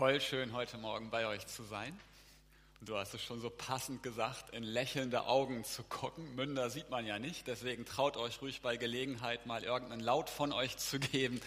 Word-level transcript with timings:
Voll 0.00 0.18
schön, 0.18 0.54
heute 0.54 0.78
Morgen 0.78 1.10
bei 1.10 1.26
euch 1.26 1.46
zu 1.46 1.62
sein. 1.62 1.94
Du 2.80 2.96
hast 2.96 3.12
es 3.12 3.22
schon 3.22 3.38
so 3.42 3.50
passend 3.50 4.02
gesagt, 4.02 4.48
in 4.54 4.62
lächelnde 4.62 5.26
Augen 5.26 5.62
zu 5.62 5.82
gucken. 5.82 6.34
Münder 6.36 6.70
sieht 6.70 6.88
man 6.88 7.04
ja 7.04 7.18
nicht, 7.18 7.46
deswegen 7.46 7.84
traut 7.84 8.16
euch 8.16 8.40
ruhig 8.40 8.62
bei 8.62 8.78
Gelegenheit 8.78 9.44
mal 9.44 9.62
irgendeinen 9.62 10.00
Laut 10.00 10.30
von 10.30 10.54
euch 10.54 10.78
zu 10.78 10.98
geben. 10.98 11.42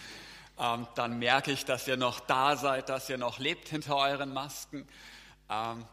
Ähm, 0.60 0.86
dann 0.94 1.18
merke 1.18 1.52
ich, 1.52 1.66
dass 1.66 1.88
ihr 1.88 1.97
noch 1.97 2.20
da 2.20 2.56
seid, 2.56 2.89
dass 2.89 3.10
ihr 3.10 3.17
noch 3.17 3.39
lebt 3.39 3.70
hinter 3.70 3.97
euren 3.97 4.31
Masken. 4.31 4.88
Ähm, 5.49 5.83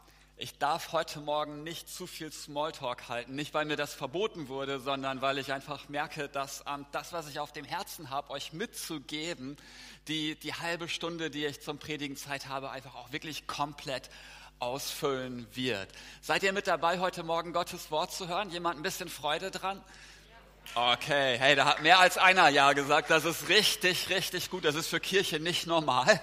ich 0.41 0.57
darf 0.57 0.91
heute 0.91 1.19
Morgen 1.19 1.61
nicht 1.61 1.87
zu 1.87 2.07
viel 2.07 2.31
Smalltalk 2.31 3.09
halten, 3.09 3.35
nicht 3.35 3.53
weil 3.53 3.65
mir 3.65 3.75
das 3.75 3.93
verboten 3.93 4.47
wurde, 4.47 4.79
sondern 4.79 5.21
weil 5.21 5.37
ich 5.37 5.53
einfach 5.53 5.87
merke, 5.87 6.29
dass 6.29 6.63
ähm, 6.67 6.87
das, 6.91 7.13
was 7.13 7.29
ich 7.29 7.39
auf 7.39 7.51
dem 7.51 7.63
Herzen 7.63 8.09
habe, 8.09 8.31
euch 8.31 8.51
mitzugeben, 8.51 9.55
die, 10.07 10.33
die 10.39 10.55
halbe 10.55 10.89
Stunde, 10.89 11.29
die 11.29 11.45
ich 11.45 11.61
zum 11.61 11.77
Predigen 11.77 12.17
Zeit 12.17 12.47
habe, 12.47 12.71
einfach 12.71 12.95
auch 12.95 13.11
wirklich 13.11 13.45
komplett 13.45 14.09
ausfüllen 14.57 15.45
wird. 15.53 15.89
Seid 16.21 16.41
ihr 16.41 16.53
mit 16.53 16.65
dabei, 16.65 16.97
heute 16.97 17.21
Morgen 17.21 17.53
Gottes 17.53 17.91
Wort 17.91 18.11
zu 18.11 18.27
hören? 18.27 18.49
Jemand 18.49 18.79
ein 18.79 18.83
bisschen 18.83 19.09
Freude 19.09 19.51
dran? 19.51 19.83
Okay, 20.73 21.37
hey, 21.37 21.55
da 21.55 21.65
hat 21.65 21.81
mehr 21.81 21.99
als 21.99 22.17
einer 22.17 22.47
Ja 22.47 22.71
gesagt. 22.71 23.09
Das 23.09 23.25
ist 23.25 23.49
richtig, 23.49 24.09
richtig 24.09 24.49
gut. 24.49 24.63
Das 24.63 24.75
ist 24.75 24.87
für 24.87 25.01
Kirche 25.01 25.39
nicht 25.39 25.67
normal. 25.67 26.21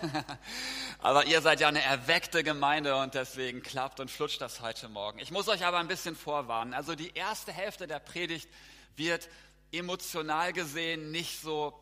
Aber 1.01 1.27
ihr 1.27 1.43
seid 1.43 1.61
ja 1.61 1.69
eine 1.69 1.83
erweckte 1.83 2.43
Gemeinde 2.43 2.97
und 2.97 3.15
deswegen 3.15 3.63
klappt 3.63 4.01
und 4.01 4.11
flutscht 4.11 4.41
das 4.41 4.63
heute 4.63 4.89
Morgen. 4.89 5.19
Ich 5.19 5.31
muss 5.31 5.49
euch 5.49 5.65
aber 5.65 5.79
ein 5.79 5.87
bisschen 5.87 6.17
vorwarnen. 6.17 6.75
Also 6.75 6.95
die 6.97 7.13
erste 7.15 7.53
Hälfte 7.53 7.87
der 7.87 8.01
Predigt 8.01 8.49
wird 8.97 9.29
emotional 9.71 10.53
gesehen 10.53 11.13
nicht 11.13 11.41
so 11.41 11.79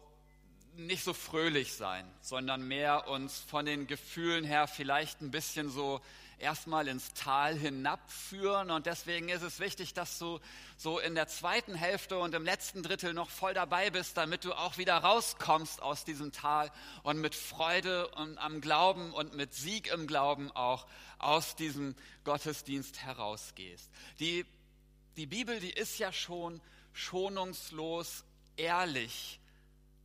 nicht 0.74 1.04
so 1.04 1.15
fröhlich 1.15 1.73
sein, 1.74 2.04
sondern 2.20 2.68
mehr 2.68 3.09
uns 3.09 3.38
von 3.38 3.65
den 3.65 3.87
Gefühlen 3.87 4.45
her 4.45 4.66
vielleicht 4.66 5.23
ein 5.23 5.30
bisschen 5.30 5.70
so 5.70 6.02
erstmal 6.38 6.88
ins 6.88 7.12
Tal 7.15 7.56
hinabführen. 7.56 8.70
Und 8.70 8.87
deswegen 8.87 9.29
ist 9.29 9.42
es 9.42 9.59
wichtig, 9.59 9.95
dass 9.95 10.18
du 10.18 10.40
so 10.76 10.98
in 10.98 11.15
der 11.15 11.28
zweiten 11.28 11.74
Hälfte 11.74 12.18
und 12.18 12.34
im 12.34 12.45
letzten 12.45 12.82
Drittel 12.82 13.15
noch 13.15 13.30
voll 13.30 13.54
dabei 13.54 13.90
bist, 13.90 14.16
damit 14.16 14.45
du 14.45 14.52
auch 14.52 14.78
wieder 14.78 14.96
rauskommst 14.96 15.82
aus 15.82 16.04
diesem 16.04 16.32
Tal 16.32 16.70
und 17.02 17.20
mit 17.20 17.34
Freude 17.34 18.09
und 18.09 18.38
am 18.38 18.60
Glauben 18.60 19.12
und 19.12 19.34
mit 19.34 19.54
Sieg 19.54 19.88
im 19.93 20.06
Glauben 20.06 20.51
auch 20.52 20.87
aus 21.18 21.56
diesem 21.56 21.95
Gottesdienst 22.24 23.02
herausgehst. 23.02 23.90
Die, 24.21 24.45
die 25.16 25.26
Bibel, 25.26 25.60
die 25.60 25.73
ist 25.73 25.98
ja 25.98 26.12
schon 26.12 26.60
schonungslos 26.93 28.24
ehrlich 28.56 29.40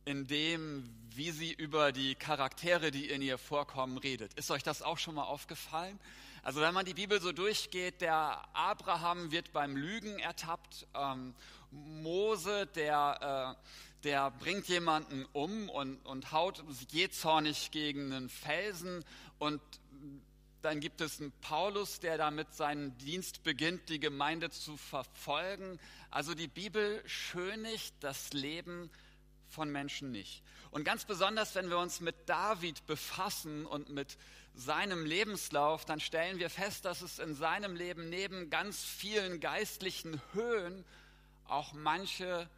in 0.04 0.26
dem, 0.26 0.88
wie 1.14 1.30
sie 1.30 1.52
über 1.52 1.92
die 1.92 2.14
Charaktere, 2.14 2.90
die 2.90 3.08
in 3.08 3.22
ihr 3.22 3.38
vorkommen, 3.38 3.98
redet. 3.98 4.34
Ist 4.34 4.50
euch 4.50 4.62
das 4.62 4.82
auch 4.82 4.98
schon 4.98 5.14
mal 5.14 5.24
aufgefallen? 5.24 5.98
Also 6.42 6.60
wenn 6.60 6.74
man 6.74 6.84
die 6.84 6.94
Bibel 6.94 7.20
so 7.20 7.30
durchgeht, 7.32 8.00
der 8.00 8.42
Abraham 8.52 9.30
wird 9.30 9.52
beim 9.52 9.76
Lügen 9.76 10.18
ertappt, 10.18 10.86
ähm, 10.94 11.34
Mose, 11.70 12.66
der, 12.74 13.56
äh, 13.56 14.02
der 14.02 14.30
bringt 14.32 14.66
jemanden 14.66 15.24
um 15.32 15.68
und, 15.68 16.04
und 16.04 16.32
haut 16.32 16.64
jähzornig 16.90 17.70
gegen 17.70 18.12
einen 18.12 18.28
Felsen 18.28 19.04
und 19.38 19.60
dann 20.62 20.80
gibt 20.80 21.00
es 21.00 21.20
einen 21.20 21.32
Paulus, 21.40 22.00
der 22.00 22.18
damit 22.18 22.54
seinen 22.54 22.96
Dienst 22.98 23.42
beginnt, 23.42 23.88
die 23.88 23.98
Gemeinde 23.98 24.50
zu 24.50 24.76
verfolgen. 24.76 25.78
Also 26.10 26.34
die 26.34 26.46
Bibel 26.46 27.02
schönigt 27.06 27.94
das 28.00 28.32
Leben 28.32 28.90
von 29.52 29.70
Menschen 29.70 30.10
nicht. 30.10 30.42
Und 30.70 30.84
ganz 30.84 31.04
besonders, 31.04 31.54
wenn 31.54 31.68
wir 31.68 31.78
uns 31.78 32.00
mit 32.00 32.28
David 32.28 32.86
befassen 32.86 33.66
und 33.66 33.90
mit 33.90 34.16
seinem 34.54 35.04
Lebenslauf, 35.04 35.84
dann 35.84 36.00
stellen 36.00 36.38
wir 36.38 36.50
fest, 36.50 36.84
dass 36.84 37.02
es 37.02 37.18
in 37.18 37.34
seinem 37.34 37.76
Leben 37.76 38.08
neben 38.08 38.50
ganz 38.50 38.82
vielen 38.82 39.40
geistlichen 39.40 40.20
Höhen 40.32 40.84
auch 41.46 41.72
manche 41.72 42.48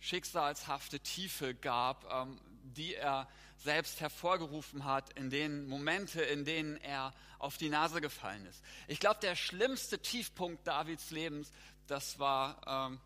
schicksalshafte 0.00 1.00
Tiefe 1.00 1.54
gab, 1.54 2.10
ähm, 2.12 2.40
die 2.62 2.94
er 2.94 3.28
selbst 3.56 4.00
hervorgerufen 4.00 4.84
hat, 4.84 5.10
in 5.18 5.28
den 5.30 5.66
Momente, 5.66 6.22
in 6.22 6.44
denen 6.44 6.76
er 6.78 7.12
auf 7.38 7.58
die 7.58 7.68
Nase 7.68 8.00
gefallen 8.00 8.44
ist. 8.46 8.62
Ich 8.88 9.00
glaube, 9.00 9.20
der 9.20 9.36
schlimmste 9.36 9.98
Tiefpunkt 9.98 10.66
Davids 10.66 11.10
Lebens, 11.10 11.52
das 11.86 12.18
war, 12.18 12.60
ähm, 12.66 13.00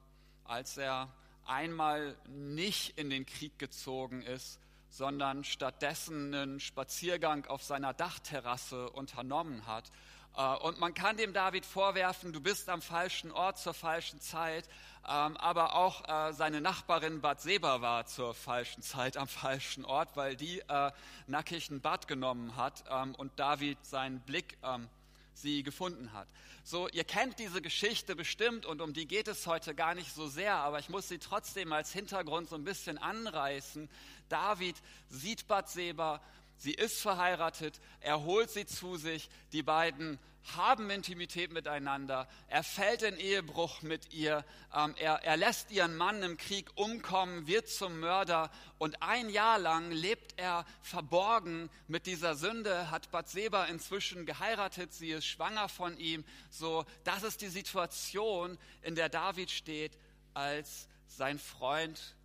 als 0.44 0.76
er 0.76 1.12
einmal 1.46 2.16
nicht 2.26 2.98
in 2.98 3.10
den 3.10 3.26
Krieg 3.26 3.58
gezogen 3.58 4.22
ist, 4.22 4.58
sondern 4.90 5.44
stattdessen 5.44 6.34
einen 6.34 6.60
Spaziergang 6.60 7.46
auf 7.46 7.62
seiner 7.62 7.92
Dachterrasse 7.92 8.90
unternommen 8.90 9.66
hat. 9.66 9.90
Äh, 10.36 10.56
und 10.58 10.78
man 10.78 10.94
kann 10.94 11.16
dem 11.16 11.32
David 11.32 11.66
vorwerfen, 11.66 12.32
du 12.32 12.40
bist 12.40 12.68
am 12.68 12.82
falschen 12.82 13.32
Ort 13.32 13.58
zur 13.58 13.74
falschen 13.74 14.20
Zeit, 14.20 14.68
ähm, 15.06 15.36
aber 15.36 15.74
auch 15.74 16.08
äh, 16.08 16.32
seine 16.32 16.60
Nachbarin 16.60 17.20
Bathseba 17.20 17.80
war 17.80 18.06
zur 18.06 18.34
falschen 18.34 18.82
Zeit 18.82 19.16
am 19.16 19.28
falschen 19.28 19.84
Ort, 19.84 20.16
weil 20.16 20.36
die 20.36 20.60
äh, 20.60 20.92
nackig 21.26 21.70
ein 21.70 21.80
Bad 21.80 22.08
genommen 22.08 22.56
hat 22.56 22.84
ähm, 22.88 23.14
und 23.16 23.38
David 23.38 23.84
seinen 23.84 24.20
Blick 24.20 24.58
ähm, 24.62 24.88
sie 25.34 25.62
gefunden 25.62 26.12
hat. 26.12 26.28
So, 26.64 26.88
ihr 26.88 27.04
kennt 27.04 27.38
diese 27.38 27.60
Geschichte 27.60 28.16
bestimmt 28.16 28.64
und 28.64 28.80
um 28.80 28.94
die 28.94 29.06
geht 29.06 29.28
es 29.28 29.46
heute 29.46 29.74
gar 29.74 29.94
nicht 29.94 30.14
so 30.14 30.28
sehr, 30.28 30.54
aber 30.54 30.78
ich 30.78 30.88
muss 30.88 31.08
sie 31.08 31.18
trotzdem 31.18 31.72
als 31.72 31.92
Hintergrund 31.92 32.48
so 32.48 32.56
ein 32.56 32.64
bisschen 32.64 32.96
anreißen. 32.96 33.90
David 34.28 34.76
sieht 35.10 35.46
Bathseba, 35.46 36.22
sie 36.56 36.72
ist 36.72 37.02
verheiratet, 37.02 37.80
er 38.00 38.22
holt 38.24 38.50
sie 38.50 38.66
zu 38.66 38.96
sich, 38.96 39.28
die 39.52 39.62
beiden 39.62 40.18
haben 40.56 40.90
Intimität 40.90 41.52
miteinander, 41.52 42.28
er 42.48 42.62
fällt 42.62 43.02
in 43.02 43.16
Ehebruch 43.16 43.82
mit 43.82 44.12
ihr, 44.12 44.44
ähm, 44.74 44.94
er, 44.98 45.22
er 45.24 45.36
lässt 45.36 45.70
ihren 45.70 45.96
Mann 45.96 46.22
im 46.22 46.36
Krieg 46.36 46.70
umkommen, 46.74 47.46
wird 47.46 47.68
zum 47.68 47.98
Mörder 48.00 48.50
und 48.78 49.02
ein 49.02 49.30
Jahr 49.30 49.58
lang 49.58 49.90
lebt 49.90 50.34
er 50.38 50.66
verborgen 50.82 51.70
mit 51.88 52.06
dieser 52.06 52.34
Sünde, 52.34 52.90
hat 52.90 53.10
Bathseba 53.10 53.64
inzwischen 53.64 54.26
geheiratet, 54.26 54.92
sie 54.92 55.10
ist 55.10 55.26
schwanger 55.26 55.68
von 55.68 55.96
ihm. 55.98 56.24
So, 56.50 56.84
das 57.04 57.22
ist 57.22 57.40
die 57.40 57.48
Situation, 57.48 58.58
in 58.82 58.94
der 58.94 59.08
David 59.08 59.50
steht, 59.50 59.98
als 60.34 60.88
sein 61.06 61.38
Freund 61.38 62.16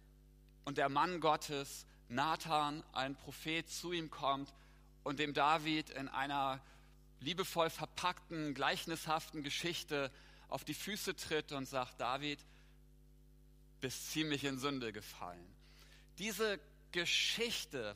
und 0.65 0.77
der 0.77 0.89
Mann 0.89 1.21
Gottes, 1.21 1.85
Nathan, 2.09 2.83
ein 2.91 3.15
Prophet, 3.15 3.69
zu 3.69 3.91
ihm 3.91 4.09
kommt 4.09 4.51
und 5.03 5.19
dem 5.19 5.33
David 5.33 5.89
in 5.91 6.07
einer 6.07 6.59
liebevoll 7.19 7.69
verpackten, 7.69 8.53
gleichnishaften 8.53 9.43
Geschichte 9.43 10.11
auf 10.47 10.63
die 10.63 10.73
Füße 10.73 11.15
tritt 11.15 11.51
und 11.51 11.65
sagt, 11.65 11.99
David, 11.99 12.39
bist 13.81 14.11
ziemlich 14.11 14.43
in 14.43 14.59
Sünde 14.59 14.91
gefallen. 14.91 15.47
Diese 16.17 16.59
Geschichte, 16.91 17.95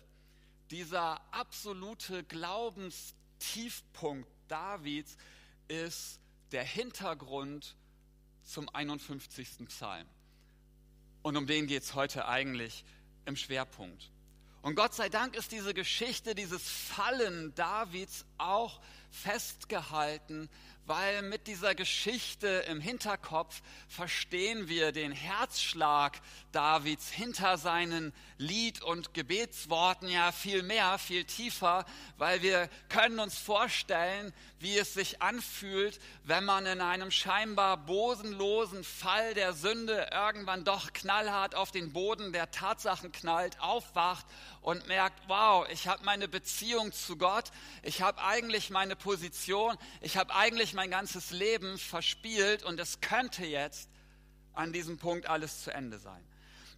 dieser 0.71 1.21
absolute 1.33 2.23
Glaubenstiefpunkt 2.23 4.29
Davids 4.47 5.17
ist 5.67 6.21
der 6.51 6.63
Hintergrund 6.63 7.75
zum 8.43 8.69
51. 8.69 9.67
Psalm. 9.67 10.07
Und 11.21 11.37
um 11.37 11.47
den 11.47 11.67
geht 11.67 11.83
es 11.83 11.95
heute 11.95 12.27
eigentlich 12.27 12.83
im 13.25 13.35
Schwerpunkt. 13.35 14.11
Und 14.61 14.75
Gott 14.75 14.93
sei 14.93 15.09
Dank 15.09 15.35
ist 15.35 15.51
diese 15.51 15.73
Geschichte, 15.73 16.35
dieses 16.35 16.69
Fallen 16.69 17.53
Davids 17.55 18.25
auch 18.37 18.79
festgehalten, 19.13 20.49
weil 20.85 21.21
mit 21.21 21.47
dieser 21.47 21.75
Geschichte 21.75 22.47
im 22.67 22.81
Hinterkopf 22.81 23.61
verstehen 23.87 24.67
wir 24.67 24.91
den 24.91 25.11
Herzschlag 25.13 26.19
Davids 26.51 27.09
hinter 27.09 27.57
seinen 27.57 28.11
Lied- 28.37 28.81
und 28.81 29.13
Gebetsworten 29.13 30.09
ja 30.09 30.31
viel 30.31 30.61
mehr, 30.61 30.97
viel 30.97 31.23
tiefer, 31.23 31.85
weil 32.17 32.41
wir 32.41 32.69
können 32.89 33.19
uns 33.19 33.37
vorstellen, 33.37 34.33
wie 34.59 34.77
es 34.77 34.93
sich 34.93 35.21
anfühlt, 35.21 35.99
wenn 36.25 36.43
man 36.43 36.65
in 36.65 36.81
einem 36.81 37.11
scheinbar 37.11 37.77
bosenlosen 37.77 38.83
Fall 38.83 39.33
der 39.35 39.53
Sünde 39.53 40.09
irgendwann 40.11 40.65
doch 40.65 40.91
knallhart 40.91 41.55
auf 41.55 41.71
den 41.71 41.93
Boden 41.93 42.33
der 42.33 42.51
Tatsachen 42.51 43.11
knallt, 43.11 43.59
aufwacht 43.61 44.25
und 44.63 44.87
merkt, 44.87 45.19
wow, 45.27 45.67
ich 45.69 45.87
habe 45.87 46.03
meine 46.03 46.27
Beziehung 46.27 46.91
zu 46.91 47.17
Gott, 47.17 47.51
ich 47.83 48.01
habe 48.01 48.21
eigentlich 48.23 48.69
meine 48.69 48.95
Position, 48.95 49.77
ich 50.01 50.17
habe 50.17 50.33
eigentlich 50.33 50.73
mein 50.73 50.89
ganzes 50.89 51.31
Leben 51.31 51.77
verspielt 51.77 52.63
und 52.63 52.79
es 52.79 53.01
könnte 53.01 53.45
jetzt 53.45 53.89
an 54.53 54.73
diesem 54.73 54.97
Punkt 54.97 55.27
alles 55.27 55.63
zu 55.63 55.71
Ende 55.71 55.99
sein. 55.99 56.23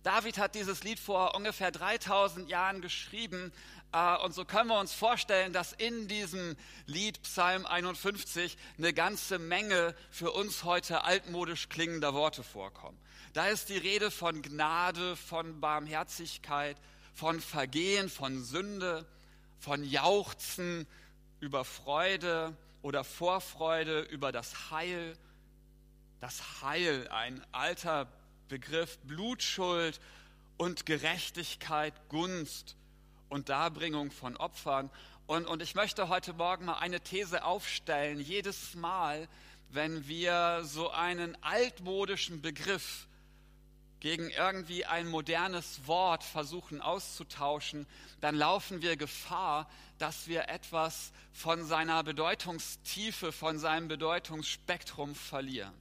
David 0.04 0.38
hat 0.38 0.54
dieses 0.54 0.84
Lied 0.84 1.00
vor 1.00 1.36
ungefähr 1.36 1.72
3000 1.72 2.50
Jahren 2.50 2.82
geschrieben 2.82 3.52
äh, 3.92 4.18
und 4.18 4.34
so 4.34 4.46
können 4.46 4.70
wir 4.70 4.80
uns 4.80 4.94
vorstellen, 4.94 5.54
dass 5.54 5.74
in 5.74 6.08
diesem 6.08 6.56
Lied 6.86 7.22
Psalm 7.24 7.66
51 7.66 8.58
eine 8.78 8.94
ganze 8.94 9.40
Menge 9.40 9.96
für 10.12 10.32
uns 10.32 10.64
heute 10.64 11.04
altmodisch 11.04 11.70
klingender 11.70 12.14
Worte 12.14 12.44
vorkommen. 12.44 13.00
Da 13.34 13.48
ist 13.48 13.70
die 13.70 13.78
Rede 13.78 14.12
von 14.12 14.42
Gnade, 14.42 15.16
von 15.16 15.60
Barmherzigkeit, 15.60 16.78
von 17.16 17.40
Vergehen, 17.40 18.10
von 18.10 18.44
Sünde, 18.44 19.06
von 19.58 19.84
Jauchzen, 19.84 20.86
über 21.40 21.64
Freude 21.66 22.56
oder 22.82 23.04
Vorfreude 23.04 24.02
über 24.02 24.32
das 24.32 24.70
Heil. 24.70 25.18
Das 26.20 26.62
Heil, 26.62 27.08
ein 27.10 27.42
alter 27.52 28.08
Begriff, 28.50 28.98
Blutschuld 29.00 30.00
und 30.58 30.86
Gerechtigkeit, 30.86 31.94
Gunst 32.10 32.76
und 33.30 33.50
Darbringung 33.50 34.12
von 34.12 34.36
Opfern. 34.38 34.90
Und, 35.26 35.48
und 35.48 35.62
ich 35.62 35.74
möchte 35.74 36.10
heute 36.10 36.34
Morgen 36.34 36.66
mal 36.66 36.80
eine 36.80 37.00
These 37.00 37.44
aufstellen. 37.44 38.20
Jedes 38.20 38.76
Mal, 38.76 39.28
wenn 39.70 40.08
wir 40.08 40.62
so 40.64 40.90
einen 40.92 41.38
altmodischen 41.42 42.42
Begriff 42.42 43.08
gegen 44.06 44.30
irgendwie 44.30 44.86
ein 44.86 45.08
modernes 45.08 45.88
Wort 45.88 46.24
versuchen 46.24 46.80
auszutauschen, 46.80 47.88
dann 48.22 48.36
laufen 48.36 48.84
wir 48.84 48.98
Gefahr, 48.98 49.68
dass 49.98 50.28
wir 50.28 50.48
etwas 50.48 51.12
von 51.34 51.66
seiner 51.66 52.04
Bedeutungstiefe, 52.04 53.32
von 53.32 53.58
seinem 53.58 53.88
Bedeutungsspektrum 53.88 55.16
verlieren. 55.16 55.74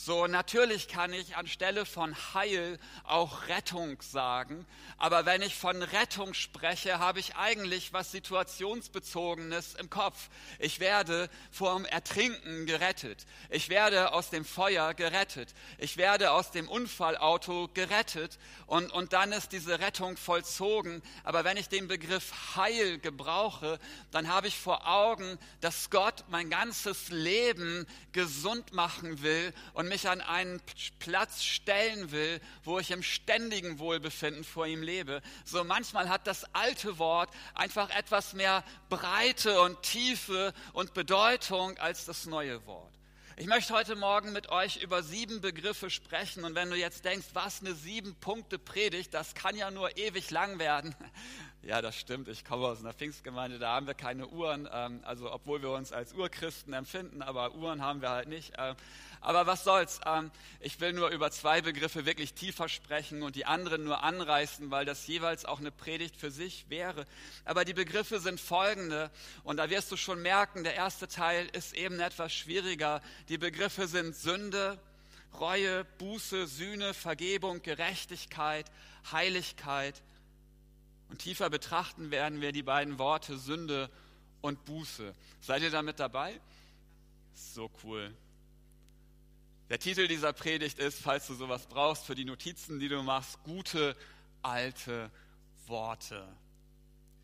So, 0.00 0.28
natürlich 0.28 0.86
kann 0.86 1.12
ich 1.12 1.36
anstelle 1.36 1.84
von 1.84 2.14
Heil 2.32 2.78
auch 3.02 3.48
Rettung 3.48 4.00
sagen, 4.00 4.64
aber 4.96 5.26
wenn 5.26 5.42
ich 5.42 5.56
von 5.56 5.82
Rettung 5.82 6.34
spreche, 6.34 7.00
habe 7.00 7.18
ich 7.18 7.34
eigentlich 7.34 7.92
was 7.92 8.12
Situationsbezogenes 8.12 9.74
im 9.74 9.90
Kopf. 9.90 10.28
Ich 10.60 10.78
werde 10.78 11.28
vom 11.50 11.84
Ertrinken 11.84 12.64
gerettet. 12.64 13.26
Ich 13.50 13.70
werde 13.70 14.12
aus 14.12 14.30
dem 14.30 14.44
Feuer 14.44 14.94
gerettet. 14.94 15.52
Ich 15.78 15.96
werde 15.96 16.30
aus 16.30 16.52
dem 16.52 16.68
Unfallauto 16.68 17.68
gerettet 17.74 18.38
und, 18.66 18.92
und 18.92 19.12
dann 19.12 19.32
ist 19.32 19.50
diese 19.50 19.80
Rettung 19.80 20.16
vollzogen. 20.16 21.02
Aber 21.24 21.42
wenn 21.42 21.56
ich 21.56 21.68
den 21.68 21.88
Begriff 21.88 22.54
Heil 22.54 22.98
gebrauche, 22.98 23.80
dann 24.12 24.28
habe 24.28 24.46
ich 24.46 24.56
vor 24.56 24.86
Augen, 24.86 25.40
dass 25.60 25.90
Gott 25.90 26.24
mein 26.28 26.50
ganzes 26.50 27.08
Leben 27.08 27.84
gesund 28.12 28.72
machen 28.72 29.22
will 29.22 29.52
und 29.72 29.87
mich 29.88 30.08
an 30.08 30.20
einen 30.20 30.60
Platz 30.98 31.42
stellen 31.42 32.12
will, 32.12 32.40
wo 32.64 32.78
ich 32.78 32.90
im 32.90 33.02
ständigen 33.02 33.78
Wohlbefinden 33.78 34.44
vor 34.44 34.66
ihm 34.66 34.82
lebe. 34.82 35.22
So 35.44 35.64
manchmal 35.64 36.08
hat 36.08 36.26
das 36.26 36.44
alte 36.54 36.98
Wort 36.98 37.30
einfach 37.54 37.90
etwas 37.90 38.34
mehr 38.34 38.64
Breite 38.88 39.60
und 39.60 39.82
Tiefe 39.82 40.54
und 40.72 40.94
Bedeutung 40.94 41.76
als 41.78 42.04
das 42.04 42.26
neue 42.26 42.64
Wort. 42.66 42.98
Ich 43.40 43.46
möchte 43.46 43.72
heute 43.72 43.94
Morgen 43.94 44.32
mit 44.32 44.48
euch 44.48 44.82
über 44.82 45.04
sieben 45.04 45.40
Begriffe 45.40 45.90
sprechen. 45.90 46.42
Und 46.42 46.56
wenn 46.56 46.70
du 46.70 46.76
jetzt 46.76 47.04
denkst, 47.04 47.28
was 47.34 47.60
eine 47.60 47.72
sieben 47.72 48.16
Punkte 48.16 48.58
Predigt, 48.58 49.14
das 49.14 49.32
kann 49.36 49.54
ja 49.54 49.70
nur 49.70 49.96
ewig 49.96 50.30
lang 50.30 50.58
werden. 50.58 50.94
Ja, 51.60 51.82
das 51.82 51.96
stimmt. 51.96 52.28
Ich 52.28 52.44
komme 52.44 52.66
aus 52.66 52.80
einer 52.80 52.94
Pfingstgemeinde, 52.94 53.58
da 53.58 53.74
haben 53.74 53.88
wir 53.88 53.94
keine 53.94 54.28
Uhren. 54.28 54.68
Ähm, 54.72 55.00
also, 55.04 55.30
obwohl 55.30 55.60
wir 55.60 55.70
uns 55.70 55.92
als 55.92 56.14
Urchristen 56.14 56.72
empfinden, 56.72 57.20
aber 57.20 57.56
Uhren 57.56 57.82
haben 57.82 58.00
wir 58.00 58.10
halt 58.10 58.28
nicht. 58.28 58.54
Aber 59.20 59.46
was 59.46 59.64
soll's? 59.64 60.00
Ähm, 60.06 60.30
ich 60.60 60.80
will 60.80 60.92
nur 60.92 61.10
über 61.10 61.30
zwei 61.30 61.60
Begriffe 61.60 62.06
wirklich 62.06 62.34
tiefer 62.34 62.68
sprechen 62.68 63.22
und 63.22 63.36
die 63.36 63.46
anderen 63.46 63.84
nur 63.84 64.02
anreißen, 64.02 64.70
weil 64.70 64.84
das 64.84 65.06
jeweils 65.06 65.44
auch 65.44 65.58
eine 65.58 65.70
Predigt 65.70 66.16
für 66.16 66.30
sich 66.30 66.66
wäre. 66.68 67.04
Aber 67.44 67.64
die 67.64 67.74
Begriffe 67.74 68.20
sind 68.20 68.40
folgende 68.40 69.10
und 69.44 69.56
da 69.56 69.70
wirst 69.70 69.90
du 69.90 69.96
schon 69.96 70.22
merken, 70.22 70.64
der 70.64 70.74
erste 70.74 71.08
Teil 71.08 71.48
ist 71.52 71.74
eben 71.74 72.00
etwas 72.00 72.32
schwieriger. 72.32 73.02
Die 73.28 73.38
Begriffe 73.38 73.88
sind 73.88 74.14
Sünde, 74.14 74.78
Reue, 75.38 75.84
Buße, 75.98 76.46
Sühne, 76.46 76.94
Vergebung, 76.94 77.62
Gerechtigkeit, 77.62 78.66
Heiligkeit. 79.12 80.00
Und 81.10 81.20
tiefer 81.20 81.50
betrachten 81.50 82.10
werden 82.10 82.40
wir 82.40 82.52
die 82.52 82.62
beiden 82.62 82.98
Worte 82.98 83.38
Sünde 83.38 83.90
und 84.40 84.64
Buße. 84.64 85.14
Seid 85.40 85.62
ihr 85.62 85.70
damit 85.70 85.98
dabei? 86.00 86.40
So 87.34 87.70
cool. 87.82 88.14
Der 89.68 89.78
Titel 89.78 90.08
dieser 90.08 90.32
Predigt 90.32 90.78
ist, 90.78 90.98
falls 91.02 91.26
du 91.26 91.34
sowas 91.34 91.66
brauchst 91.66 92.06
für 92.06 92.14
die 92.14 92.24
Notizen, 92.24 92.80
die 92.80 92.88
du 92.88 93.02
machst, 93.02 93.42
gute 93.42 93.94
alte 94.40 95.10
Worte. 95.66 96.26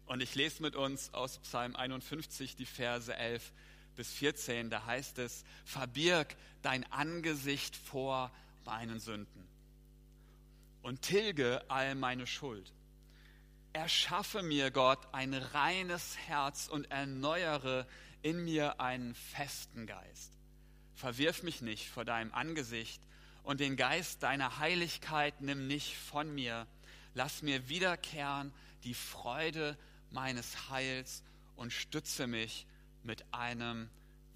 Und 0.05 0.21
ich 0.21 0.35
lese 0.35 0.61
mit 0.61 0.77
uns 0.77 1.15
aus 1.15 1.39
Psalm 1.39 1.75
51 1.75 2.55
die 2.55 2.67
Verse 2.67 3.15
11 3.17 3.51
bis 3.97 4.13
14. 4.13 4.69
Da 4.69 4.85
heißt 4.85 5.19
es, 5.21 5.43
verbirg 5.65 6.37
dein 6.61 6.85
Angesicht 6.93 7.77
vor 7.77 8.31
meinen 8.67 9.01
Sünden 9.01 9.49
und 10.83 11.01
tilge 11.01 11.65
all 11.69 11.95
meine 11.95 12.27
Schuld. 12.27 12.75
Erschaffe 13.73 14.43
mir, 14.43 14.71
Gott, 14.71 14.99
ein 15.13 15.33
reines 15.33 16.19
Herz 16.19 16.69
und 16.69 16.91
erneuere 16.91 17.87
in 18.21 18.45
mir 18.45 18.81
einen 18.81 19.15
festen 19.15 19.87
Geist 19.87 20.35
verwirf 20.95 21.43
mich 21.43 21.61
nicht 21.61 21.89
vor 21.89 22.05
deinem 22.05 22.33
Angesicht 22.33 23.03
und 23.43 23.61
den 23.61 23.77
Geist 23.77 24.23
deiner 24.23 24.59
Heiligkeit 24.59 25.41
nimm 25.41 25.67
nicht 25.67 25.97
von 25.97 26.35
mir. 26.35 26.67
Lass 27.15 27.43
mir 27.43 27.69
wiederkehren 27.69 28.53
die 28.85 28.95
Freude 28.95 29.77
meines 30.11 30.71
Heils 30.71 31.23
und 31.57 31.73
stütze 31.73 32.27
mich 32.27 32.67
mit 33.03 33.25
einem 33.33 33.89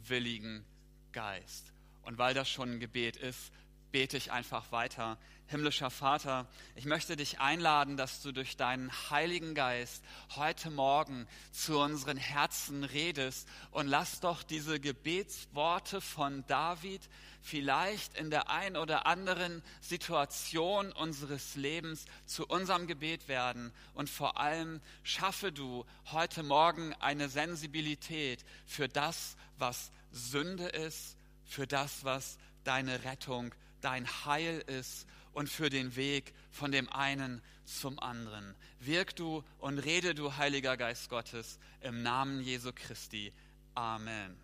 willigen 0.06 0.64
Geist. 1.12 1.72
Und 2.02 2.18
weil 2.18 2.34
das 2.34 2.48
schon 2.48 2.72
ein 2.72 2.80
Gebet 2.80 3.16
ist, 3.16 3.52
bete 3.90 4.16
ich 4.16 4.30
einfach 4.30 4.70
weiter. 4.72 5.18
Himmlischer 5.50 5.88
Vater, 5.88 6.46
ich 6.74 6.84
möchte 6.84 7.16
dich 7.16 7.40
einladen, 7.40 7.96
dass 7.96 8.20
du 8.20 8.32
durch 8.32 8.58
deinen 8.58 8.92
Heiligen 9.08 9.54
Geist 9.54 10.04
heute 10.36 10.68
Morgen 10.70 11.26
zu 11.52 11.78
unseren 11.78 12.18
Herzen 12.18 12.84
redest 12.84 13.48
und 13.70 13.86
lass 13.86 14.20
doch 14.20 14.42
diese 14.42 14.78
Gebetsworte 14.78 16.02
von 16.02 16.44
David 16.48 17.00
vielleicht 17.40 18.18
in 18.18 18.28
der 18.28 18.50
ein 18.50 18.76
oder 18.76 19.06
anderen 19.06 19.62
Situation 19.80 20.92
unseres 20.92 21.54
Lebens 21.54 22.04
zu 22.26 22.46
unserem 22.46 22.86
Gebet 22.86 23.26
werden. 23.26 23.72
Und 23.94 24.10
vor 24.10 24.38
allem 24.38 24.82
schaffe 25.02 25.50
du 25.50 25.86
heute 26.12 26.42
Morgen 26.42 26.92
eine 27.00 27.30
Sensibilität 27.30 28.44
für 28.66 28.86
das, 28.86 29.34
was 29.56 29.92
Sünde 30.12 30.66
ist, 30.68 31.16
für 31.46 31.66
das, 31.66 32.04
was 32.04 32.36
deine 32.64 33.04
Rettung, 33.04 33.54
dein 33.80 34.06
Heil 34.26 34.62
ist 34.66 35.06
und 35.32 35.48
für 35.48 35.70
den 35.70 35.96
Weg 35.96 36.34
von 36.50 36.72
dem 36.72 36.88
einen 36.92 37.42
zum 37.64 37.98
anderen. 37.98 38.54
Wirk 38.80 39.14
du 39.16 39.44
und 39.58 39.78
rede 39.78 40.14
du, 40.14 40.36
Heiliger 40.36 40.76
Geist 40.76 41.08
Gottes, 41.08 41.58
im 41.80 42.02
Namen 42.02 42.42
Jesu 42.42 42.72
Christi. 42.74 43.32
Amen. 43.74 44.36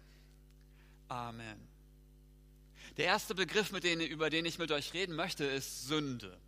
Amen. 1.08 1.68
Der 2.96 3.06
erste 3.06 3.34
Begriff, 3.34 3.70
denen, 3.80 4.06
über 4.06 4.30
den 4.30 4.44
ich 4.44 4.58
mit 4.58 4.70
euch 4.70 4.94
reden 4.94 5.16
möchte, 5.16 5.44
ist 5.44 5.88
Sünde. 5.88 6.38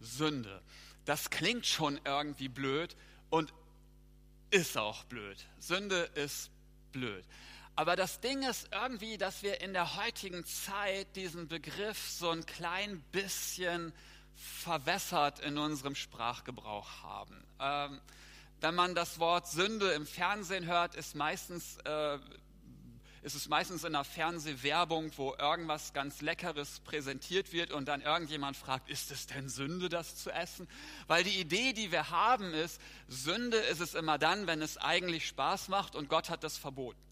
Sünde. 0.00 0.62
Das 1.04 1.30
klingt 1.30 1.66
schon 1.66 2.00
irgendwie 2.04 2.48
blöd 2.48 2.96
und 3.28 3.52
ist 4.50 4.78
auch 4.78 5.04
blöd. 5.04 5.36
Sünde 5.58 6.10
ist 6.14 6.50
blöd. 6.92 7.24
Aber 7.78 7.94
das 7.94 8.20
Ding 8.20 8.42
ist 8.42 8.70
irgendwie, 8.72 9.18
dass 9.18 9.42
wir 9.42 9.60
in 9.60 9.74
der 9.74 9.96
heutigen 9.96 10.46
Zeit 10.46 11.14
diesen 11.14 11.46
Begriff 11.46 12.08
so 12.08 12.30
ein 12.30 12.46
klein 12.46 13.02
bisschen 13.12 13.92
verwässert 14.34 15.40
in 15.40 15.58
unserem 15.58 15.94
Sprachgebrauch 15.94 17.02
haben. 17.02 17.44
Ähm, 17.60 18.00
wenn 18.62 18.74
man 18.74 18.94
das 18.94 19.18
Wort 19.18 19.48
Sünde 19.48 19.92
im 19.92 20.06
Fernsehen 20.06 20.64
hört, 20.64 20.94
ist, 20.94 21.14
meistens, 21.16 21.76
äh, 21.84 22.18
ist 23.20 23.34
es 23.34 23.46
meistens 23.46 23.84
in 23.84 23.94
einer 23.94 24.04
Fernsehwerbung, 24.04 25.12
wo 25.18 25.34
irgendwas 25.34 25.92
ganz 25.92 26.22
Leckeres 26.22 26.80
präsentiert 26.80 27.52
wird 27.52 27.72
und 27.72 27.88
dann 27.88 28.00
irgendjemand 28.00 28.56
fragt, 28.56 28.88
ist 28.88 29.10
es 29.10 29.26
denn 29.26 29.50
Sünde, 29.50 29.90
das 29.90 30.16
zu 30.16 30.30
essen? 30.30 30.66
Weil 31.08 31.24
die 31.24 31.38
Idee, 31.38 31.74
die 31.74 31.92
wir 31.92 32.08
haben, 32.08 32.54
ist, 32.54 32.80
Sünde 33.06 33.58
ist 33.58 33.80
es 33.80 33.92
immer 33.92 34.16
dann, 34.16 34.46
wenn 34.46 34.62
es 34.62 34.78
eigentlich 34.78 35.26
Spaß 35.28 35.68
macht 35.68 35.94
und 35.94 36.08
Gott 36.08 36.30
hat 36.30 36.42
das 36.42 36.56
verboten. 36.56 37.05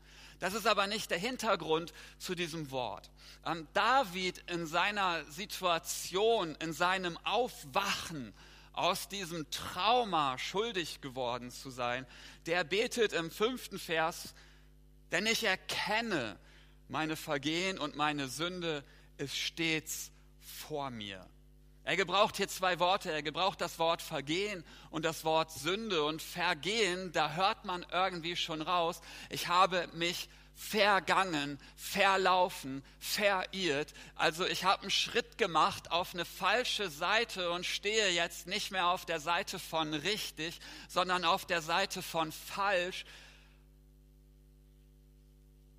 Das 0.44 0.52
ist 0.52 0.66
aber 0.66 0.86
nicht 0.86 1.10
der 1.10 1.16
Hintergrund 1.16 1.94
zu 2.18 2.34
diesem 2.34 2.70
Wort. 2.70 3.10
Ähm, 3.46 3.66
David 3.72 4.44
in 4.50 4.66
seiner 4.66 5.24
Situation, 5.32 6.54
in 6.56 6.74
seinem 6.74 7.16
Aufwachen 7.24 8.34
aus 8.74 9.08
diesem 9.08 9.50
Trauma 9.50 10.36
schuldig 10.36 11.00
geworden 11.00 11.50
zu 11.50 11.70
sein, 11.70 12.06
der 12.44 12.62
betet 12.62 13.14
im 13.14 13.30
fünften 13.30 13.78
Vers, 13.78 14.34
denn 15.12 15.24
ich 15.24 15.44
erkenne 15.44 16.38
meine 16.88 17.16
Vergehen 17.16 17.78
und 17.78 17.96
meine 17.96 18.28
Sünde 18.28 18.84
ist 19.16 19.38
stets 19.38 20.10
vor 20.42 20.90
mir. 20.90 21.26
Er 21.85 21.97
gebraucht 21.97 22.38
hier 22.38 22.49
zwei 22.49 22.79
Worte. 22.79 23.12
Er 23.12 23.23
gebraucht 23.23 23.61
das 23.61 23.79
Wort 23.79 24.00
Vergehen 24.03 24.64
und 24.91 25.05
das 25.05 25.25
Wort 25.25 25.53
Sünde. 25.53 26.03
Und 26.05 26.23
Vergehen, 26.23 27.12
da 27.12 27.35
hört 27.35 27.64
man 27.64 27.85
irgendwie 27.93 28.37
schon 28.37 28.62
raus, 28.62 29.00
ich 29.31 29.49
habe 29.49 29.88
mich 29.93 30.29
vergangen, 30.57 31.59
verlaufen, 31.76 32.85
verirrt. 33.00 33.93
Also 34.14 34.47
ich 34.47 34.64
habe 34.64 34.83
einen 34.83 34.91
Schritt 34.91 35.37
gemacht 35.37 35.91
auf 35.91 36.14
eine 36.14 36.25
falsche 36.25 36.91
Seite 36.91 37.50
und 37.50 37.67
stehe 37.67 38.11
jetzt 38.11 38.47
nicht 38.47 38.71
mehr 38.71 38.87
auf 38.87 39.05
der 39.05 39.21
Seite 39.21 39.59
von 39.59 39.93
richtig, 39.95 40.61
sondern 40.88 41.25
auf 41.25 41.45
der 41.45 41.61
Seite 41.61 42.03
von 42.03 42.31
falsch. 42.31 43.05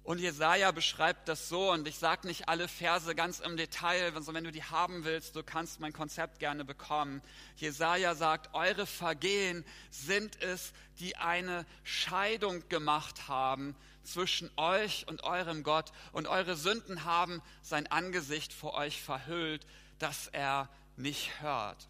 Und 0.06 0.20
Jesaja 0.20 0.70
beschreibt 0.70 1.28
das 1.28 1.50
so, 1.50 1.72
und 1.72 1.88
ich 1.88 1.98
sage 1.98 2.28
nicht 2.28 2.48
alle 2.48 2.68
Verse 2.68 3.16
ganz 3.16 3.40
im 3.40 3.58
Detail, 3.58 4.14
also 4.14 4.36
wenn 4.36 4.44
du 4.44 4.52
die 4.52 4.64
haben 4.64 5.04
willst, 5.04 5.36
du 5.36 5.42
kannst 5.42 5.80
mein 5.80 5.94
Konzept 5.94 6.38
gerne 6.38 6.64
bekommen. 6.64 7.24
Jesaja 7.56 8.14
sagt, 8.14 8.54
eure 8.54 8.86
Vergehen 8.86 9.66
sind 9.90 10.40
es, 10.44 10.74
die 11.00 11.16
eine 11.18 11.66
Scheidung 11.84 12.70
gemacht 12.70 13.28
haben 13.28 13.76
zwischen 14.04 14.52
euch 14.58 15.08
und 15.08 15.24
eurem 15.24 15.64
Gott, 15.64 15.92
und 16.12 16.28
eure 16.28 16.56
Sünden 16.56 17.04
haben 17.04 17.42
sein 17.64 17.88
Angesicht 17.88 18.54
vor 18.54 18.76
euch 18.76 19.02
verhüllt, 19.02 19.66
dass 19.98 20.28
er 20.28 20.70
nicht 20.98 21.42
hört. 21.42 21.88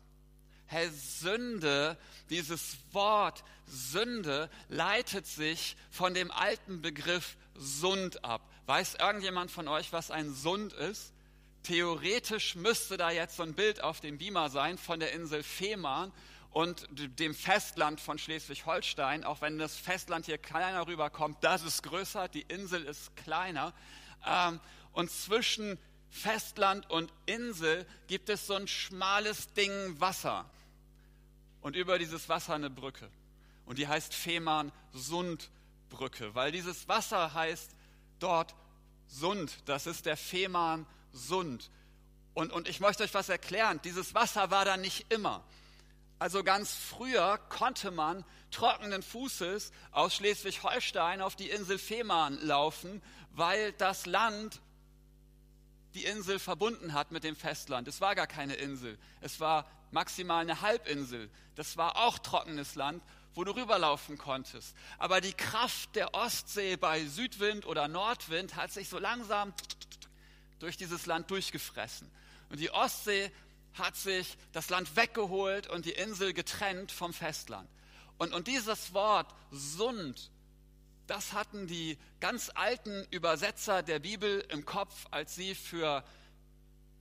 Herr, 0.68 0.90
Sünde, 0.90 1.98
dieses 2.30 2.78
Wort 2.94 3.44
Sünde 3.68 4.50
leitet 4.70 5.28
sich 5.28 5.76
von 5.92 6.14
dem 6.14 6.32
alten 6.32 6.82
Begriff 6.82 7.36
Sund 7.56 8.24
ab. 8.24 8.42
Weiß 8.66 8.96
irgendjemand 8.96 9.52
von 9.52 9.68
euch, 9.68 9.94
was 9.94 10.12
ein 10.12 10.34
Sund 10.34 10.74
ist? 10.74 11.14
Theoretisch 11.64 12.56
müsste 12.56 12.98
da 12.98 13.10
jetzt 13.10 13.38
so 13.38 13.44
ein 13.44 13.54
Bild 13.54 13.82
auf 13.82 14.00
dem 14.00 14.18
Beamer 14.18 14.50
sein 14.50 14.78
von 14.78 15.00
der 15.00 15.14
Insel 15.14 15.42
Fehmarn 15.42 16.12
und 16.52 16.88
dem 16.92 17.34
Festland 17.34 18.00
von 18.00 18.18
Schleswig-Holstein. 18.18 19.24
Auch 19.24 19.42
wenn 19.42 19.58
das 19.58 19.76
Festland 19.76 20.26
hier 20.26 20.38
kleiner 20.38 20.88
rüberkommt, 20.88 21.38
das 21.42 21.64
ist 21.64 21.84
größer, 21.84 22.28
die 22.28 22.44
Insel 22.44 22.84
ist 22.86 23.16
kleiner. 23.16 23.74
Ähm, 24.26 24.60
und 24.94 25.12
zwischen 25.12 25.78
Festland 26.10 26.90
und 26.90 27.12
Insel 27.26 27.86
gibt 28.08 28.30
es 28.30 28.48
so 28.48 28.54
ein 28.54 28.68
schmales 28.68 29.52
Ding 29.54 30.00
Wasser. 30.00 30.50
Und 31.62 31.76
über 31.76 32.00
dieses 32.00 32.30
Wasser 32.30 32.54
eine 32.54 32.70
Brücke. 32.70 33.10
Und 33.66 33.78
die 33.78 33.88
heißt 33.88 34.14
Fehmarn-Sund 34.14 35.50
Brücke, 35.96 36.36
weil 36.36 36.52
dieses 36.52 36.88
Wasser 36.88 37.34
heißt 37.34 37.72
dort 38.20 38.54
Sund. 39.08 39.52
Das 39.66 39.88
ist 39.88 40.06
der 40.06 40.18
Fehmarn 40.18 40.86
Sund. 41.12 41.72
Und, 42.34 42.52
und 42.52 42.68
ich 42.68 42.82
möchte 42.82 43.04
euch 43.04 43.14
was 43.14 43.30
erklären. 43.30 43.80
Dieses 43.84 44.14
Wasser 44.14 44.52
war 44.52 44.66
da 44.66 44.76
nicht 44.76 45.12
immer. 45.12 45.44
Also 46.20 46.44
ganz 46.44 46.74
früher 46.74 47.38
konnte 47.50 47.92
man 47.92 48.26
trockenen 48.52 49.04
Fußes 49.04 49.72
aus 49.92 50.16
Schleswig-Holstein 50.16 51.22
auf 51.22 51.36
die 51.36 51.50
Insel 51.50 51.78
Fehmarn 51.78 52.38
laufen, 52.42 53.02
weil 53.32 53.74
das 53.74 54.06
Land 54.06 54.62
die 55.94 56.06
Insel 56.06 56.40
verbunden 56.40 56.94
hat 56.94 57.12
mit 57.12 57.24
dem 57.24 57.36
Festland. 57.36 57.88
Es 57.88 58.02
war 58.02 58.16
gar 58.16 58.28
keine 58.28 58.56
Insel. 58.56 58.98
Es 59.22 59.40
war 59.40 59.66
maximal 59.92 60.42
eine 60.42 60.62
Halbinsel. 60.62 61.30
Das 61.56 61.78
war 61.78 61.98
auch 61.98 62.20
trockenes 62.20 62.76
Land 62.76 63.02
wo 63.36 63.44
du 63.44 63.52
rüberlaufen 63.52 64.18
konntest. 64.18 64.76
Aber 64.98 65.22
die 65.22 65.34
Kraft 65.34 65.96
der 65.96 66.14
Ostsee 66.14 66.78
bei 66.78 67.06
Südwind 67.06 67.66
oder 67.66 67.88
Nordwind 67.88 68.56
hat 68.56 68.72
sich 68.72 68.90
so 68.90 68.98
langsam 68.98 69.54
durch 70.60 70.78
dieses 70.78 71.06
Land 71.06 71.30
durchgefressen. 71.30 72.10
Und 72.50 72.60
die 72.60 72.72
Ostsee 72.72 73.32
hat 73.74 73.96
sich 73.98 74.38
das 74.54 74.70
Land 74.70 74.96
weggeholt 74.96 75.68
und 75.68 75.86
die 75.86 75.92
Insel 75.92 76.34
getrennt 76.34 76.92
vom 76.92 77.14
Festland. 77.14 77.70
Und, 78.18 78.34
und 78.34 78.48
dieses 78.48 78.94
Wort 78.94 79.28
Sund, 79.52 80.32
das 81.08 81.34
hatten 81.34 81.68
die 81.68 81.98
ganz 82.22 82.50
alten 82.56 83.06
Übersetzer 83.12 83.84
der 83.84 84.00
Bibel 84.00 84.46
im 84.50 84.66
Kopf, 84.66 85.06
als 85.12 85.36
sie 85.36 85.54
für 85.54 86.04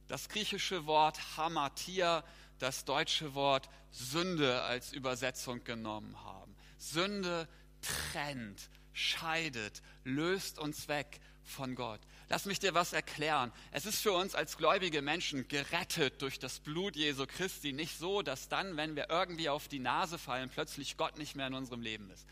das 0.09 0.29
griechische 0.29 0.87
Wort 0.87 1.37
Hamatia 1.37 2.25
das 2.59 2.85
deutsche 2.85 3.35
Wort 3.35 3.69
Sünde 3.91 4.63
als 4.63 4.93
Übersetzung 4.93 5.65
genommen 5.65 6.23
haben. 6.23 6.55
Sünde 6.79 7.49
trennt, 7.81 8.71
scheidet, 8.93 9.83
löst 10.05 10.59
uns 10.59 10.89
weg 10.89 11.21
von 11.43 11.75
Gott. 11.75 12.01
Lass 12.29 12.47
mich 12.47 12.59
dir 12.59 12.75
was 12.75 12.93
erklären. 12.93 13.53
Es 13.71 13.87
ist 13.87 14.01
für 14.01 14.13
uns 14.13 14.35
als 14.35 14.57
gläubige 14.57 15.03
Menschen 15.03 15.47
gerettet 15.47 16.23
durch 16.23 16.39
das 16.39 16.61
Blut 16.61 16.97
Jesu 16.97 17.27
Christi 17.27 17.73
nicht 17.73 17.99
so, 17.99 18.23
dass 18.23 18.49
dann, 18.49 18.77
wenn 18.77 18.97
wir 18.97 19.11
irgendwie 19.11 19.49
auf 19.49 19.69
die 19.69 19.79
Nase 19.79 20.19
fallen, 20.19 20.49
plötzlich 20.49 20.97
Gott 20.97 21.19
nicht 21.19 21.37
mehr 21.37 21.47
in 21.47 21.55
unserem 21.55 21.83
Leben 21.83 22.11
ist. 22.11 22.27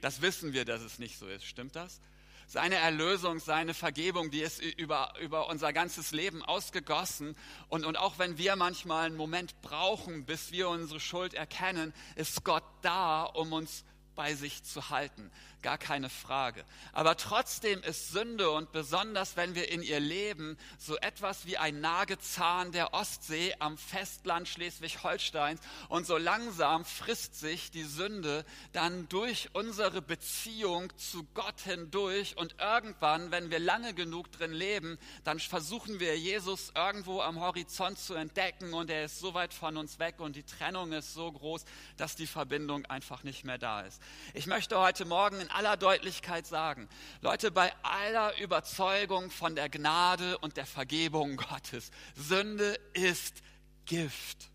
Das 0.00 0.20
wissen 0.20 0.52
wir, 0.52 0.64
dass 0.64 0.82
es 0.82 0.98
nicht 0.98 1.18
so 1.18 1.26
ist. 1.26 1.44
Stimmt 1.44 1.74
das? 1.74 2.00
Seine 2.48 2.76
Erlösung, 2.76 3.40
seine 3.40 3.74
Vergebung, 3.74 4.30
die 4.30 4.40
ist 4.40 4.60
über, 4.60 5.12
über 5.20 5.48
unser 5.48 5.74
ganzes 5.74 6.12
Leben 6.12 6.42
ausgegossen. 6.42 7.36
Und, 7.68 7.84
und 7.84 7.96
auch 7.96 8.18
wenn 8.18 8.38
wir 8.38 8.56
manchmal 8.56 9.06
einen 9.06 9.16
Moment 9.16 9.60
brauchen, 9.60 10.24
bis 10.24 10.50
wir 10.50 10.70
unsere 10.70 10.98
Schuld 10.98 11.34
erkennen, 11.34 11.92
ist 12.16 12.44
Gott 12.44 12.64
da, 12.80 13.24
um 13.24 13.52
uns 13.52 13.84
bei 14.18 14.34
sich 14.34 14.64
zu 14.64 14.90
halten 14.90 15.30
gar 15.62 15.78
keine 15.78 16.08
Frage. 16.08 16.64
Aber 16.92 17.16
trotzdem 17.16 17.82
ist 17.82 18.10
Sünde 18.10 18.50
und 18.50 18.72
besonders 18.72 19.36
wenn 19.36 19.54
wir 19.54 19.70
in 19.70 19.82
ihr 19.82 20.00
leben, 20.00 20.56
so 20.78 20.96
etwas 20.96 21.46
wie 21.46 21.58
ein 21.58 21.80
Nagezahn 21.80 22.72
der 22.72 22.94
Ostsee 22.94 23.54
am 23.58 23.76
Festland 23.76 24.48
Schleswig-Holsteins 24.48 25.60
und 25.88 26.06
so 26.06 26.16
langsam 26.16 26.84
frisst 26.84 27.38
sich 27.38 27.70
die 27.70 27.84
Sünde 27.84 28.44
dann 28.72 29.08
durch 29.08 29.50
unsere 29.52 30.00
Beziehung 30.02 30.92
zu 30.96 31.26
Gott 31.34 31.60
hindurch 31.60 32.36
und 32.36 32.56
irgendwann, 32.60 33.30
wenn 33.30 33.50
wir 33.50 33.58
lange 33.58 33.94
genug 33.94 34.30
drin 34.32 34.52
leben, 34.52 34.98
dann 35.24 35.40
versuchen 35.40 36.00
wir 36.00 36.18
Jesus 36.18 36.72
irgendwo 36.74 37.20
am 37.20 37.40
Horizont 37.40 37.98
zu 37.98 38.14
entdecken 38.14 38.74
und 38.74 38.90
er 38.90 39.04
ist 39.04 39.18
so 39.18 39.34
weit 39.34 39.54
von 39.54 39.76
uns 39.76 39.98
weg 39.98 40.16
und 40.18 40.36
die 40.36 40.44
Trennung 40.44 40.92
ist 40.92 41.14
so 41.14 41.30
groß, 41.30 41.64
dass 41.96 42.14
die 42.14 42.26
Verbindung 42.26 42.86
einfach 42.86 43.24
nicht 43.24 43.44
mehr 43.44 43.58
da 43.58 43.80
ist. 43.80 44.00
Ich 44.34 44.46
möchte 44.46 44.78
heute 44.78 45.04
Morgen 45.04 45.40
in 45.40 45.50
aller 45.50 45.76
Deutlichkeit 45.76 46.46
sagen, 46.46 46.88
Leute, 47.20 47.50
bei 47.50 47.72
aller 47.82 48.38
Überzeugung 48.38 49.30
von 49.30 49.54
der 49.54 49.68
Gnade 49.68 50.38
und 50.38 50.56
der 50.56 50.66
Vergebung 50.66 51.36
Gottes, 51.36 51.90
Sünde 52.14 52.78
ist 52.92 53.42
Gift. 53.86 54.50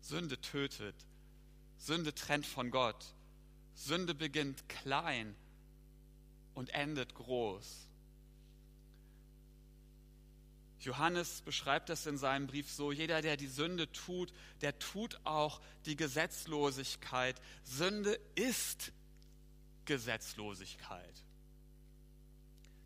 Sünde 0.00 0.40
tötet. 0.40 0.96
Sünde 1.76 2.14
trennt 2.14 2.46
von 2.46 2.70
Gott. 2.70 3.04
Sünde 3.74 4.14
beginnt 4.14 4.68
klein 4.68 5.34
und 6.54 6.70
endet 6.70 7.14
groß. 7.14 7.87
Johannes 10.80 11.42
beschreibt 11.42 11.90
es 11.90 12.06
in 12.06 12.18
seinem 12.18 12.46
Brief 12.46 12.70
so, 12.70 12.92
jeder, 12.92 13.20
der 13.22 13.36
die 13.36 13.48
Sünde 13.48 13.90
tut, 13.92 14.32
der 14.60 14.78
tut 14.78 15.18
auch 15.24 15.60
die 15.86 15.96
Gesetzlosigkeit. 15.96 17.40
Sünde 17.64 18.18
ist 18.34 18.92
Gesetzlosigkeit. 19.84 21.24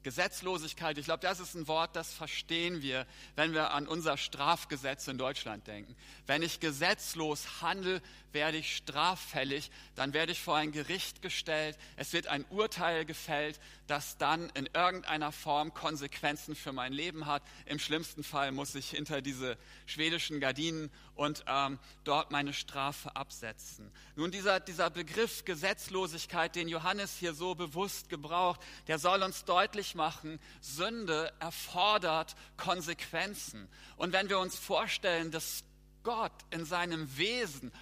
Gesetzlosigkeit, 0.02 0.99
ich 0.99 1.04
glaube, 1.04 1.21
das 1.23 1.40
ist 1.40 1.54
ein 1.54 1.68
Wort, 1.68 1.94
das 1.97 2.12
verstehen 2.12 2.82
wir, 2.82 3.06
wenn 3.37 3.52
wir 3.52 3.73
an 3.73 3.87
unser 3.87 4.16
Strafgesetz 4.16 5.09
in 5.09 5.18
Deutschland 5.18 5.66
denken. 5.66 5.94
Wenn 6.26 6.42
ich 6.42 6.61
gesetzlos 6.61 7.62
handle, 7.62 8.02
werde 8.32 8.59
ich 8.59 8.76
straffällig, 8.76 9.71
dann 9.94 10.12
werde 10.12 10.32
ich 10.32 10.40
vor 10.40 10.56
ein 10.56 10.73
Gericht 10.73 11.23
gestellt, 11.23 11.76
es 11.97 12.12
wird 12.12 12.26
ein 12.26 12.44
Urteil 12.50 13.04
gefällt, 13.04 13.61
das 13.87 14.16
dann 14.16 14.50
in 14.50 14.68
irgendeiner 14.73 15.32
Form 15.32 15.75
Konsequenzen 15.75 16.54
für 16.54 16.73
mein 16.73 16.92
Leben 16.92 17.26
hat. 17.26 17.42
Im 17.66 17.78
schlimmsten 17.78 18.25
Fall 18.25 18.52
muss 18.52 18.75
ich 18.75 18.90
hinter 18.90 19.21
diese 19.21 19.59
schwedischen 19.87 20.40
Gardinen 20.40 20.90
und 21.23 21.45
ähm, 21.47 21.79
dort 22.05 22.31
meine 22.31 22.52
Strafe 22.52 23.14
absetzen. 23.14 23.91
Nun, 24.17 24.31
dieser, 24.31 24.61
dieser 24.61 24.91
Begriff 24.91 25.45
Gesetzlosigkeit, 25.45 26.57
den 26.57 26.69
Johannes 26.69 27.17
hier 27.17 27.35
so 27.35 27.55
bewusst 27.55 28.09
gebraucht, 28.09 28.61
der 28.88 28.99
soll 28.99 29.23
uns 29.23 29.45
deutlich 29.45 29.95
machen, 29.95 30.41
Sünde 30.61 31.33
erfordert 31.38 32.35
Konsequenzen. 32.57 33.69
Und 33.97 34.12
wenn 34.12 34.29
wir 34.29 34.38
uns 34.38 34.59
vorstellen, 34.59 35.31
dass 35.31 35.64
Gott 36.02 36.33
in 36.50 36.64
seinem 36.64 37.17
Wesen 37.17 37.73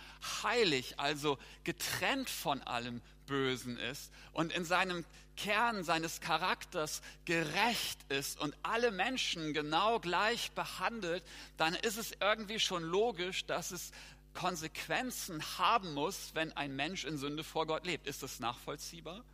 heilig, 0.43 0.99
also 0.99 1.39
getrennt 1.65 2.29
von 2.29 2.63
allem 2.63 3.01
Bösen 3.27 3.79
ist 3.79 4.13
und 4.33 4.53
in 4.53 4.65
seinem 4.65 5.05
Kern 5.43 5.85
seines 5.85 6.21
Charakters 6.21 7.01
gerecht 7.25 7.99
ist 8.11 8.39
und 8.41 8.55
alle 8.63 8.91
Menschen 8.91 9.55
genau 9.55 9.99
gleich 9.99 10.53
behandelt, 10.53 11.23
dann 11.57 11.75
ist 11.75 11.97
es 11.97 12.13
irgendwie 12.21 12.61
schon 12.61 12.83
logisch, 12.83 13.47
dass 13.47 13.71
es 13.71 13.91
Konsequenzen 14.35 15.43
haben 15.59 15.95
muss, 15.95 16.31
wenn 16.35 16.57
ein 16.57 16.77
Mensch 16.77 17.05
in 17.05 17.17
Sünde 17.17 17.43
vor 17.43 17.67
Gott 17.67 17.87
lebt. 17.87 18.07
Ist 18.07 18.23
das 18.23 18.39
nachvollziehbar? 18.39 19.25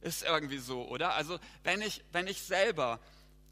Ist 0.00 0.22
irgendwie 0.22 0.58
so, 0.58 0.86
oder? 0.88 1.14
Also 1.14 1.38
wenn 1.62 1.80
ich, 1.80 2.02
wenn 2.12 2.26
ich 2.26 2.42
selber 2.42 2.98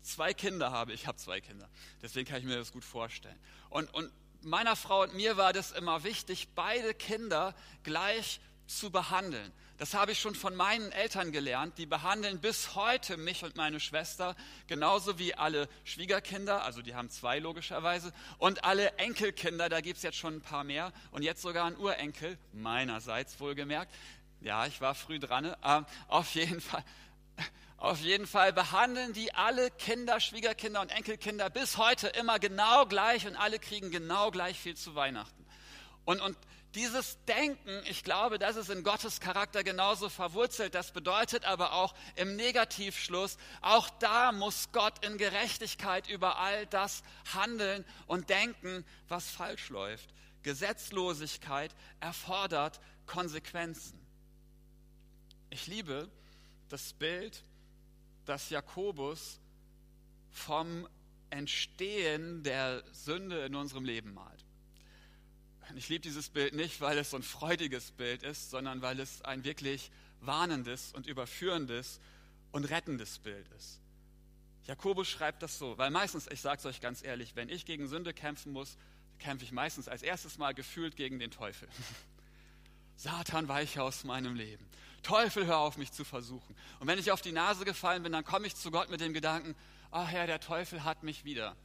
zwei 0.03 0.35
Kinder 0.35 0.73
habe, 0.73 0.93
ich 0.93 1.07
habe 1.07 1.19
zwei 1.19 1.41
Kinder, 1.41 1.69
deswegen 2.03 2.29
kann 2.29 2.39
ich 2.41 2.45
mir 2.45 2.57
das 2.57 2.73
gut 2.73 2.85
vorstellen. 2.85 3.39
Und, 3.71 3.93
und 3.95 4.11
meiner 4.43 4.75
Frau 4.75 5.03
und 5.03 5.15
mir 5.15 5.37
war 5.37 5.53
das 5.53 5.73
immer 5.73 6.03
wichtig, 6.05 6.49
beide 6.55 6.93
Kinder 6.95 7.55
gleich 7.85 8.41
zu 8.67 8.91
behandeln. 8.91 9.53
Das 9.79 9.95
habe 9.95 10.11
ich 10.11 10.19
schon 10.19 10.35
von 10.35 10.57
meinen 10.57 10.91
Eltern 10.91 11.31
gelernt. 11.31 11.79
Die 11.79 11.87
behandeln 11.87 12.41
bis 12.41 12.75
heute 12.75 13.17
mich 13.17 13.45
und 13.45 13.55
meine 13.55 13.79
Schwester 13.79 14.35
genauso 14.67 15.21
wie 15.21 15.35
alle 15.35 15.69
Schwiegerkinder, 15.85 16.65
also 16.65 16.83
die 16.83 16.97
haben 16.97 17.11
zwei 17.11 17.39
logischerweise, 17.39 18.13
und 18.39 18.65
alle 18.65 18.91
Enkelkinder, 18.99 19.69
da 19.69 19.81
gibt 19.81 19.99
es 19.99 20.03
jetzt 20.03 20.17
schon 20.17 20.39
ein 20.39 20.41
paar 20.41 20.65
mehr 20.65 20.93
und 21.13 21.23
jetzt 21.23 21.43
sogar 21.43 21.67
ein 21.67 21.77
Urenkel, 21.77 22.39
meinerseits 22.53 23.39
wohlgemerkt. 23.39 23.95
Ja, 24.41 24.67
ich 24.67 24.81
war 24.81 24.97
früh 24.97 25.21
dran, 25.21 25.45
äh, 25.45 25.83
auf 26.09 26.35
jeden 26.35 26.61
Fall. 26.61 26.85
Auf 27.77 28.01
jeden 28.01 28.27
Fall 28.27 28.53
behandeln 28.53 29.13
die 29.13 29.33
alle 29.35 29.71
Kinder, 29.71 30.19
Schwiegerkinder 30.19 30.81
und 30.81 30.91
Enkelkinder 30.91 31.49
bis 31.49 31.77
heute 31.77 32.09
immer 32.09 32.41
genau 32.41 32.87
gleich 32.87 33.29
und 33.29 33.37
alle 33.37 33.61
kriegen 33.61 33.93
genau 33.93 34.33
gleich 34.33 34.59
viel 34.59 34.75
zu 34.75 34.97
Weihnachten. 34.97 35.47
Und, 36.05 36.21
und 36.21 36.37
dieses 36.75 37.23
Denken, 37.25 37.83
ich 37.89 38.05
glaube, 38.05 38.39
das 38.39 38.57
ist 38.57 38.71
in 38.71 38.85
Gottes 38.85 39.21
Charakter 39.21 39.65
genauso 39.65 40.09
verwurzelt. 40.09 40.75
Das 40.75 40.93
bedeutet 40.93 41.45
aber 41.45 41.73
auch 41.73 41.95
im 42.17 42.37
Negativschluss, 42.37 43.39
auch 43.61 43.89
da 43.99 44.33
muss 44.33 44.71
Gott 44.73 45.05
in 45.05 45.19
Gerechtigkeit 45.19 46.09
über 46.09 46.39
all 46.39 46.67
das 46.67 47.03
handeln 47.33 47.85
und 48.07 48.31
denken, 48.31 48.85
was 49.09 49.31
falsch 49.31 49.71
läuft. 49.71 50.11
Gesetzlosigkeit 50.43 51.75
erfordert 52.01 52.81
Konsequenzen. 53.07 53.99
Ich 55.51 55.67
liebe 55.67 56.11
das 56.69 56.93
Bild 56.93 57.43
dass 58.29 58.51
Jakobus 58.51 59.41
vom 60.31 60.87
Entstehen 61.31 62.43
der 62.43 62.85
Sünde 62.93 63.47
in 63.47 63.55
unserem 63.55 63.85
Leben 63.85 64.13
malt. 64.13 64.45
Ich 65.77 65.89
liebe 65.89 66.01
dieses 66.01 66.31
Bild 66.31 66.55
nicht, 66.55 66.81
weil 66.81 66.99
es 66.99 67.11
so 67.11 67.17
ein 67.17 67.23
freudiges 67.23 67.91
Bild 67.93 68.23
ist, 68.23 68.51
sondern 68.51 68.83
weil 68.83 68.99
es 69.01 69.23
ein 69.23 69.45
wirklich 69.45 69.91
warnendes 70.21 70.93
und 70.93 71.07
überführendes 71.07 72.01
und 72.53 72.65
rettendes 72.65 73.19
Bild 73.19 73.47
ist. 73.57 73.81
Jakobus 74.65 75.09
schreibt 75.09 75.43
das 75.43 75.59
so, 75.59 75.79
weil 75.79 75.91
meistens, 75.91 76.27
ich 76.31 76.41
sage 76.41 76.59
es 76.59 76.67
euch 76.67 76.81
ganz 76.81 77.03
ehrlich, 77.03 77.37
wenn 77.37 77.49
ich 77.49 77.65
gegen 77.65 77.89
Sünde 77.89 78.13
kämpfen 78.13 78.53
muss, 78.53 78.77
kämpfe 79.19 79.45
ich 79.45 79.53
meistens 79.53 79.89
als 79.89 80.03
erstes 80.03 80.39
Mal 80.39 80.55
gefühlt 80.55 80.97
gegen 80.97 81.19
den 81.19 81.31
Teufel. 81.31 81.69
Satan, 82.97 83.49
weiche 83.49 83.83
aus 83.83 84.05
meinem 84.05 84.35
Leben. 84.35 84.67
Teufel, 85.03 85.47
hör 85.47 85.59
auf 85.59 85.77
mich 85.79 85.93
zu 85.93 86.05
versuchen. 86.05 86.55
Und 86.81 86.87
wenn 86.87 86.99
ich 86.99 87.13
auf 87.13 87.23
die 87.23 87.33
Nase 87.33 87.65
gefallen 87.65 88.03
bin, 88.03 88.13
dann 88.13 88.25
komme 88.25 88.47
ich 88.47 88.57
zu 88.57 88.71
Gott 88.71 88.91
mit 88.91 89.01
dem 89.01 89.13
Gedanken, 89.13 89.55
ach 89.91 90.09
Herr, 90.09 90.27
der 90.27 90.41
Teufel 90.41 90.85
hat 90.85 91.03
mich 91.03 91.25
wieder. 91.25 91.57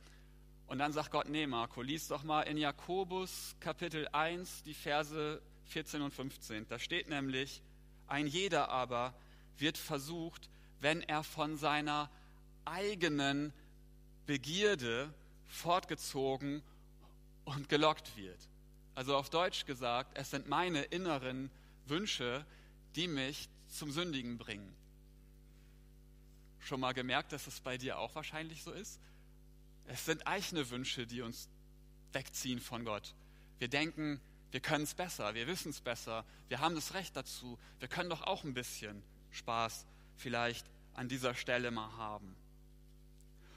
Und 0.73 0.79
dann 0.79 0.91
sagt 0.91 1.11
Gott, 1.11 1.29
nee 1.29 1.45
Marco, 1.45 1.83
lies 1.83 2.07
doch 2.07 2.23
mal 2.23 2.41
in 2.41 2.57
Jakobus 2.57 3.55
Kapitel 3.59 4.07
1 4.11 4.63
die 4.63 4.73
Verse 4.73 5.39
14 5.65 6.01
und 6.01 6.11
15. 6.11 6.67
Da 6.67 6.79
steht 6.79 7.09
nämlich, 7.09 7.61
ein 8.07 8.25
jeder 8.25 8.69
aber 8.69 9.13
wird 9.59 9.77
versucht, 9.77 10.49
wenn 10.79 11.01
er 11.03 11.23
von 11.23 11.57
seiner 11.57 12.09
eigenen 12.65 13.53
Begierde 14.25 15.13
fortgezogen 15.45 16.63
und 17.45 17.69
gelockt 17.69 18.17
wird. 18.17 18.39
Also 18.95 19.15
auf 19.15 19.29
Deutsch 19.29 19.67
gesagt, 19.67 20.17
es 20.17 20.31
sind 20.31 20.49
meine 20.49 20.81
inneren 20.81 21.51
Wünsche, 21.85 22.47
die 22.95 23.07
mich 23.07 23.47
zum 23.67 23.91
Sündigen 23.91 24.39
bringen. 24.39 24.73
Schon 26.57 26.79
mal 26.79 26.93
gemerkt, 26.93 27.31
dass 27.31 27.45
es 27.45 27.59
bei 27.59 27.77
dir 27.77 27.99
auch 27.99 28.15
wahrscheinlich 28.15 28.63
so 28.63 28.71
ist? 28.71 28.99
Es 29.87 30.05
sind 30.05 30.25
eigene 30.27 30.69
Wünsche, 30.69 31.05
die 31.05 31.21
uns 31.21 31.49
wegziehen 32.13 32.59
von 32.59 32.85
Gott. 32.85 33.13
Wir 33.59 33.67
denken, 33.67 34.19
wir 34.51 34.59
können 34.59 34.83
es 34.83 34.93
besser, 34.93 35.33
wir 35.33 35.47
wissen 35.47 35.71
es 35.71 35.81
besser, 35.81 36.25
wir 36.47 36.59
haben 36.59 36.75
das 36.75 36.93
Recht 36.93 37.15
dazu, 37.15 37.57
wir 37.79 37.87
können 37.87 38.09
doch 38.09 38.21
auch 38.21 38.43
ein 38.43 38.53
bisschen 38.53 39.01
Spaß 39.31 39.85
vielleicht 40.17 40.65
an 40.93 41.07
dieser 41.07 41.33
Stelle 41.33 41.71
mal 41.71 41.91
haben. 41.97 42.35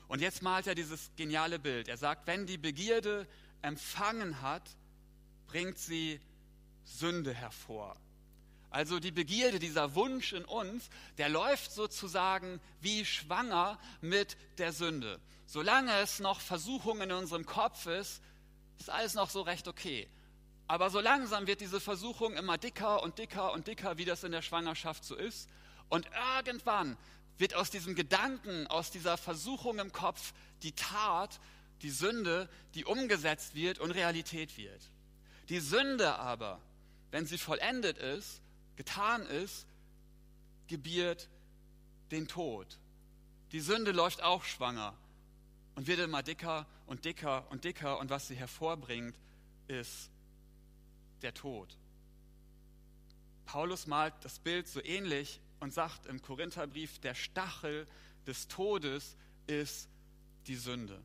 Und 0.09 0.21
jetzt 0.21 0.43
malt 0.43 0.67
er 0.67 0.75
dieses 0.75 1.11
geniale 1.17 1.59
Bild. 1.59 1.89
Er 1.89 1.97
sagt, 1.97 2.27
wenn 2.27 2.47
die 2.47 2.59
Begierde 2.59 3.27
empfangen 3.63 4.41
hat, 4.41 4.63
bringt 5.49 5.79
sie 5.79 6.21
Sünde 6.85 7.35
hervor. 7.35 7.97
Also 8.71 9.01
die 9.01 9.11
Begierde, 9.11 9.59
dieser 9.59 9.95
Wunsch 9.95 10.33
in 10.33 10.45
uns, 10.45 10.89
der 11.19 11.29
läuft 11.29 11.73
sozusagen 11.73 12.61
wie 12.81 13.05
schwanger 13.05 13.79
mit 14.01 14.37
der 14.59 14.73
Sünde. 14.73 15.21
Solange 15.47 15.97
es 16.01 16.19
noch 16.19 16.41
Versuchungen 16.41 17.11
in 17.11 17.17
unserem 17.17 17.47
Kopf 17.47 17.87
ist, 17.87 18.21
ist 18.79 18.91
alles 18.91 19.15
noch 19.15 19.31
so 19.31 19.43
recht 19.43 19.69
okay. 19.69 20.09
Aber 20.67 20.91
so 20.91 21.01
langsam 21.01 21.47
wird 21.47 21.61
diese 21.61 21.81
Versuchung 21.81 22.35
immer 22.35 22.59
dicker 22.59 23.03
und 23.03 23.19
dicker 23.19 23.53
und 23.53 23.69
dicker, 23.69 23.97
wie 23.97 24.05
das 24.05 24.25
in 24.25 24.33
der 24.33 24.43
Schwangerschaft 24.43 25.05
so 25.05 25.15
ist. 25.15 25.49
Und 25.89 26.09
irgendwann 26.37 26.97
wird 27.39 27.55
aus 27.55 27.71
diesem 27.71 27.95
Gedanken, 27.95 28.67
aus 28.67 28.91
dieser 28.91 29.17
Versuchung 29.17 29.79
im 29.79 29.93
Kopf 29.93 30.33
die 30.63 30.73
Tat, 30.73 31.39
die 31.83 31.91
Sünde, 31.91 32.49
die 32.75 32.85
umgesetzt 32.85 33.55
wird 33.55 33.79
und 33.79 33.93
Realität 33.93 34.57
wird. 34.57 34.81
Die 35.49 35.61
Sünde 35.61 36.19
aber, 36.19 36.61
wenn 37.13 37.27
sie 37.27 37.39
vollendet 37.39 37.99
ist, 37.99 38.41
getan 38.75 39.25
ist, 39.27 39.67
gebiert 40.67 41.29
den 42.11 42.27
Tod. 42.27 42.67
Die 43.53 43.61
Sünde 43.61 43.93
läuft 43.93 44.25
auch 44.25 44.43
schwanger 44.43 44.97
und 45.77 45.87
wird 45.87 46.01
immer 46.01 46.23
dicker 46.23 46.67
und 46.87 47.05
dicker 47.05 47.49
und 47.51 47.65
dicker 47.65 47.99
und 47.99 48.11
was 48.11 48.27
sie 48.27 48.35
hervorbringt, 48.35 49.17
ist 49.69 50.11
der 51.23 51.33
Tod. 51.33 51.77
Paulus 53.45 53.87
malt 53.87 54.15
das 54.23 54.41
Bild 54.41 54.67
so 54.67 54.83
ähnlich 54.83 55.41
und 55.61 55.73
sagt 55.73 56.07
im 56.07 56.21
Korintherbrief, 56.21 56.99
der 56.99 57.15
Stachel 57.15 57.87
des 58.27 58.49
Todes 58.49 59.17
ist 59.47 59.89
die 60.49 60.57
Sünde. 60.57 61.01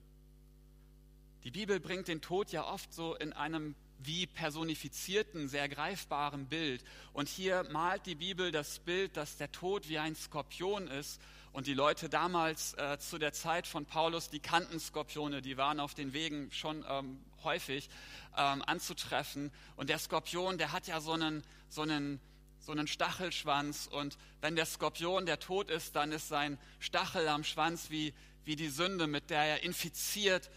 Die 1.44 1.52
Bibel 1.52 1.80
bringt 1.80 2.08
den 2.08 2.22
Tod 2.22 2.52
ja 2.52 2.66
oft 2.66 2.94
so 2.94 3.16
in 3.16 3.34
einem 3.34 3.76
wie 4.04 4.26
personifizierten, 4.26 5.48
sehr 5.48 5.70
greifbaren 5.70 6.48
Bild. 6.48 6.84
Und 7.14 7.30
hier 7.30 7.64
malt 7.72 8.06
die 8.06 8.16
Bibel 8.16 8.52
das 8.52 8.80
Bild, 8.80 9.16
dass 9.18 9.38
der 9.38 9.52
Tod 9.52 9.90
wie 9.90 10.00
ein 10.00 10.16
Skorpion 10.16 10.88
ist. 10.88 11.22
Und 11.54 11.68
die 11.68 11.74
Leute 11.74 12.08
damals 12.08 12.74
äh, 12.76 12.98
zu 12.98 13.18
der 13.18 13.34
Zeit 13.34 13.68
von 13.68 13.86
Paulus, 13.86 14.30
die 14.30 14.40
kannten 14.40 14.80
Skorpione, 14.80 15.42
die 15.42 15.58
waren 15.58 15.80
auf 15.80 15.94
den 15.94 16.14
Wegen 16.14 16.52
schon 16.52 16.86
ähm, 16.88 17.20
häufig 17.44 17.90
ähm, 18.38 18.64
anzutreffen. 18.66 19.52
Und 19.76 19.90
der 19.90 20.00
Skorpion, 20.00 20.58
der 20.58 20.72
hat 20.72 20.88
ja 20.88 21.02
so 21.02 21.12
einen, 21.12 21.44
so 21.68 21.82
einen 21.82 22.22
so 22.62 22.72
einen 22.72 22.88
Stachelschwanz 22.88 23.88
und 23.92 24.18
wenn 24.40 24.56
der 24.56 24.66
Skorpion 24.66 25.26
der 25.26 25.40
Tod 25.40 25.70
ist, 25.72 25.96
dann 25.96 26.12
ist 26.12 26.28
sein 26.28 26.60
Stachel 26.80 27.28
am 27.28 27.44
Schwanz 27.44 27.90
wie, 27.90 28.14
wie 28.46 28.56
die 28.56 28.70
Sünde, 28.70 29.08
mit 29.08 29.30
der 29.32 29.44
er 29.44 29.64
infiziert 29.64 30.52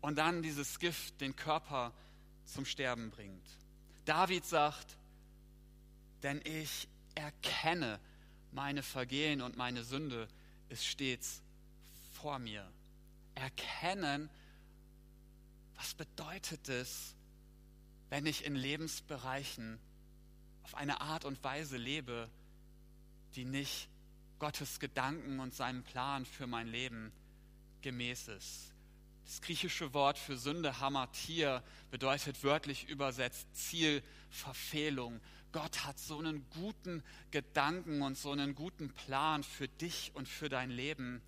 und 0.00 0.16
dann 0.16 0.42
dieses 0.42 0.78
Gift 0.78 1.20
den 1.20 1.34
Körper 1.34 1.92
zum 2.44 2.64
Sterben 2.64 3.10
bringt. 3.10 3.46
David 4.04 4.44
sagt, 4.44 4.96
denn 6.22 6.40
ich 6.44 6.88
erkenne 7.16 7.98
meine 8.52 8.82
Vergehen 8.82 9.42
und 9.42 9.56
meine 9.56 9.84
Sünde 9.84 10.28
ist 10.68 10.84
stets 10.84 11.42
vor 12.14 12.38
mir. 12.38 12.70
Erkennen, 13.34 14.28
was 15.76 15.94
bedeutet 15.94 16.68
es, 16.68 17.14
wenn 18.10 18.26
ich 18.26 18.44
in 18.44 18.54
Lebensbereichen 18.54 19.78
auf 20.64 20.74
eine 20.74 21.00
Art 21.00 21.24
und 21.24 21.42
Weise 21.44 21.76
lebe, 21.76 22.28
die 23.34 23.44
nicht 23.44 23.88
Gottes 24.38 24.80
Gedanken 24.80 25.40
und 25.40 25.54
seinem 25.54 25.82
Plan 25.82 26.24
für 26.24 26.46
mein 26.46 26.68
Leben 26.68 27.12
gemäß 27.82 28.28
ist. 28.28 28.72
Das 29.24 29.42
griechische 29.42 29.92
Wort 29.92 30.18
für 30.18 30.38
Sünde, 30.38 30.80
Hamatir, 30.80 31.62
bedeutet 31.90 32.42
wörtlich 32.44 32.88
übersetzt 32.88 33.46
Zielverfehlung. 33.54 35.20
Gott 35.52 35.84
hat 35.84 35.98
so 35.98 36.18
einen 36.18 36.44
guten 36.50 37.02
Gedanken 37.30 38.02
und 38.02 38.18
so 38.18 38.32
einen 38.32 38.54
guten 38.54 38.92
Plan 38.92 39.42
für 39.42 39.68
dich 39.68 40.12
und 40.14 40.28
für 40.28 40.48
dein 40.48 40.70
Leben. 40.70 41.22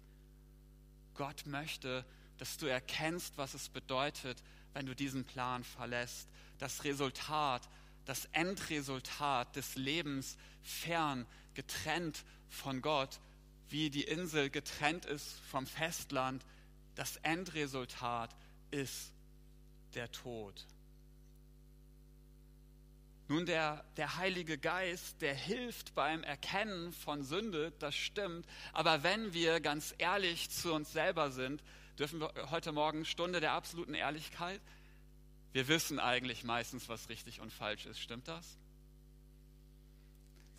Gott 1.14 1.46
möchte, 1.46 2.04
dass 2.38 2.56
du 2.56 2.66
erkennst, 2.66 3.38
was 3.38 3.54
es 3.54 3.68
bedeutet, 3.68 4.42
wenn 4.72 4.86
du 4.86 4.94
diesen 4.94 5.24
Plan 5.24 5.64
verlässt. 5.64 6.28
Das 6.58 6.84
Resultat, 6.84 7.68
das 8.04 8.26
Endresultat 8.32 9.56
des 9.56 9.76
Lebens 9.76 10.36
fern, 10.62 11.26
getrennt 11.54 12.24
von 12.48 12.82
Gott, 12.82 13.20
wie 13.68 13.90
die 13.90 14.04
Insel 14.04 14.50
getrennt 14.50 15.06
ist 15.06 15.40
vom 15.50 15.66
Festland, 15.66 16.44
das 16.94 17.16
Endresultat 17.18 18.34
ist 18.70 19.12
der 19.94 20.10
Tod. 20.12 20.66
Nun, 23.30 23.46
der, 23.46 23.84
der 23.96 24.16
Heilige 24.16 24.58
Geist, 24.58 25.22
der 25.22 25.36
hilft 25.36 25.94
beim 25.94 26.24
Erkennen 26.24 26.92
von 26.92 27.22
Sünde, 27.22 27.72
das 27.78 27.94
stimmt. 27.94 28.44
Aber 28.72 29.04
wenn 29.04 29.32
wir 29.32 29.60
ganz 29.60 29.94
ehrlich 29.98 30.50
zu 30.50 30.74
uns 30.74 30.92
selber 30.92 31.30
sind, 31.30 31.62
dürfen 31.96 32.18
wir 32.18 32.32
heute 32.50 32.72
Morgen 32.72 33.04
Stunde 33.04 33.38
der 33.38 33.52
absoluten 33.52 33.94
Ehrlichkeit. 33.94 34.60
Wir 35.52 35.68
wissen 35.68 36.00
eigentlich 36.00 36.42
meistens, 36.42 36.88
was 36.88 37.08
richtig 37.08 37.40
und 37.40 37.52
falsch 37.52 37.86
ist. 37.86 38.00
Stimmt 38.00 38.26
das? 38.26 38.58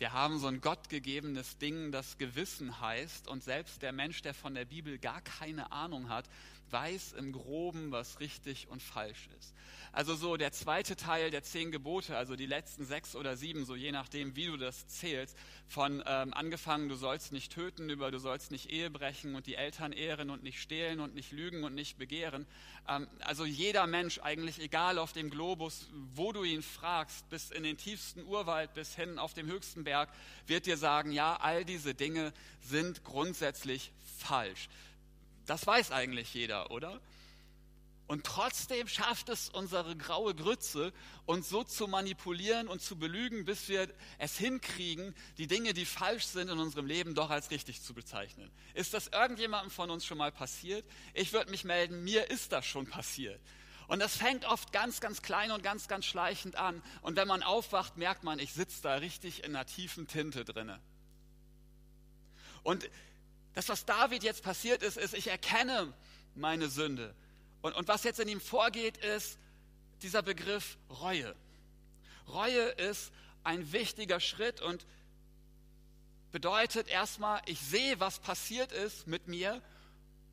Wir 0.02 0.12
haben 0.12 0.40
so 0.40 0.48
ein 0.48 0.60
gottgegebenes 0.60 1.58
Ding, 1.58 1.92
das 1.92 2.18
Gewissen 2.18 2.80
heißt. 2.80 3.28
Und 3.28 3.44
selbst 3.44 3.82
der 3.82 3.92
Mensch, 3.92 4.20
der 4.20 4.34
von 4.34 4.52
der 4.52 4.64
Bibel 4.64 4.98
gar 4.98 5.20
keine 5.20 5.70
Ahnung 5.70 6.08
hat, 6.08 6.28
weiß 6.72 7.12
im 7.12 7.32
groben, 7.32 7.92
was 7.92 8.18
richtig 8.18 8.66
und 8.68 8.82
falsch 8.82 9.28
ist. 9.38 9.54
Also 9.92 10.14
so 10.14 10.38
der 10.38 10.52
zweite 10.52 10.96
Teil 10.96 11.30
der 11.30 11.42
zehn 11.42 11.70
Gebote, 11.70 12.16
also 12.16 12.34
die 12.34 12.46
letzten 12.46 12.86
sechs 12.86 13.14
oder 13.14 13.36
sieben, 13.36 13.66
so 13.66 13.74
je 13.74 13.92
nachdem, 13.92 14.36
wie 14.36 14.46
du 14.46 14.56
das 14.56 14.86
zählst, 14.86 15.36
von 15.68 16.02
ähm, 16.06 16.32
angefangen, 16.32 16.88
du 16.88 16.94
sollst 16.94 17.30
nicht 17.30 17.52
töten, 17.52 17.90
über 17.90 18.10
du 18.10 18.18
sollst 18.18 18.50
nicht 18.50 18.70
Ehe 18.70 18.90
brechen 18.90 19.34
und 19.34 19.46
die 19.46 19.54
Eltern 19.54 19.92
ehren 19.92 20.30
und 20.30 20.42
nicht 20.42 20.62
stehlen 20.62 21.00
und 21.00 21.14
nicht 21.14 21.30
lügen 21.30 21.62
und 21.62 21.74
nicht 21.74 21.98
begehren. 21.98 22.46
Ähm, 22.88 23.06
also 23.20 23.44
jeder 23.44 23.86
Mensch, 23.86 24.18
eigentlich 24.18 24.58
egal 24.60 24.98
auf 24.98 25.12
dem 25.12 25.28
Globus, 25.28 25.90
wo 26.14 26.32
du 26.32 26.42
ihn 26.42 26.62
fragst, 26.62 27.28
bis 27.28 27.50
in 27.50 27.62
den 27.62 27.76
tiefsten 27.76 28.24
Urwald, 28.24 28.72
bis 28.72 28.96
hin 28.96 29.18
auf 29.18 29.34
dem 29.34 29.46
höchsten 29.46 29.84
Berg, 29.84 29.91
wird 30.46 30.66
dir 30.66 30.76
sagen, 30.76 31.12
ja, 31.12 31.36
all 31.36 31.64
diese 31.64 31.94
Dinge 31.94 32.32
sind 32.60 33.04
grundsätzlich 33.04 33.92
falsch. 34.18 34.68
Das 35.46 35.66
weiß 35.66 35.90
eigentlich 35.90 36.34
jeder, 36.34 36.70
oder? 36.70 37.00
Und 38.12 38.24
trotzdem 38.24 38.88
schafft 38.88 39.28
es 39.30 39.48
unsere 39.48 39.96
graue 39.96 40.34
Grütze, 40.34 40.92
uns 41.24 41.48
so 41.48 41.64
zu 41.64 41.88
manipulieren 41.88 42.68
und 42.68 42.82
zu 42.82 42.96
belügen, 42.96 43.44
bis 43.44 43.68
wir 43.68 43.88
es 44.18 44.36
hinkriegen, 44.36 45.14
die 45.38 45.46
Dinge, 45.46 45.72
die 45.72 45.86
falsch 45.86 46.26
sind 46.26 46.50
in 46.50 46.58
unserem 46.58 46.86
Leben, 46.86 47.14
doch 47.14 47.30
als 47.30 47.50
richtig 47.50 47.80
zu 47.80 47.94
bezeichnen. 47.94 48.50
Ist 48.74 48.92
das 48.92 49.06
irgendjemandem 49.06 49.70
von 49.70 49.88
uns 49.88 50.04
schon 50.04 50.18
mal 50.18 50.32
passiert? 50.32 50.84
Ich 51.14 51.32
würde 51.32 51.50
mich 51.50 51.64
melden, 51.64 52.04
mir 52.04 52.30
ist 52.30 52.52
das 52.52 52.66
schon 52.66 52.86
passiert. 52.86 53.40
Und 53.92 53.98
das 53.98 54.16
fängt 54.16 54.46
oft 54.46 54.72
ganz, 54.72 55.02
ganz 55.02 55.20
klein 55.20 55.50
und 55.50 55.62
ganz, 55.62 55.86
ganz 55.86 56.06
schleichend 56.06 56.56
an. 56.56 56.82
Und 57.02 57.16
wenn 57.16 57.28
man 57.28 57.42
aufwacht, 57.42 57.98
merkt 57.98 58.24
man, 58.24 58.38
ich 58.38 58.54
sitze 58.54 58.80
da 58.80 58.94
richtig 58.94 59.44
in 59.44 59.54
einer 59.54 59.66
tiefen 59.66 60.06
Tinte 60.06 60.46
drinne. 60.46 60.80
Und 62.62 62.88
das, 63.52 63.68
was 63.68 63.84
David 63.84 64.22
jetzt 64.22 64.42
passiert 64.42 64.82
ist, 64.82 64.96
ist, 64.96 65.12
ich 65.12 65.26
erkenne 65.26 65.92
meine 66.34 66.70
Sünde. 66.70 67.14
Und, 67.60 67.74
und 67.74 67.86
was 67.86 68.02
jetzt 68.04 68.18
in 68.18 68.28
ihm 68.28 68.40
vorgeht, 68.40 68.96
ist 68.96 69.38
dieser 70.00 70.22
Begriff 70.22 70.78
Reue. 70.88 71.36
Reue 72.28 72.62
ist 72.62 73.12
ein 73.44 73.72
wichtiger 73.72 74.20
Schritt 74.20 74.62
und 74.62 74.86
bedeutet 76.30 76.88
erstmal, 76.88 77.42
ich 77.44 77.60
sehe, 77.60 78.00
was 78.00 78.20
passiert 78.20 78.72
ist 78.72 79.06
mit 79.06 79.28
mir 79.28 79.60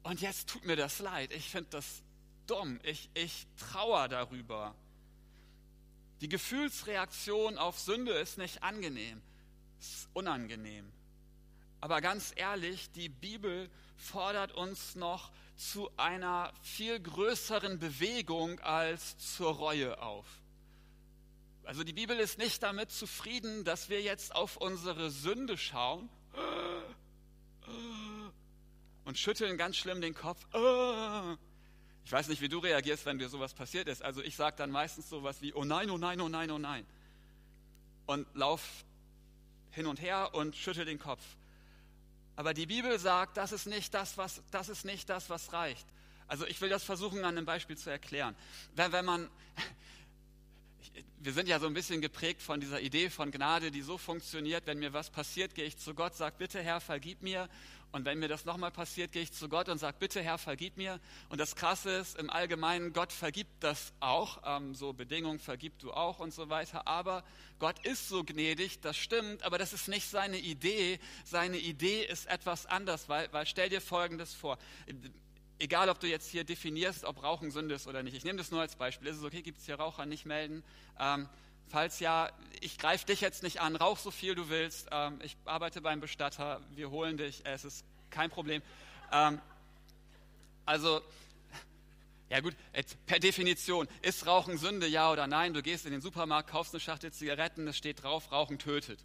und 0.04 0.22
jetzt 0.22 0.48
tut 0.48 0.64
mir 0.64 0.78
das 0.78 1.00
leid. 1.00 1.34
Ich 1.34 1.50
finde 1.50 1.72
das 1.72 2.04
dumm. 2.50 2.80
Ich, 2.84 3.10
ich 3.14 3.48
trauere 3.58 4.08
darüber. 4.08 4.76
Die 6.22 6.30
Gefühlsreaktion 6.30 7.58
auf 7.58 7.80
Sünde 7.80 8.12
ist 8.14 8.38
nicht 8.38 8.64
angenehm, 8.64 9.22
ist 9.80 10.10
unangenehm. 10.14 10.92
Aber 11.82 12.02
ganz 12.02 12.34
ehrlich, 12.36 12.92
die 12.92 13.08
Bibel 13.08 13.70
fordert 13.96 14.52
uns 14.52 14.96
noch 14.96 15.32
zu 15.56 15.90
einer 15.98 16.54
viel 16.62 17.00
größeren 17.00 17.80
Bewegung 17.80 18.60
als 18.60 19.18
zur 19.18 19.54
Reue 19.56 20.02
auf. 20.02 20.26
Also 21.64 21.84
die 21.84 21.94
Bibel 21.94 22.18
ist 22.18 22.38
nicht 22.38 22.64
damit 22.64 22.92
zufrieden, 22.92 23.64
dass 23.64 23.90
wir 23.90 24.02
jetzt 24.02 24.36
auf 24.36 24.58
unsere 24.58 25.12
Sünde 25.12 25.58
schauen 25.58 26.10
und 29.06 29.18
schütteln 29.18 29.58
ganz 29.58 29.78
schlimm 29.78 30.02
den 30.02 30.16
Kopf. 30.16 30.46
Ich 32.10 32.14
weiß 32.14 32.28
nicht, 32.28 32.42
wie 32.42 32.50
du 32.50 32.58
reagierst, 32.58 33.06
wenn 33.06 33.20
dir 33.20 33.30
sowas 33.30 33.54
passiert 33.54 33.88
ist. 33.88 34.02
Also 34.02 34.24
ich 34.24 34.36
sage 34.36 34.56
dann 34.58 34.72
meistens 34.72 35.08
sowas 35.08 35.44
wie, 35.44 35.54
oh 35.54 35.64
nein, 35.64 35.92
oh 35.92 35.98
nein, 36.00 36.20
oh 36.20 36.28
nein, 36.28 36.50
oh 36.50 36.58
nein. 36.58 36.84
Und 38.08 38.26
lauf 38.34 38.84
hin 39.70 39.86
und 39.86 40.02
her 40.02 40.34
und 40.34 40.56
schüttel 40.56 40.86
den 40.86 40.98
Kopf. 40.98 41.22
Aber 42.36 42.56
die 42.56 42.66
Bibel 42.66 42.98
sagt, 42.98 43.38
das 43.38 43.52
ist 43.52 43.68
nicht 43.68 43.94
das, 43.94 44.18
was, 44.18 44.42
das, 44.50 44.70
ist 44.70 44.86
nicht 44.86 45.08
das, 45.08 45.30
was 45.30 45.54
reicht. 45.54 45.86
Also 46.26 46.48
ich 46.48 46.60
will 46.62 46.70
das 46.70 46.84
versuchen, 46.84 47.20
an 47.20 47.38
einem 47.38 47.46
Beispiel 47.46 47.78
zu 47.78 47.92
erklären. 47.92 48.36
Wenn, 48.74 48.92
wenn 48.92 49.06
man, 49.06 49.30
wir 51.20 51.34
sind 51.34 51.48
ja 51.48 51.60
so 51.60 51.68
ein 51.68 51.76
bisschen 51.76 52.02
geprägt 52.02 52.42
von 52.42 52.60
dieser 52.60 52.82
Idee 52.82 53.12
von 53.12 53.30
Gnade, 53.30 53.70
die 53.70 53.84
so 53.84 54.00
funktioniert, 54.00 54.66
wenn 54.66 54.80
mir 54.80 54.94
was 54.94 55.12
passiert, 55.12 55.54
gehe 55.54 55.66
ich 55.66 55.78
zu 55.78 55.94
Gott, 55.94 56.16
sage, 56.16 56.38
bitte 56.40 56.60
Herr, 56.64 56.82
vergib 56.82 57.22
mir. 57.22 57.48
Und 57.92 58.06
wenn 58.06 58.20
mir 58.20 58.28
das 58.28 58.46
nochmal 58.46 58.70
passiert, 58.70 59.12
gehe 59.12 59.24
ich 59.24 59.32
zu 59.32 59.50
Gott 59.50 59.68
und 59.68 59.80
sage, 59.80 59.98
bitte 60.00 60.22
Herr, 60.22 60.38
vergib 60.38 60.78
mir. 60.78 61.00
Und 61.30 61.40
das 61.40 61.56
Krasse 61.56 61.90
ist, 61.90 62.18
im 62.20 62.30
Allgemeinen, 62.30 62.94
Gott 62.94 63.12
vergibt 63.12 63.52
das 63.62 63.94
auch, 64.00 64.42
ähm, 64.46 64.76
so 64.76 64.94
Bedingungen 64.94 65.40
vergib 65.40 65.80
du 65.80 65.92
auch 65.92 66.20
und 66.20 66.32
so 66.32 66.50
weiter. 66.50 66.88
Aber 66.88 67.24
Gott 67.58 67.84
ist 67.86 68.08
so 68.08 68.24
gnädig, 68.24 68.80
das 68.82 68.96
stimmt, 68.96 69.44
aber 69.44 69.58
das 69.58 69.74
ist 69.74 69.88
nicht 69.88 70.08
seine 70.08 70.38
Idee. 70.38 71.00
Seine 71.26 71.58
Idee 71.58 72.04
ist 72.04 72.28
etwas 72.28 72.68
anders, 72.68 73.10
weil, 73.10 73.32
weil 73.34 73.48
stell 73.48 73.70
dir 73.70 73.82
Folgendes 73.82 74.36
vor. 74.36 74.60
Egal, 75.58 75.90
ob 75.90 76.00
du 76.00 76.08
jetzt 76.08 76.30
hier 76.30 76.44
definierst, 76.44 77.06
ob 77.06 77.24
Rauchen 77.24 77.50
Sünde 77.50 77.74
ist 77.74 77.88
oder 77.88 78.04
nicht. 78.04 78.16
Ich 78.16 78.24
nehme 78.24 78.38
das 78.38 78.52
nur 78.52 78.62
als 78.62 78.76
Beispiel. 78.76 79.08
Ist 79.08 79.18
es 79.18 79.24
okay, 79.24 79.42
gibt 79.42 79.58
es 79.58 79.66
hier 79.66 79.76
Raucher, 79.76 80.06
nicht 80.06 80.26
melden? 80.26 80.64
Ähm, 81.00 81.28
Falls 81.70 82.00
ja, 82.00 82.30
ich 82.62 82.78
greife 82.78 83.06
dich 83.06 83.22
jetzt 83.22 83.44
nicht 83.44 83.62
an, 83.62 83.76
rauch 83.76 84.00
so 84.00 84.10
viel 84.10 84.34
du 84.34 84.50
willst. 84.50 84.88
Ähm, 84.92 85.20
ich 85.24 85.38
arbeite 85.46 85.82
beim 85.82 86.00
Bestatter, 86.00 86.62
wir 86.72 86.90
holen 86.90 87.18
dich, 87.18 87.42
es 87.46 87.64
ist 87.64 87.86
kein 88.10 88.32
Problem. 88.32 88.62
Ähm, 89.12 89.40
also, 90.66 91.02
ja 92.30 92.40
gut, 92.42 92.56
per 93.06 93.20
Definition, 93.20 93.88
ist 94.02 94.26
Rauchen 94.26 94.58
Sünde, 94.58 94.88
ja 94.88 95.12
oder 95.12 95.28
nein? 95.28 95.54
Du 95.54 95.62
gehst 95.62 95.86
in 95.86 95.92
den 95.92 96.02
Supermarkt, 96.02 96.50
kaufst 96.50 96.74
eine 96.74 96.80
Schachtel 96.80 97.12
Zigaretten, 97.12 97.68
es 97.68 97.78
steht 97.78 98.04
drauf, 98.04 98.32
Rauchen 98.32 98.58
tötet. 98.58 99.00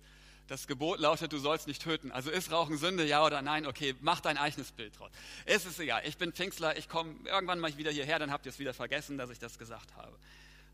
Das 0.47 0.67
Gebot 0.67 0.99
lautet, 1.01 1.33
du 1.33 1.39
sollst 1.39 1.67
nicht 1.67 1.83
töten. 1.83 2.13
Also 2.13 2.31
ist 2.31 2.51
Rauchen 2.51 2.77
Sünde, 2.77 3.05
ja 3.05 3.25
oder 3.25 3.41
nein? 3.41 3.67
Okay, 3.67 3.95
mach 4.01 4.21
dein 4.21 4.37
eigenes 4.37 4.73
Bild 4.73 4.99
draus. 4.99 5.11
Es 5.47 5.65
ist 5.65 5.79
egal, 5.79 6.03
ich 6.07 6.17
bin 6.17 6.33
Pfingstler, 6.33 6.77
ich 6.77 6.89
komme 6.89 7.15
irgendwann 7.25 7.61
mal 7.61 7.77
wieder 7.77 7.91
hierher, 7.91 8.19
dann 8.19 8.31
habt 8.31 8.47
ihr 8.47 8.51
es 8.51 8.59
wieder 8.59 8.75
vergessen, 8.75 9.17
dass 9.19 9.31
ich 9.31 9.39
das 9.39 9.59
gesagt 9.59 9.97
habe. 9.97 10.15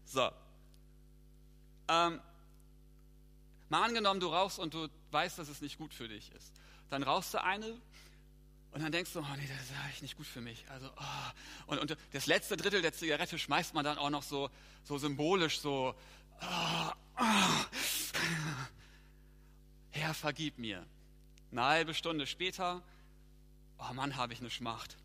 So, 0.05 0.29
ähm, 1.90 2.20
mal 3.68 3.83
angenommen, 3.83 4.20
du 4.20 4.29
rauchst 4.29 4.59
und 4.59 4.74
du 4.74 4.88
weißt, 5.11 5.38
dass 5.38 5.48
es 5.48 5.61
nicht 5.61 5.79
gut 5.79 5.92
für 5.92 6.09
dich 6.09 6.31
ist. 6.33 6.53
Dann 6.88 7.03
rauchst 7.03 7.35
du 7.35 7.42
eine 7.42 7.66
und 8.72 8.83
dann 8.83 8.92
denkst 8.92 9.12
du, 9.12 9.20
oh 9.20 9.37
nee, 9.37 9.48
das 9.48 9.61
ist 9.61 9.72
eigentlich 9.85 10.03
nicht 10.03 10.16
gut 10.16 10.26
für 10.26 10.40
mich. 10.40 10.64
Also, 10.70 10.88
oh. 10.96 11.72
und, 11.72 11.79
und 11.79 11.96
das 12.12 12.26
letzte 12.26 12.57
Drittel 12.57 12.83
der 12.83 12.92
Zigarette 12.92 13.38
schmeißt 13.38 13.74
man 13.74 13.85
dann 13.85 13.98
auch 13.98 14.11
noch 14.11 14.22
so, 14.22 14.50
so 14.85 14.98
symbolisch 14.98 15.61
so, 15.61 15.94
oh, 16.40 16.92
oh. 17.18 17.24
Herr, 19.90 20.14
vergib 20.14 20.59
mir. 20.59 20.87
Eine 21.50 21.64
halbe 21.64 21.94
Stunde 21.94 22.29
später, 22.29 22.83
oh 23.79 23.92
Mann, 23.92 24.14
habe 24.14 24.33
ich 24.33 24.40
eine 24.40 24.50
Schmacht. 24.50 24.96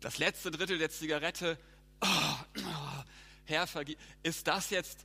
Das 0.00 0.18
letzte 0.18 0.50
Drittel 0.50 0.76
der 0.76 0.90
Zigarette, 0.90 1.58
oh, 2.02 2.35
Herr. 3.46 3.66
Ist 4.22 4.46
das 4.46 4.70
jetzt 4.70 5.04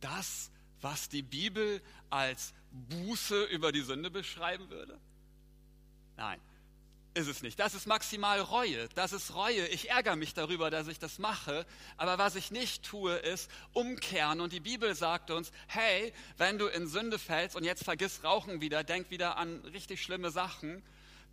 das, 0.00 0.50
was 0.80 1.08
die 1.08 1.22
Bibel 1.22 1.82
als 2.10 2.52
Buße 2.70 3.44
über 3.44 3.72
die 3.72 3.82
Sünde 3.82 4.10
beschreiben 4.10 4.70
würde? 4.70 4.98
Nein, 6.16 6.40
ist 7.14 7.28
es 7.28 7.42
nicht. 7.42 7.58
Das 7.58 7.74
ist 7.74 7.86
maximal 7.86 8.40
Reue. 8.40 8.88
Das 8.94 9.12
ist 9.12 9.34
Reue. 9.34 9.66
Ich 9.68 9.90
ärgere 9.90 10.16
mich 10.16 10.34
darüber, 10.34 10.70
dass 10.70 10.88
ich 10.88 10.98
das 10.98 11.18
mache. 11.18 11.66
Aber 11.96 12.18
was 12.18 12.36
ich 12.36 12.50
nicht 12.50 12.84
tue, 12.84 13.14
ist 13.14 13.50
umkehren. 13.72 14.40
Und 14.40 14.52
die 14.52 14.60
Bibel 14.60 14.94
sagt 14.94 15.30
uns, 15.30 15.50
hey, 15.66 16.12
wenn 16.36 16.58
du 16.58 16.66
in 16.66 16.86
Sünde 16.86 17.18
fällst 17.18 17.56
und 17.56 17.64
jetzt 17.64 17.84
vergiss 17.84 18.22
Rauchen 18.22 18.60
wieder, 18.60 18.84
denk 18.84 19.10
wieder 19.10 19.36
an 19.36 19.60
richtig 19.66 20.02
schlimme 20.02 20.30
Sachen, 20.30 20.82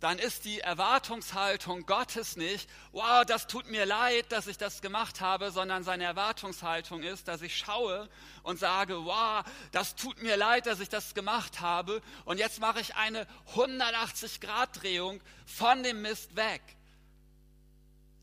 dann 0.00 0.18
ist 0.18 0.44
die 0.44 0.60
Erwartungshaltung 0.60 1.86
Gottes 1.86 2.36
nicht, 2.36 2.68
wow, 2.92 3.24
das 3.24 3.46
tut 3.46 3.70
mir 3.70 3.86
leid, 3.86 4.30
dass 4.30 4.46
ich 4.46 4.58
das 4.58 4.82
gemacht 4.82 5.20
habe, 5.20 5.50
sondern 5.50 5.84
seine 5.84 6.04
Erwartungshaltung 6.04 7.02
ist, 7.02 7.28
dass 7.28 7.40
ich 7.40 7.56
schaue 7.56 8.08
und 8.42 8.58
sage, 8.58 9.04
wow, 9.04 9.42
das 9.72 9.96
tut 9.96 10.22
mir 10.22 10.36
leid, 10.36 10.66
dass 10.66 10.80
ich 10.80 10.90
das 10.90 11.14
gemacht 11.14 11.60
habe 11.60 12.02
und 12.26 12.38
jetzt 12.38 12.60
mache 12.60 12.80
ich 12.80 12.94
eine 12.94 13.26
180-Grad-Drehung 13.54 15.20
von 15.46 15.82
dem 15.82 16.02
Mist 16.02 16.36
weg. 16.36 16.62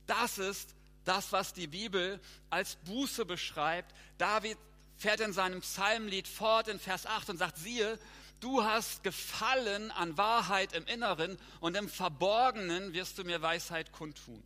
Das 0.06 0.38
ist 0.38 0.76
das, 1.06 1.32
was 1.32 1.54
die 1.54 1.68
Bibel 1.68 2.20
als 2.50 2.76
Buße 2.76 3.26
beschreibt. 3.26 3.94
David 4.18 4.58
fährt 4.98 5.22
in 5.22 5.34
seinem 5.34 5.62
Psalmlied 5.62 6.28
fort 6.28 6.68
in 6.68 6.80
Vers 6.80 7.06
8 7.06 7.30
und 7.32 7.38
sagt, 7.38 7.58
siehe, 7.58 8.00
Du 8.44 8.62
hast 8.62 9.04
Gefallen 9.04 9.90
an 9.92 10.18
Wahrheit 10.18 10.74
im 10.74 10.86
Inneren 10.88 11.38
und 11.62 11.78
im 11.78 11.88
Verborgenen 11.88 12.92
wirst 12.92 13.18
du 13.18 13.24
mir 13.24 13.42
Weisheit 13.42 13.94
kundtun. 13.94 14.44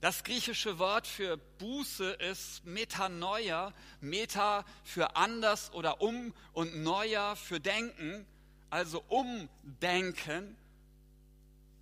Das 0.00 0.24
griechische 0.24 0.80
Wort 0.80 1.06
für 1.06 1.36
Buße 1.36 2.10
ist 2.10 2.66
Metanoia, 2.66 3.72
Meta 4.00 4.64
für 4.82 5.14
anders 5.14 5.72
oder 5.74 6.00
um 6.00 6.34
und 6.54 6.82
Neuer 6.82 7.36
für 7.36 7.60
Denken, 7.60 8.26
also 8.68 9.04
umdenken 9.06 10.56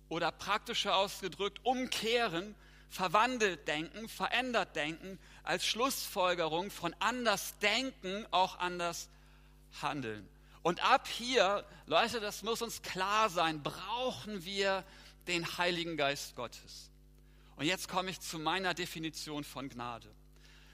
oder 0.07 0.31
praktischer 0.31 0.95
ausgedrückt 0.95 1.61
umkehren, 1.63 2.53
verwandelt 2.91 3.67
denken, 3.67 4.07
verändert 4.07 4.75
denken, 4.75 5.17
als 5.41 5.65
Schlussfolgerung 5.65 6.69
von 6.69 6.95
anders 6.99 7.57
denken 7.57 8.27
auch 8.29 8.59
anders 8.59 9.09
handeln. 9.81 10.29
Und 10.63 10.83
ab 10.83 11.07
hier, 11.07 11.65
Leute, 11.87 12.19
das 12.19 12.43
muss 12.43 12.61
uns 12.61 12.81
klar 12.81 13.29
sein, 13.29 13.63
brauchen 13.63 14.45
wir 14.45 14.83
den 15.27 15.57
Heiligen 15.57 15.97
Geist 15.97 16.35
Gottes. 16.35 16.91
Und 17.55 17.65
jetzt 17.65 17.87
komme 17.87 18.09
ich 18.09 18.19
zu 18.19 18.39
meiner 18.39 18.73
Definition 18.73 19.43
von 19.43 19.69
Gnade. 19.69 20.09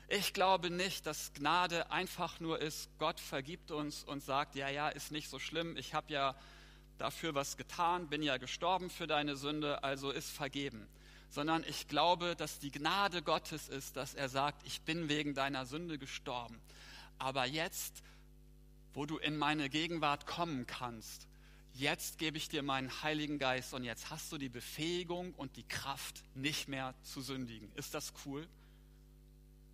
Ich 0.09 0.33
glaube 0.33 0.69
nicht, 0.69 1.05
dass 1.05 1.33
Gnade 1.33 1.91
einfach 1.91 2.39
nur 2.39 2.61
ist, 2.61 2.89
Gott 2.97 3.19
vergibt 3.19 3.71
uns 3.71 4.03
und 4.03 4.23
sagt, 4.23 4.55
ja, 4.55 4.69
ja, 4.69 4.87
ist 4.87 5.11
nicht 5.11 5.29
so 5.29 5.37
schlimm, 5.37 5.75
ich 5.75 5.93
habe 5.93 6.13
ja 6.13 6.35
dafür 6.97 7.35
was 7.35 7.57
getan, 7.57 8.07
bin 8.07 8.23
ja 8.23 8.37
gestorben 8.37 8.89
für 8.89 9.05
deine 9.05 9.35
Sünde, 9.35 9.83
also 9.83 10.11
ist 10.11 10.29
vergeben. 10.29 10.87
Sondern 11.29 11.65
ich 11.67 11.89
glaube, 11.89 12.37
dass 12.37 12.59
die 12.59 12.71
Gnade 12.71 13.21
Gottes 13.21 13.67
ist, 13.67 13.97
dass 13.97 14.13
er 14.13 14.29
sagt, 14.29 14.65
ich 14.65 14.81
bin 14.81 15.09
wegen 15.09 15.33
deiner 15.33 15.65
Sünde 15.65 15.97
gestorben. 15.97 16.61
Aber 17.19 17.45
jetzt, 17.45 18.01
wo 18.97 19.05
du 19.05 19.19
in 19.19 19.37
meine 19.37 19.69
Gegenwart 19.69 20.25
kommen 20.25 20.65
kannst, 20.65 21.27
jetzt 21.75 22.17
gebe 22.17 22.35
ich 22.35 22.49
dir 22.49 22.63
meinen 22.63 23.03
Heiligen 23.03 23.37
Geist 23.37 23.75
und 23.75 23.83
jetzt 23.83 24.09
hast 24.09 24.31
du 24.31 24.39
die 24.39 24.49
Befähigung 24.49 25.35
und 25.35 25.55
die 25.55 25.67
Kraft, 25.67 26.23
nicht 26.33 26.67
mehr 26.67 26.95
zu 27.03 27.21
sündigen. 27.21 27.71
Ist 27.75 27.93
das 27.93 28.11
cool? 28.25 28.47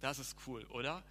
Das 0.01 0.19
ist 0.19 0.35
cool, 0.45 0.65
oder? 0.65 1.05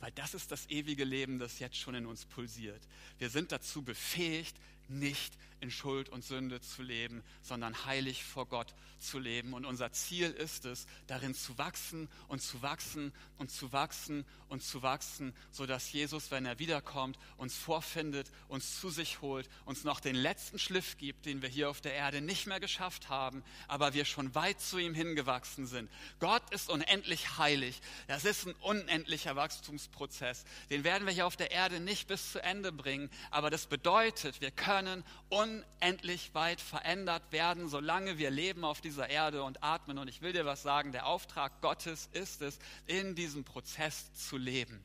Weil 0.00 0.10
das 0.12 0.32
ist 0.32 0.50
das 0.50 0.70
ewige 0.70 1.04
Leben, 1.04 1.38
das 1.38 1.58
jetzt 1.58 1.76
schon 1.76 1.94
in 1.94 2.06
uns 2.06 2.24
pulsiert. 2.24 2.80
Wir 3.18 3.28
sind 3.28 3.52
dazu 3.52 3.82
befähigt, 3.82 4.56
nicht 4.88 5.34
in 5.60 5.70
Schuld 5.70 6.08
und 6.08 6.24
Sünde 6.24 6.60
zu 6.60 6.82
leben, 6.82 7.22
sondern 7.42 7.84
heilig 7.84 8.24
vor 8.24 8.46
Gott 8.46 8.74
zu 8.98 9.18
leben. 9.18 9.54
Und 9.54 9.64
unser 9.64 9.92
Ziel 9.92 10.30
ist 10.30 10.64
es, 10.64 10.86
darin 11.06 11.34
zu 11.34 11.56
wachsen 11.58 12.08
und 12.28 12.40
zu 12.42 12.62
wachsen 12.62 13.12
und 13.38 13.50
zu 13.50 13.72
wachsen 13.72 14.24
und 14.48 14.62
zu 14.62 14.82
wachsen, 14.82 15.34
sodass 15.50 15.92
Jesus, 15.92 16.30
wenn 16.30 16.44
er 16.46 16.58
wiederkommt, 16.58 17.18
uns 17.36 17.56
vorfindet, 17.56 18.30
uns 18.48 18.80
zu 18.80 18.90
sich 18.90 19.20
holt, 19.20 19.48
uns 19.64 19.84
noch 19.84 20.00
den 20.00 20.14
letzten 20.14 20.58
Schliff 20.58 20.98
gibt, 20.98 21.26
den 21.26 21.42
wir 21.42 21.48
hier 21.48 21.70
auf 21.70 21.80
der 21.80 21.94
Erde 21.94 22.20
nicht 22.20 22.46
mehr 22.46 22.60
geschafft 22.60 23.08
haben, 23.08 23.42
aber 23.68 23.94
wir 23.94 24.04
schon 24.04 24.34
weit 24.34 24.60
zu 24.60 24.78
ihm 24.78 24.94
hingewachsen 24.94 25.66
sind. 25.66 25.90
Gott 26.18 26.42
ist 26.50 26.70
unendlich 26.70 27.38
heilig. 27.38 27.80
Das 28.08 28.24
ist 28.24 28.46
ein 28.46 28.54
unendlicher 28.60 29.36
Wachstumsprozess. 29.36 30.44
Den 30.70 30.84
werden 30.84 31.06
wir 31.06 31.14
hier 31.14 31.26
auf 31.26 31.36
der 31.36 31.50
Erde 31.50 31.80
nicht 31.80 32.08
bis 32.08 32.32
zu 32.32 32.42
Ende 32.42 32.72
bringen, 32.72 33.10
aber 33.30 33.50
das 33.50 33.66
bedeutet, 33.66 34.40
wir 34.40 34.50
können 34.50 35.04
unendlich 35.50 36.34
weit 36.34 36.60
verändert 36.60 37.32
werden, 37.32 37.68
solange 37.68 38.18
wir 38.18 38.30
leben 38.30 38.64
auf 38.64 38.80
dieser 38.80 39.08
Erde 39.08 39.42
und 39.42 39.62
atmen. 39.62 39.98
Und 39.98 40.08
ich 40.08 40.22
will 40.22 40.32
dir 40.32 40.46
was 40.46 40.62
sagen, 40.62 40.92
der 40.92 41.06
Auftrag 41.06 41.60
Gottes 41.60 42.08
ist 42.12 42.42
es, 42.42 42.58
in 42.86 43.14
diesem 43.14 43.44
Prozess 43.44 44.12
zu 44.14 44.36
leben. 44.36 44.82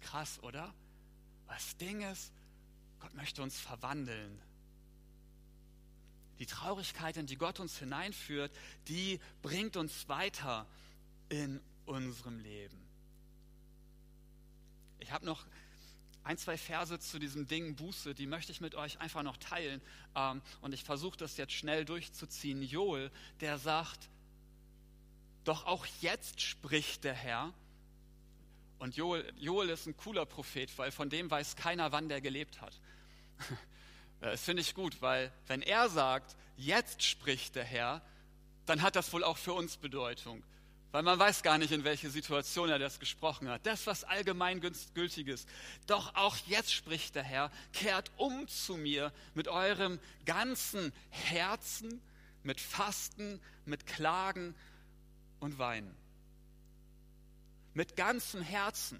Krass, 0.00 0.38
oder? 0.42 0.72
Was 1.46 1.76
Ding 1.76 2.02
ist, 2.02 2.32
Gott 3.00 3.14
möchte 3.14 3.42
uns 3.42 3.58
verwandeln. 3.58 4.40
Die 6.38 6.46
Traurigkeit, 6.46 7.16
in 7.16 7.26
die 7.26 7.36
Gott 7.36 7.60
uns 7.60 7.78
hineinführt, 7.78 8.52
die 8.88 9.20
bringt 9.42 9.76
uns 9.76 10.08
weiter 10.08 10.66
in 11.28 11.60
unserem 11.86 12.38
Leben. 12.40 12.86
Ich 14.98 15.12
habe 15.12 15.24
noch 15.24 15.46
ein, 16.26 16.38
zwei 16.38 16.58
Verse 16.58 16.98
zu 16.98 17.20
diesem 17.20 17.46
Ding 17.46 17.76
Buße, 17.76 18.12
die 18.12 18.26
möchte 18.26 18.50
ich 18.50 18.60
mit 18.60 18.74
euch 18.74 18.98
einfach 18.98 19.22
noch 19.22 19.36
teilen. 19.36 19.80
Ähm, 20.16 20.42
und 20.60 20.72
ich 20.72 20.82
versuche 20.82 21.16
das 21.16 21.36
jetzt 21.36 21.52
schnell 21.52 21.84
durchzuziehen. 21.84 22.62
Joel, 22.62 23.12
der 23.40 23.58
sagt, 23.58 24.08
doch 25.44 25.66
auch 25.66 25.86
jetzt 26.00 26.40
spricht 26.40 27.04
der 27.04 27.14
Herr. 27.14 27.54
Und 28.80 28.96
Joel, 28.96 29.32
Joel 29.38 29.70
ist 29.70 29.86
ein 29.86 29.96
cooler 29.96 30.26
Prophet, 30.26 30.76
weil 30.78 30.90
von 30.90 31.08
dem 31.08 31.30
weiß 31.30 31.54
keiner, 31.54 31.92
wann 31.92 32.08
der 32.08 32.20
gelebt 32.20 32.60
hat. 32.60 32.78
Das 34.18 34.42
finde 34.42 34.62
ich 34.62 34.74
gut, 34.74 35.02
weil 35.02 35.30
wenn 35.46 35.60
er 35.60 35.90
sagt, 35.90 36.36
jetzt 36.56 37.02
spricht 37.02 37.54
der 37.54 37.64
Herr, 37.64 38.00
dann 38.64 38.80
hat 38.80 38.96
das 38.96 39.12
wohl 39.12 39.22
auch 39.22 39.36
für 39.36 39.52
uns 39.52 39.76
Bedeutung 39.76 40.42
weil 40.96 41.02
man 41.02 41.18
weiß 41.18 41.42
gar 41.42 41.58
nicht, 41.58 41.72
in 41.72 41.84
welche 41.84 42.08
Situation 42.08 42.70
er 42.70 42.78
das 42.78 42.98
gesprochen 42.98 43.50
hat. 43.50 43.66
Das, 43.66 43.86
was 43.86 44.02
allgemeingültig 44.02 45.26
ist. 45.26 45.46
Doch 45.86 46.14
auch 46.14 46.34
jetzt 46.46 46.72
spricht 46.72 47.16
der 47.16 47.22
Herr, 47.22 47.50
kehrt 47.74 48.10
um 48.16 48.48
zu 48.48 48.78
mir 48.78 49.12
mit 49.34 49.46
eurem 49.46 50.00
ganzen 50.24 50.94
Herzen, 51.10 52.00
mit 52.44 52.62
Fasten, 52.62 53.42
mit 53.66 53.84
Klagen 53.84 54.54
und 55.38 55.58
Weinen. 55.58 55.94
Mit 57.74 57.94
ganzem 57.96 58.40
Herzen. 58.40 58.98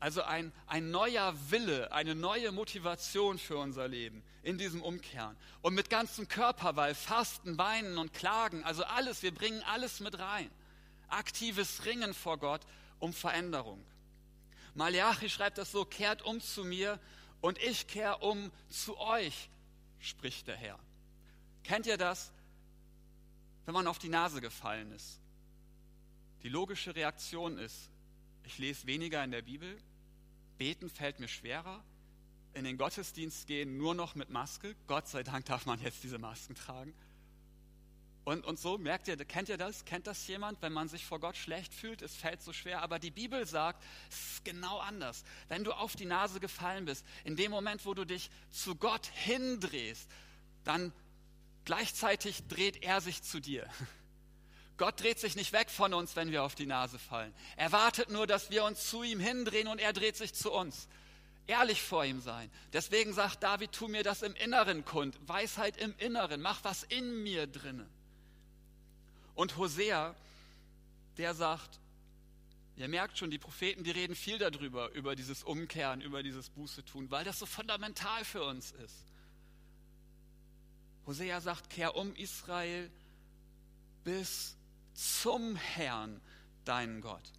Also 0.00 0.22
ein, 0.22 0.50
ein 0.66 0.90
neuer 0.90 1.32
Wille, 1.50 1.92
eine 1.92 2.16
neue 2.16 2.50
Motivation 2.50 3.38
für 3.38 3.58
unser 3.58 3.86
Leben 3.86 4.24
in 4.42 4.58
diesem 4.58 4.82
Umkehren. 4.82 5.36
Und 5.62 5.74
mit 5.74 5.90
ganzem 5.90 6.26
Körper, 6.26 6.74
weil 6.74 6.96
Fasten, 6.96 7.56
Weinen 7.56 7.98
und 7.98 8.14
Klagen, 8.14 8.64
also 8.64 8.82
alles, 8.82 9.22
wir 9.22 9.32
bringen 9.32 9.62
alles 9.62 10.00
mit 10.00 10.18
rein 10.18 10.50
aktives 11.12 11.84
Ringen 11.84 12.14
vor 12.14 12.38
Gott 12.38 12.62
um 12.98 13.12
Veränderung. 13.12 13.84
Malachi 14.74 15.28
schreibt 15.28 15.58
das 15.58 15.72
so, 15.72 15.84
kehrt 15.84 16.22
um 16.22 16.40
zu 16.40 16.64
mir 16.64 17.00
und 17.40 17.58
ich 17.58 17.86
kehre 17.86 18.18
um 18.18 18.50
zu 18.68 18.98
euch, 18.98 19.50
spricht 19.98 20.46
der 20.46 20.56
Herr. 20.56 20.78
Kennt 21.64 21.86
ihr 21.86 21.96
das, 21.96 22.32
wenn 23.64 23.74
man 23.74 23.86
auf 23.86 23.98
die 23.98 24.08
Nase 24.08 24.40
gefallen 24.40 24.92
ist? 24.92 25.20
Die 26.42 26.48
logische 26.48 26.94
Reaktion 26.94 27.58
ist, 27.58 27.90
ich 28.44 28.58
lese 28.58 28.86
weniger 28.86 29.22
in 29.22 29.30
der 29.30 29.42
Bibel, 29.42 29.76
beten 30.58 30.88
fällt 30.88 31.20
mir 31.20 31.28
schwerer, 31.28 31.82
in 32.54 32.64
den 32.64 32.78
Gottesdienst 32.78 33.46
gehen 33.46 33.76
nur 33.76 33.94
noch 33.94 34.14
mit 34.14 34.30
Maske. 34.30 34.74
Gott 34.86 35.06
sei 35.06 35.22
Dank 35.22 35.44
darf 35.46 35.66
man 35.66 35.80
jetzt 35.80 36.02
diese 36.02 36.18
Masken 36.18 36.54
tragen. 36.54 36.94
Und, 38.24 38.44
und 38.44 38.58
so 38.58 38.76
merkt 38.76 39.08
ihr, 39.08 39.16
kennt 39.16 39.48
ihr 39.48 39.56
das? 39.56 39.84
Kennt 39.84 40.06
das 40.06 40.26
jemand, 40.26 40.60
wenn 40.62 40.72
man 40.72 40.88
sich 40.88 41.04
vor 41.04 41.20
Gott 41.20 41.36
schlecht 41.36 41.72
fühlt? 41.72 42.02
Es 42.02 42.14
fällt 42.14 42.42
so 42.42 42.52
schwer. 42.52 42.82
Aber 42.82 42.98
die 42.98 43.10
Bibel 43.10 43.46
sagt, 43.46 43.82
es 44.10 44.32
ist 44.32 44.44
genau 44.44 44.78
anders. 44.78 45.24
Wenn 45.48 45.64
du 45.64 45.72
auf 45.72 45.96
die 45.96 46.04
Nase 46.04 46.38
gefallen 46.38 46.84
bist, 46.84 47.04
in 47.24 47.36
dem 47.36 47.50
Moment, 47.50 47.84
wo 47.86 47.94
du 47.94 48.04
dich 48.04 48.30
zu 48.50 48.76
Gott 48.76 49.06
hindrehst, 49.06 50.08
dann 50.64 50.92
gleichzeitig 51.64 52.46
dreht 52.48 52.82
er 52.82 53.00
sich 53.00 53.22
zu 53.22 53.40
dir. 53.40 53.66
Gott 54.76 55.00
dreht 55.00 55.18
sich 55.18 55.36
nicht 55.36 55.52
weg 55.52 55.70
von 55.70 55.92
uns, 55.92 56.16
wenn 56.16 56.30
wir 56.30 56.42
auf 56.42 56.54
die 56.54 56.66
Nase 56.66 56.98
fallen. 56.98 57.34
Er 57.56 57.72
wartet 57.72 58.10
nur, 58.10 58.26
dass 58.26 58.50
wir 58.50 58.64
uns 58.64 58.88
zu 58.88 59.02
ihm 59.02 59.20
hindrehen 59.20 59.68
und 59.68 59.78
er 59.78 59.92
dreht 59.92 60.16
sich 60.16 60.34
zu 60.34 60.52
uns. 60.52 60.88
Ehrlich 61.46 61.82
vor 61.82 62.04
ihm 62.04 62.20
sein. 62.20 62.50
Deswegen 62.72 63.12
sagt 63.12 63.42
David, 63.42 63.72
tu 63.72 63.88
mir 63.88 64.02
das 64.02 64.22
im 64.22 64.34
Inneren 64.36 64.84
kund. 64.84 65.18
Weisheit 65.26 65.76
im 65.78 65.94
Inneren. 65.98 66.40
Mach 66.40 66.64
was 66.64 66.82
in 66.84 67.22
mir 67.22 67.46
drinnen. 67.46 67.88
Und 69.40 69.56
Hosea, 69.56 70.14
der 71.16 71.34
sagt, 71.34 71.80
ihr 72.76 72.88
merkt 72.88 73.16
schon, 73.16 73.30
die 73.30 73.38
Propheten, 73.38 73.84
die 73.84 73.90
reden 73.90 74.14
viel 74.14 74.36
darüber, 74.36 74.90
über 74.90 75.16
dieses 75.16 75.44
Umkehren, 75.44 76.02
über 76.02 76.22
dieses 76.22 76.50
Buße 76.50 76.84
tun, 76.84 77.10
weil 77.10 77.24
das 77.24 77.38
so 77.38 77.46
fundamental 77.46 78.22
für 78.26 78.44
uns 78.44 78.72
ist. 78.72 79.06
Hosea 81.06 81.40
sagt, 81.40 81.70
kehr 81.70 81.96
um 81.96 82.14
Israel 82.16 82.90
bis 84.04 84.58
zum 84.92 85.56
Herrn, 85.56 86.20
deinen 86.66 87.00
Gott. 87.00 87.32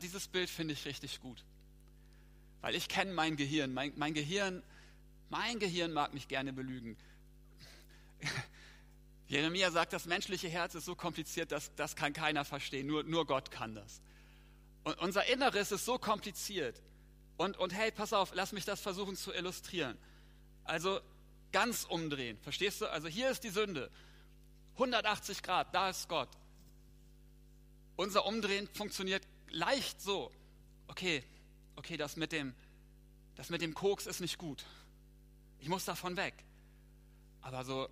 dieses 0.00 0.28
Bild 0.28 0.50
finde 0.50 0.74
ich 0.74 0.84
richtig 0.84 1.20
gut. 1.20 1.42
Weil 2.60 2.76
ich 2.76 2.86
kenne 2.86 3.12
mein 3.12 3.36
Gehirn. 3.36 3.74
Mein, 3.74 3.92
mein 3.96 4.14
Gehirn, 4.14 4.62
mein 5.30 5.58
Gehirn 5.58 5.92
mag 5.92 6.14
mich 6.14 6.28
gerne 6.28 6.52
belügen. 6.52 6.96
Jeremia 9.32 9.70
sagt, 9.70 9.94
das 9.94 10.04
menschliche 10.04 10.50
Herz 10.50 10.74
ist 10.74 10.84
so 10.84 10.94
kompliziert, 10.94 11.52
dass 11.52 11.74
das 11.74 11.96
kann 11.96 12.12
keiner 12.12 12.44
verstehen. 12.44 12.86
Nur, 12.86 13.02
nur 13.04 13.26
Gott 13.26 13.50
kann 13.50 13.74
das. 13.74 14.02
Und 14.84 14.98
unser 14.98 15.24
Inneres 15.24 15.72
ist 15.72 15.86
so 15.86 15.96
kompliziert. 15.96 16.82
Und, 17.38 17.56
und 17.56 17.72
hey, 17.72 17.90
pass 17.90 18.12
auf, 18.12 18.32
lass 18.34 18.52
mich 18.52 18.66
das 18.66 18.82
versuchen 18.82 19.16
zu 19.16 19.32
illustrieren. 19.32 19.96
Also 20.64 21.00
ganz 21.50 21.84
umdrehen. 21.84 22.36
Verstehst 22.42 22.82
du? 22.82 22.90
Also 22.90 23.08
hier 23.08 23.30
ist 23.30 23.42
die 23.42 23.48
Sünde. 23.48 23.90
180 24.74 25.42
Grad, 25.42 25.74
da 25.74 25.88
ist 25.88 26.10
Gott. 26.10 26.28
Unser 27.96 28.26
Umdrehen 28.26 28.68
funktioniert 28.74 29.26
leicht 29.48 30.02
so. 30.02 30.30
Okay, 30.88 31.24
okay, 31.76 31.96
das 31.96 32.16
mit 32.16 32.32
dem, 32.32 32.54
das 33.36 33.48
mit 33.48 33.62
dem 33.62 33.72
Koks 33.72 34.06
ist 34.06 34.20
nicht 34.20 34.36
gut. 34.36 34.62
Ich 35.58 35.70
muss 35.70 35.86
davon 35.86 36.18
weg. 36.18 36.34
Aber 37.40 37.64
so 37.64 37.88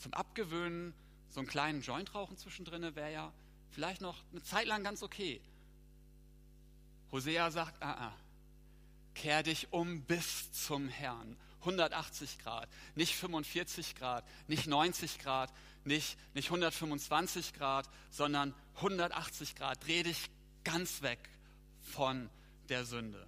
zum 0.00 0.14
Abgewöhnen, 0.14 0.94
so 1.28 1.40
einen 1.40 1.48
kleinen 1.48 1.82
Joint 1.82 2.14
rauchen 2.14 2.36
zwischendrin 2.36 2.94
wäre 2.96 3.12
ja 3.12 3.32
vielleicht 3.70 4.00
noch 4.00 4.16
eine 4.32 4.42
Zeit 4.42 4.66
lang 4.66 4.82
ganz 4.82 5.02
okay. 5.02 5.40
Hosea 7.12 7.50
sagt, 7.50 7.82
ah, 7.82 8.08
ah, 8.08 8.16
kehr 9.14 9.42
dich 9.42 9.72
um 9.72 10.02
bis 10.02 10.52
zum 10.52 10.88
Herrn. 10.88 11.36
180 11.60 12.38
Grad, 12.38 12.68
nicht 12.94 13.14
45 13.14 13.94
Grad, 13.94 14.24
nicht 14.48 14.66
90 14.66 15.18
Grad, 15.18 15.52
nicht, 15.84 16.16
nicht 16.34 16.46
125 16.46 17.52
Grad, 17.52 17.88
sondern 18.10 18.54
180 18.76 19.56
Grad. 19.56 19.86
Dreh 19.86 20.02
dich 20.02 20.30
ganz 20.64 21.02
weg 21.02 21.18
von 21.82 22.30
der 22.70 22.86
Sünde. 22.86 23.26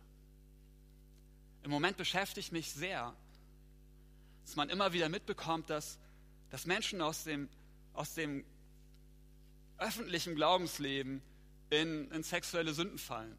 Im 1.63 1.71
Moment 1.71 1.99
beschäftigt 1.99 2.53
mich 2.53 2.73
sehr, 2.73 3.15
dass 4.45 4.57
man 4.57 4.71
immer 4.71 4.93
wieder 4.93 5.09
mitbekommt, 5.09 5.71
dass, 5.71 5.99
dass 6.53 6.67
Menschen 6.67 7.01
aus 7.01 7.25
dem, 7.25 7.49
aus 7.95 8.13
dem 8.13 8.45
öffentlichen 9.79 10.35
Glaubensleben 10.35 11.23
in, 11.71 12.11
in 12.11 12.23
sexuelle 12.23 12.75
Sünden 12.75 12.99
fallen. 12.99 13.39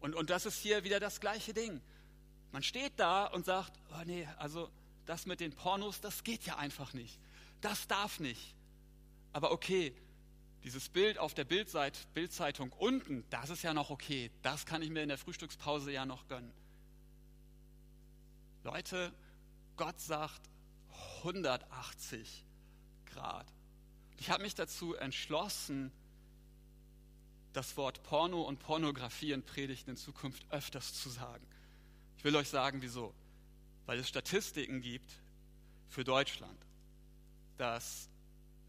Und, 0.00 0.16
und 0.16 0.28
das 0.28 0.46
ist 0.46 0.58
hier 0.58 0.82
wieder 0.82 0.98
das 0.98 1.20
gleiche 1.20 1.54
Ding. 1.54 1.80
Man 2.50 2.64
steht 2.64 2.94
da 2.96 3.26
und 3.26 3.46
sagt, 3.46 3.72
oh 3.92 4.02
nee, 4.04 4.26
also 4.36 4.68
das 5.06 5.26
mit 5.26 5.38
den 5.38 5.52
Pornos, 5.52 6.00
das 6.00 6.24
geht 6.24 6.44
ja 6.44 6.56
einfach 6.56 6.92
nicht. 6.92 7.20
Das 7.60 7.86
darf 7.86 8.18
nicht. 8.18 8.56
Aber 9.32 9.52
okay, 9.52 9.94
dieses 10.64 10.88
Bild 10.88 11.18
auf 11.18 11.34
der 11.34 11.44
Bildzeit, 11.44 11.96
Bildzeitung 12.14 12.72
unten, 12.72 13.24
das 13.30 13.48
ist 13.48 13.62
ja 13.62 13.72
noch 13.72 13.90
okay. 13.90 14.32
Das 14.42 14.66
kann 14.66 14.82
ich 14.82 14.90
mir 14.90 15.04
in 15.04 15.08
der 15.08 15.18
Frühstückspause 15.18 15.92
ja 15.92 16.04
noch 16.04 16.26
gönnen. 16.26 16.52
Leute, 18.64 19.12
Gott 19.76 20.00
sagt 20.00 20.40
180 21.26 22.44
Grad. 23.06 23.46
Ich 24.18 24.30
habe 24.30 24.44
mich 24.44 24.54
dazu 24.54 24.94
entschlossen, 24.94 25.90
das 27.52 27.76
Wort 27.76 28.02
Porno 28.04 28.42
und 28.42 28.60
Pornografie 28.60 29.32
in 29.32 29.42
Predigten 29.42 29.90
in 29.90 29.96
Zukunft 29.96 30.46
öfters 30.50 30.94
zu 30.94 31.08
sagen. 31.08 31.44
Ich 32.18 32.24
will 32.24 32.36
euch 32.36 32.48
sagen, 32.48 32.80
wieso. 32.80 33.12
Weil 33.86 33.98
es 33.98 34.08
Statistiken 34.08 34.80
gibt 34.80 35.10
für 35.88 36.04
Deutschland, 36.04 36.58
dass 37.56 38.08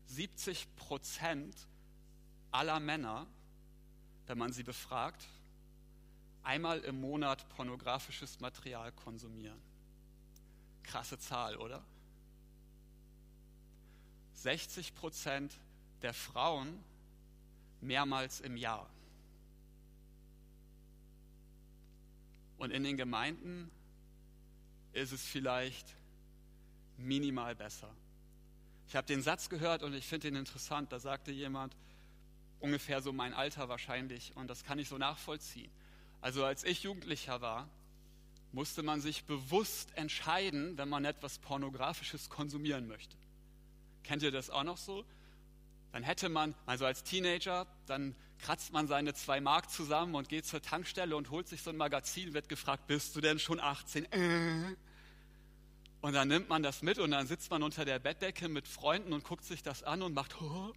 70 0.07 0.67
Prozent 0.77 1.55
aller 2.51 2.79
Männer, 2.79 3.27
wenn 4.25 4.37
man 4.37 4.51
sie 4.51 4.63
befragt, 4.63 5.27
einmal 6.43 6.79
im 6.79 7.01
Monat 7.01 7.47
pornografisches 7.49 8.39
Material 8.39 8.91
konsumieren. 8.93 9.61
Krasse 10.83 11.19
Zahl, 11.19 11.57
oder? 11.57 11.83
60 14.37 14.95
Prozent 14.95 15.53
der 16.01 16.13
Frauen 16.13 16.83
mehrmals 17.81 18.39
im 18.39 18.57
Jahr. 18.57 18.89
Und 22.57 22.71
in 22.71 22.83
den 22.83 22.97
Gemeinden 22.97 23.69
ist 24.93 25.11
es 25.11 25.23
vielleicht 25.23 25.87
minimal 26.97 27.55
besser. 27.55 27.89
Ich 28.87 28.95
habe 28.95 29.05
den 29.05 29.21
Satz 29.21 29.49
gehört 29.49 29.83
und 29.83 29.93
ich 29.93 30.05
finde 30.05 30.29
ihn 30.29 30.35
interessant. 30.35 30.91
Da 30.91 30.99
sagte 30.99 31.31
jemand, 31.31 31.75
ungefähr 32.59 33.01
so 33.01 33.13
mein 33.13 33.33
Alter 33.33 33.69
wahrscheinlich, 33.69 34.35
und 34.35 34.47
das 34.47 34.63
kann 34.63 34.79
ich 34.79 34.87
so 34.87 34.97
nachvollziehen. 34.97 35.71
Also 36.21 36.45
als 36.45 36.63
ich 36.63 36.83
Jugendlicher 36.83 37.41
war, 37.41 37.67
musste 38.51 38.81
man 38.81 39.01
sich 39.01 39.25
bewusst 39.25 39.95
entscheiden, 39.95 40.77
wenn 40.77 40.89
man 40.89 41.05
etwas 41.05 41.37
Pornografisches 41.37 42.29
konsumieren 42.29 42.87
möchte. 42.87 43.15
Kennt 44.07 44.23
ihr 44.23 44.31
das 44.31 44.49
auch 44.49 44.63
noch 44.63 44.77
so? 44.77 45.03
Dann 45.91 46.01
hätte 46.01 46.29
man, 46.29 46.55
also 46.65 46.85
als 46.85 47.03
Teenager, 47.03 47.67
dann 47.87 48.15
kratzt 48.39 48.71
man 48.71 48.87
seine 48.87 49.13
zwei 49.13 49.41
Mark 49.41 49.69
zusammen 49.69 50.15
und 50.15 50.29
geht 50.29 50.45
zur 50.45 50.61
Tankstelle 50.61 51.13
und 51.13 51.29
holt 51.29 51.49
sich 51.49 51.61
so 51.61 51.71
ein 51.71 51.75
Magazin, 51.75 52.33
wird 52.33 52.47
gefragt, 52.47 52.87
bist 52.87 53.17
du 53.17 53.21
denn 53.21 53.37
schon 53.37 53.59
18? 53.59 54.09
Äh. 54.13 54.75
Und 55.99 56.13
dann 56.13 56.29
nimmt 56.29 56.47
man 56.47 56.63
das 56.63 56.83
mit 56.83 56.99
und 56.99 57.11
dann 57.11 57.27
sitzt 57.27 57.51
man 57.51 57.63
unter 57.63 57.83
der 57.83 57.99
Bettdecke 57.99 58.47
mit 58.47 58.65
Freunden 58.65 59.11
und 59.11 59.25
guckt 59.25 59.43
sich 59.43 59.61
das 59.61 59.83
an 59.83 60.01
und 60.01 60.13
macht, 60.13 60.41
oh. 60.41 60.73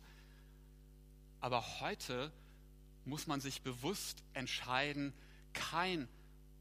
aber 1.39 1.65
heute 1.79 2.33
muss 3.05 3.29
man 3.29 3.41
sich 3.41 3.63
bewusst 3.63 4.25
entscheiden, 4.33 5.13
kein 5.53 6.09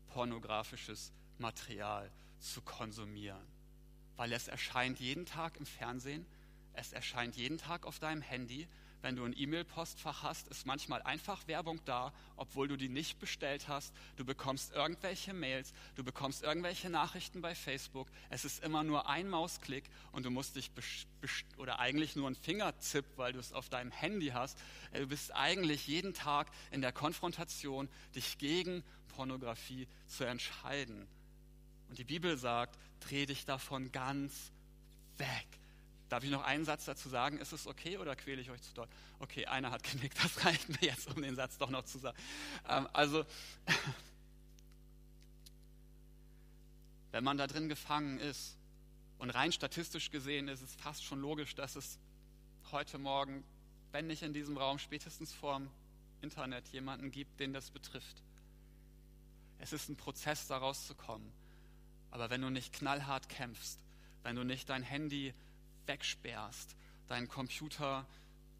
pornografisches 0.09 1.13
Material 1.39 2.11
zu 2.37 2.61
konsumieren, 2.61 3.41
weil 4.17 4.31
es 4.33 4.47
erscheint 4.47 4.99
jeden 4.99 5.25
Tag 5.25 5.57
im 5.57 5.65
Fernsehen, 5.65 6.27
es 6.73 6.93
erscheint 6.93 7.35
jeden 7.35 7.57
Tag 7.57 7.85
auf 7.85 7.99
deinem 7.99 8.21
Handy. 8.21 8.67
Wenn 9.01 9.15
du 9.15 9.23
ein 9.23 9.33
E-Mail-Postfach 9.35 10.23
hast, 10.23 10.49
ist 10.49 10.65
manchmal 10.65 11.01
einfach 11.03 11.47
Werbung 11.47 11.79
da, 11.85 12.11
obwohl 12.35 12.67
du 12.67 12.75
die 12.75 12.89
nicht 12.89 13.17
bestellt 13.19 13.69
hast. 13.69 13.93
Du 14.17 14.25
bekommst 14.25 14.73
irgendwelche 14.73 15.33
Mails, 15.33 15.73
du 15.95 16.03
bekommst 16.03 16.43
irgendwelche 16.43 16.89
Nachrichten 16.89 17.41
bei 17.41 17.55
Facebook. 17.55 18.09
Es 18.29 18.43
ist 18.43 18.61
immer 18.61 18.83
nur 18.83 19.09
ein 19.09 19.29
Mausklick 19.29 19.89
und 20.11 20.25
du 20.25 20.31
musst 20.31 20.57
dich 20.57 20.69
oder 21.55 21.79
eigentlich 21.79 22.17
nur 22.17 22.29
ein 22.29 22.35
Fingerzip, 22.35 23.05
weil 23.15 23.31
du 23.31 23.39
es 23.39 23.53
auf 23.53 23.69
deinem 23.69 23.91
Handy 23.91 24.27
hast. 24.27 24.57
Du 24.93 25.07
bist 25.07 25.33
eigentlich 25.33 25.87
jeden 25.87 26.13
Tag 26.13 26.51
in 26.71 26.81
der 26.81 26.91
Konfrontation, 26.91 27.87
dich 28.15 28.37
gegen 28.37 28.83
Pornografie 29.15 29.87
zu 30.07 30.25
entscheiden. 30.25 31.07
Und 31.87 31.97
die 31.97 32.03
Bibel 32.03 32.37
sagt, 32.37 32.77
dreh 32.99 33.25
dich 33.25 33.45
davon 33.45 33.93
ganz 33.93 34.51
weg. 35.17 35.58
Darf 36.09 36.23
ich 36.23 36.31
noch 36.31 36.43
einen 36.43 36.65
Satz 36.65 36.85
dazu 36.85 37.07
sagen? 37.07 37.37
Ist 37.37 37.53
es 37.53 37.67
okay 37.67 37.97
oder 37.97 38.15
quäle 38.15 38.41
ich 38.41 38.49
euch 38.49 38.61
zu 38.61 38.73
doll? 38.73 38.87
Okay, 39.19 39.45
einer 39.45 39.71
hat 39.71 39.83
genickt, 39.83 40.17
das 40.23 40.43
reicht 40.43 40.69
mir 40.69 40.89
jetzt, 40.89 41.07
um 41.15 41.21
den 41.21 41.35
Satz 41.35 41.57
doch 41.57 41.69
noch 41.69 41.85
zu 41.85 41.99
sagen. 41.99 42.17
Ähm, 42.67 42.87
also, 42.93 43.25
wenn 47.11 47.23
man 47.23 47.37
da 47.37 47.47
drin 47.47 47.69
gefangen 47.69 48.19
ist, 48.19 48.57
und 49.19 49.31
rein 49.31 49.51
statistisch 49.51 50.11
gesehen 50.11 50.47
ist 50.47 50.61
es 50.61 50.75
fast 50.75 51.03
schon 51.03 51.19
logisch, 51.19 51.53
dass 51.53 51.75
es 51.75 51.99
heute 52.71 52.97
Morgen, 52.97 53.43
wenn 53.91 54.07
nicht 54.07 54.23
in 54.23 54.33
diesem 54.33 54.57
Raum, 54.57 54.79
spätestens 54.79 55.33
vorm 55.33 55.69
Internet 56.21 56.67
jemanden 56.69 57.11
gibt, 57.11 57.39
den 57.39 57.51
das 57.51 57.69
betrifft. 57.69 58.23
Es 59.59 59.73
ist 59.73 59.89
ein 59.89 59.97
Prozess, 59.97 60.47
da 60.47 60.57
rauszukommen. 60.57 61.29
Aber 62.11 62.29
wenn 62.29 62.41
du 62.41 62.49
nicht 62.49 62.71
knallhart 62.71 63.27
kämpfst, 63.27 63.79
wenn 64.23 64.37
du 64.37 64.43
nicht 64.43 64.69
dein 64.69 64.83
Handy 64.83 65.33
wegsperrst, 65.85 66.75
deinen 67.07 67.27
Computer 67.27 68.05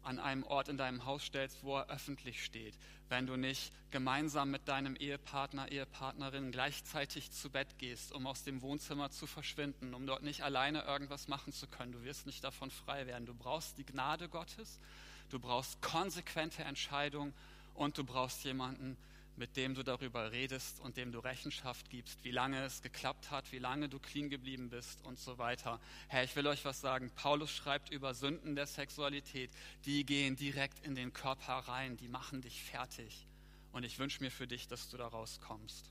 an 0.02 0.18
einem 0.18 0.44
Ort 0.44 0.68
in 0.68 0.76
deinem 0.76 1.04
Haus 1.04 1.24
stellst, 1.24 1.62
wo 1.62 1.76
er 1.76 1.88
öffentlich 1.88 2.44
steht, 2.44 2.74
wenn 3.08 3.26
du 3.26 3.36
nicht 3.36 3.72
gemeinsam 3.90 4.50
mit 4.50 4.66
deinem 4.68 4.96
Ehepartner, 4.96 5.70
Ehepartnerin 5.70 6.52
gleichzeitig 6.52 7.30
zu 7.30 7.50
Bett 7.50 7.78
gehst, 7.78 8.12
um 8.12 8.26
aus 8.26 8.44
dem 8.44 8.62
Wohnzimmer 8.62 9.10
zu 9.10 9.26
verschwinden, 9.26 9.94
um 9.94 10.06
dort 10.06 10.22
nicht 10.22 10.42
alleine 10.42 10.82
irgendwas 10.82 11.28
machen 11.28 11.52
zu 11.52 11.66
können, 11.66 11.92
du 11.92 12.02
wirst 12.02 12.26
nicht 12.26 12.42
davon 12.44 12.70
frei 12.70 13.06
werden. 13.06 13.26
Du 13.26 13.34
brauchst 13.34 13.78
die 13.78 13.84
Gnade 13.84 14.28
Gottes, 14.28 14.80
du 15.28 15.38
brauchst 15.38 15.82
konsequente 15.82 16.62
Entscheidungen 16.64 17.34
und 17.74 17.98
du 17.98 18.04
brauchst 18.04 18.44
jemanden, 18.44 18.96
mit 19.40 19.56
dem 19.56 19.74
du 19.74 19.82
darüber 19.82 20.32
redest 20.32 20.80
und 20.80 20.98
dem 20.98 21.12
du 21.12 21.18
Rechenschaft 21.18 21.88
gibst, 21.88 22.22
wie 22.24 22.30
lange 22.30 22.62
es 22.62 22.82
geklappt 22.82 23.30
hat, 23.30 23.50
wie 23.52 23.58
lange 23.58 23.88
du 23.88 23.98
clean 23.98 24.28
geblieben 24.28 24.68
bist 24.68 25.02
und 25.02 25.18
so 25.18 25.38
weiter. 25.38 25.80
Herr, 26.08 26.22
ich 26.24 26.36
will 26.36 26.46
euch 26.46 26.66
was 26.66 26.82
sagen. 26.82 27.10
Paulus 27.16 27.50
schreibt 27.50 27.88
über 27.88 28.12
Sünden 28.12 28.54
der 28.54 28.66
Sexualität. 28.66 29.50
Die 29.86 30.04
gehen 30.04 30.36
direkt 30.36 30.84
in 30.84 30.94
den 30.94 31.14
Körper 31.14 31.54
rein, 31.54 31.96
die 31.96 32.06
machen 32.06 32.42
dich 32.42 32.62
fertig. 32.62 33.26
Und 33.72 33.82
ich 33.82 33.98
wünsche 33.98 34.22
mir 34.22 34.30
für 34.30 34.46
dich, 34.46 34.68
dass 34.68 34.90
du 34.90 34.98
da 34.98 35.08
rauskommst. 35.08 35.90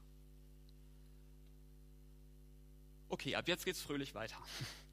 Okay, 3.09 3.33
ab 3.33 3.47
jetzt 3.47 3.65
geht's 3.65 3.81
fröhlich 3.81 4.13
weiter. 4.13 4.37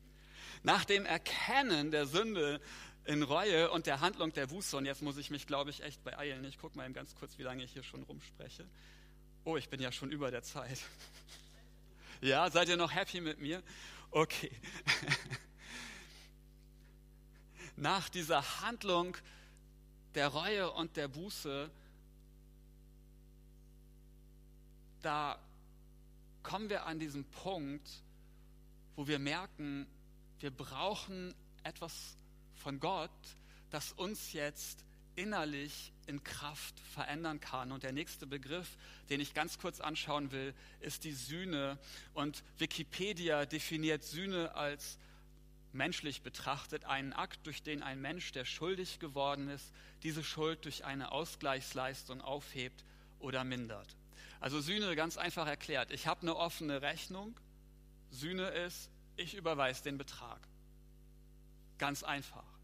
Nach 0.62 0.87
dem 0.87 1.05
Erkennen 1.05 1.90
der 1.90 2.07
Sünde 2.07 2.62
in 3.07 3.23
Reue 3.23 3.71
und 3.71 3.87
der 3.87 4.01
Handlung 4.01 4.33
der 4.33 4.49
Buße. 4.49 4.77
Und 4.77 4.85
jetzt 4.85 5.03
muss 5.03 5.16
ich 5.16 5.31
mich, 5.31 5.47
glaube 5.47 5.71
ich, 5.71 5.83
echt 5.83 6.03
beeilen. 6.03 6.45
Ich 6.45 6.59
gucke 6.59 6.77
mal 6.77 6.85
eben 6.85 6.95
ganz 6.95 7.14
kurz, 7.14 7.38
wie 7.38 7.42
lange 7.42 7.62
ich 7.62 7.73
hier 7.73 7.83
schon 7.83 8.03
rumspreche. 8.03 8.69
Oh, 9.45 9.57
ich 9.57 9.69
bin 9.69 9.81
ja 9.81 9.92
schon 9.92 10.11
über 10.11 10.31
der 10.31 10.42
Zeit. 10.42 10.81
Ja, 12.23 12.51
seid 12.51 12.71
ihr 12.71 12.79
noch 12.79 12.95
happy 12.95 13.21
mit 13.21 13.42
mir? 13.42 13.62
Okay. 14.11 14.51
Nach 17.77 18.09
dieser 18.09 18.62
Handlung 18.62 19.19
der 20.14 20.29
Reue 20.29 20.73
und 20.73 20.97
der 20.97 21.09
Buße, 21.09 21.71
da 25.03 25.38
kommen 26.42 26.71
wir 26.71 26.87
an 26.87 26.99
diesen 26.99 27.27
Punkt, 27.27 27.87
wo 28.97 29.07
wir 29.07 29.19
merken, 29.19 29.87
wir 30.38 30.51
brauchen 30.51 31.35
etwas 31.65 32.17
von 32.67 32.81
Gott, 32.81 33.12
das 33.71 33.92
uns 33.92 34.33
jetzt 34.33 34.85
innerlich 35.14 35.92
in 36.08 36.25
Kraft 36.25 36.75
verändern 36.81 37.38
kann. 37.38 37.71
Und 37.71 37.85
der 37.85 37.92
nächste 37.92 38.27
Begriff, 38.27 38.77
den 39.08 39.21
ich 39.21 39.35
ganz 39.35 39.60
kurz 39.60 39.79
anschauen 39.79 40.33
will, 40.33 40.52
ist 40.81 41.04
die 41.04 41.12
Sühne. 41.12 41.79
Und 42.12 42.42
Wikipedia 42.58 43.46
definiert 43.46 44.02
Sühne 44.02 44.56
als 44.56 44.98
menschlich 45.73 46.23
betrachtet 46.23 46.87
einen 46.87 47.12
Akt, 47.12 47.46
durch 47.46 47.62
den 47.62 47.85
ein 47.85 48.00
Mensch, 48.00 48.33
der 48.33 48.44
schuldig 48.44 48.98
geworden 48.98 49.48
ist, 49.48 49.73
diese 50.02 50.25
Schuld 50.25 50.64
durch 50.64 50.85
eine 50.85 51.12
Ausgleichsleistung 51.12 52.21
aufhebt 52.21 52.85
oder 53.21 53.44
mindert. 53.44 53.94
Also 54.40 54.60
Sühne 54.60 54.96
ganz 54.96 55.19
einfach 55.19 55.46
erklärt. 55.46 55.92
Ich 55.92 56.08
habe 56.08 56.23
eine 56.23 56.35
offene 56.35 56.83
Rechnung. 56.83 57.38
Sühne 58.10 58.48
ist, 58.48 58.90
ich 59.14 59.37
überweise 59.37 59.85
den 59.85 59.98
Betrag. 59.98 60.40
Ganz 61.79 62.02
einfach. 62.02 62.56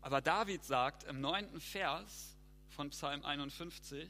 Aber 0.00 0.20
David 0.20 0.64
sagt 0.64 1.04
im 1.04 1.20
neunten 1.20 1.60
Vers 1.60 2.36
von 2.68 2.90
Psalm 2.90 3.24
51, 3.24 4.08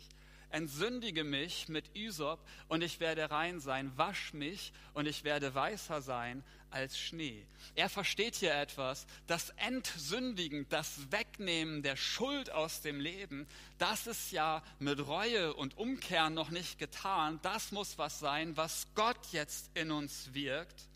entsündige 0.51 1.25
mich 1.25 1.69
mit 1.69 1.95
Ysop 1.95 2.41
und 2.69 2.83
ich 2.83 3.01
werde 3.01 3.31
rein 3.31 3.61
sein, 3.61 3.93
wasch 3.97 4.33
mich 4.33 4.73
und 4.95 5.07
ich 5.07 5.25
werde 5.25 5.55
weißer 5.55 6.01
sein 6.01 6.43
als 6.71 6.99
Schnee. 6.99 7.47
Er 7.75 7.89
versteht 7.89 8.37
hier 8.37 8.55
etwas, 8.55 9.07
das 9.27 9.51
Entsündigen, 9.51 10.67
das 10.69 11.11
Wegnehmen 11.11 11.83
der 11.83 11.97
Schuld 11.97 12.51
aus 12.51 12.83
dem 12.83 13.01
Leben, 13.01 13.47
das 13.79 14.07
ist 14.07 14.33
ja 14.33 14.63
mit 14.79 15.07
Reue 15.07 15.55
und 15.55 15.77
Umkehren 15.77 16.35
noch 16.35 16.51
nicht 16.51 16.79
getan. 16.79 17.39
Das 17.43 17.73
muss 17.73 17.99
was 17.99 18.19
sein, 18.19 18.57
was 18.57 18.87
Gott 18.95 19.33
jetzt 19.33 19.71
in 19.75 19.91
uns 19.91 20.35
wirkt. 20.35 20.89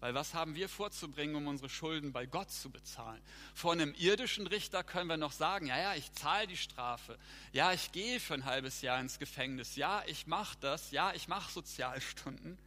Weil 0.00 0.14
was 0.14 0.34
haben 0.34 0.54
wir 0.54 0.68
vorzubringen, 0.68 1.36
um 1.36 1.46
unsere 1.46 1.70
Schulden 1.70 2.12
bei 2.12 2.26
Gott 2.26 2.50
zu 2.50 2.70
bezahlen? 2.70 3.20
Vor 3.54 3.72
einem 3.72 3.94
irdischen 3.94 4.46
Richter 4.46 4.84
können 4.84 5.08
wir 5.08 5.16
noch 5.16 5.32
sagen, 5.32 5.66
ja, 5.66 5.78
ja, 5.78 5.94
ich 5.94 6.12
zahle 6.12 6.46
die 6.46 6.56
Strafe. 6.56 7.18
Ja, 7.52 7.72
ich 7.72 7.92
gehe 7.92 8.20
für 8.20 8.34
ein 8.34 8.44
halbes 8.44 8.82
Jahr 8.82 9.00
ins 9.00 9.18
Gefängnis. 9.18 9.76
Ja, 9.76 10.02
ich 10.06 10.26
mache 10.26 10.56
das. 10.60 10.90
Ja, 10.90 11.12
ich 11.14 11.28
mache 11.28 11.50
Sozialstunden. 11.50 12.58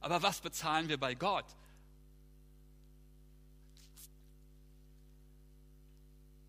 Aber 0.00 0.22
was 0.22 0.40
bezahlen 0.40 0.88
wir 0.88 0.98
bei 0.98 1.14
Gott? 1.14 1.46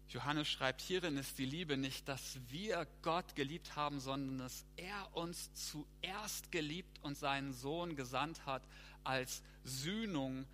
Johannes 0.09 0.47
schreibt, 0.47 0.81
hierin 0.81 1.17
ist 1.17 1.37
die 1.37 1.45
Liebe 1.45 1.77
nicht, 1.77 2.07
dass 2.07 2.39
wir 2.49 2.87
Gott 3.03 3.35
geliebt 3.35 3.75
haben, 3.75 3.99
sondern 3.99 4.39
dass 4.39 4.65
er 4.75 5.15
uns 5.15 5.53
zuerst 5.53 6.51
geliebt 6.51 6.99
und 7.03 7.15
seinen 7.15 7.53
Sohn 7.53 7.95
gesandt 7.95 8.45
hat 8.47 8.63
als 9.03 9.43
Sühnung 9.63 10.45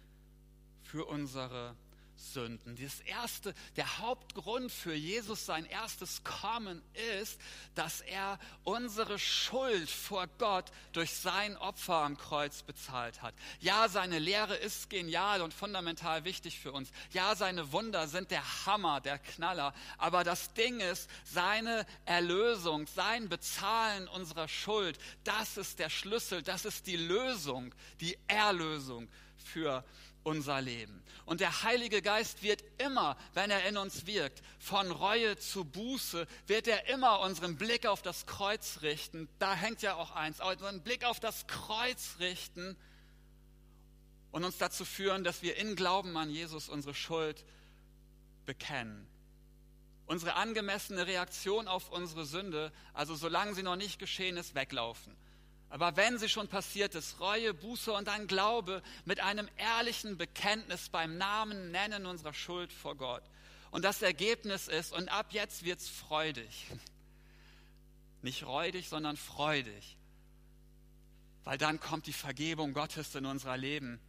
für 0.83 1.05
unsere 1.05 1.75
Sünden. 2.17 2.75
Das 2.75 2.99
erste, 3.01 3.53
der 3.75 3.99
Hauptgrund 3.99 4.71
für 4.71 4.93
Jesus 4.93 5.45
sein 5.45 5.65
erstes 5.65 6.23
Kommen 6.23 6.81
ist, 7.19 7.39
dass 7.75 8.01
er 8.01 8.39
unsere 8.63 9.19
Schuld 9.19 9.89
vor 9.89 10.27
Gott 10.37 10.71
durch 10.93 11.13
sein 11.13 11.57
Opfer 11.57 11.95
am 11.95 12.17
Kreuz 12.17 12.63
bezahlt 12.63 13.21
hat. 13.21 13.33
Ja, 13.59 13.87
seine 13.89 14.19
Lehre 14.19 14.55
ist 14.55 14.89
genial 14.89 15.41
und 15.41 15.53
fundamental 15.53 16.23
wichtig 16.23 16.59
für 16.59 16.71
uns. 16.71 16.89
Ja, 17.11 17.35
seine 17.35 17.71
Wunder 17.71 18.07
sind 18.07 18.31
der 18.31 18.65
Hammer, 18.65 19.01
der 19.01 19.19
Knaller. 19.19 19.73
Aber 19.97 20.23
das 20.23 20.53
Ding 20.53 20.79
ist, 20.79 21.09
seine 21.23 21.85
Erlösung, 22.05 22.87
sein 22.87 23.29
Bezahlen 23.29 24.07
unserer 24.07 24.47
Schuld, 24.47 24.97
das 25.23 25.57
ist 25.57 25.79
der 25.79 25.89
Schlüssel, 25.89 26.41
das 26.41 26.65
ist 26.65 26.87
die 26.87 26.97
Lösung, 26.97 27.73
die 27.99 28.17
Erlösung 28.27 29.09
für 29.37 29.77
uns 29.77 30.05
unser 30.25 30.59
Leben. 30.59 31.01
Und 31.25 31.41
der 31.41 31.63
Heilige 31.63 32.03
Geist 32.03 32.43
wird 32.43 32.63
immer, 32.77 33.17
wenn 33.33 33.49
er 33.49 33.67
in 33.67 33.77
uns 33.77 34.05
wirkt, 34.05 34.43
von 34.59 34.91
Reue 34.91 35.37
zu 35.37 35.65
Buße, 35.65 36.27
wird 36.45 36.67
er 36.67 36.87
immer 36.87 37.19
unseren 37.21 37.57
Blick 37.57 37.87
auf 37.87 38.03
das 38.03 38.27
Kreuz 38.27 38.79
richten. 38.83 39.27
Da 39.39 39.55
hängt 39.55 39.81
ja 39.81 39.95
auch 39.95 40.11
eins, 40.11 40.39
unseren 40.39 40.81
Blick 40.81 41.03
auf 41.03 41.19
das 41.19 41.47
Kreuz 41.47 42.17
richten 42.19 42.77
und 44.31 44.43
uns 44.43 44.59
dazu 44.59 44.85
führen, 44.85 45.23
dass 45.23 45.41
wir 45.41 45.57
in 45.57 45.75
Glauben 45.75 46.15
an 46.15 46.29
Jesus 46.29 46.69
unsere 46.69 46.93
Schuld 46.93 47.43
bekennen. 48.45 49.07
Unsere 50.05 50.35
angemessene 50.35 51.07
Reaktion 51.07 51.67
auf 51.67 51.89
unsere 51.89 52.25
Sünde, 52.25 52.71
also 52.93 53.15
solange 53.15 53.55
sie 53.55 53.63
noch 53.63 53.77
nicht 53.77 53.97
geschehen 53.97 54.37
ist, 54.37 54.53
weglaufen 54.53 55.17
aber 55.69 55.95
wenn 55.97 56.17
sie 56.17 56.29
schon 56.29 56.47
passiert 56.47 56.95
ist, 56.95 57.19
Reue, 57.19 57.53
Buße 57.53 57.91
und 57.91 58.07
ein 58.07 58.27
Glaube 58.27 58.81
mit 59.03 59.19
einem 59.19 59.49
ehrlichen 59.57 60.17
Bekenntnis 60.17 60.89
beim 60.89 61.17
Namen 61.17 61.71
nennen 61.71 62.05
unserer 62.05 62.33
Schuld 62.33 62.71
vor 62.71 62.95
Gott. 62.95 63.23
Und 63.71 63.83
das 63.83 64.01
Ergebnis 64.01 64.67
ist, 64.67 64.93
und 64.93 65.09
ab 65.09 65.27
jetzt 65.31 65.65
wird's 65.65 65.89
freudig. 65.89 66.67
Nicht 68.21 68.45
räudig, 68.45 68.87
sondern 68.87 69.17
freudig. 69.17 69.97
Weil 71.43 71.57
dann 71.57 71.79
kommt 71.79 72.07
die 72.07 72.13
Vergebung 72.13 72.73
Gottes 72.73 73.13
in 73.15 73.25
unser 73.25 73.57
Leben. 73.57 73.99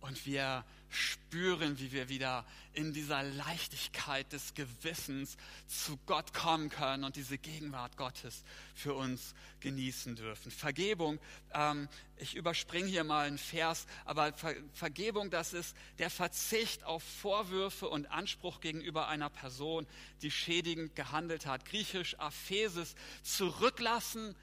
Und 0.00 0.24
wir 0.26 0.64
spüren, 0.94 1.78
wie 1.78 1.92
wir 1.92 2.08
wieder 2.08 2.44
in 2.72 2.92
dieser 2.92 3.22
Leichtigkeit 3.22 4.32
des 4.32 4.54
Gewissens 4.54 5.36
zu 5.66 5.98
Gott 6.06 6.32
kommen 6.32 6.70
können 6.70 7.04
und 7.04 7.16
diese 7.16 7.38
Gegenwart 7.38 7.96
Gottes 7.96 8.44
für 8.74 8.94
uns 8.94 9.34
genießen 9.60 10.16
dürfen. 10.16 10.50
Vergebung, 10.50 11.18
ähm, 11.54 11.88
ich 12.16 12.34
überspringe 12.34 12.88
hier 12.88 13.04
mal 13.04 13.26
einen 13.26 13.38
Vers, 13.38 13.86
aber 14.04 14.32
Ver 14.32 14.54
Vergebung, 14.72 15.30
das 15.30 15.52
ist 15.52 15.76
der 15.98 16.10
Verzicht 16.10 16.84
auf 16.84 17.02
Vorwürfe 17.02 17.88
und 17.88 18.06
Anspruch 18.06 18.60
gegenüber 18.60 19.08
einer 19.08 19.30
Person, 19.30 19.86
die 20.22 20.30
schädigend 20.30 20.94
gehandelt 20.94 21.46
hat. 21.46 21.64
Griechisch 21.64 22.18
Aphesis, 22.18 22.94
zurücklassen, 23.22 24.34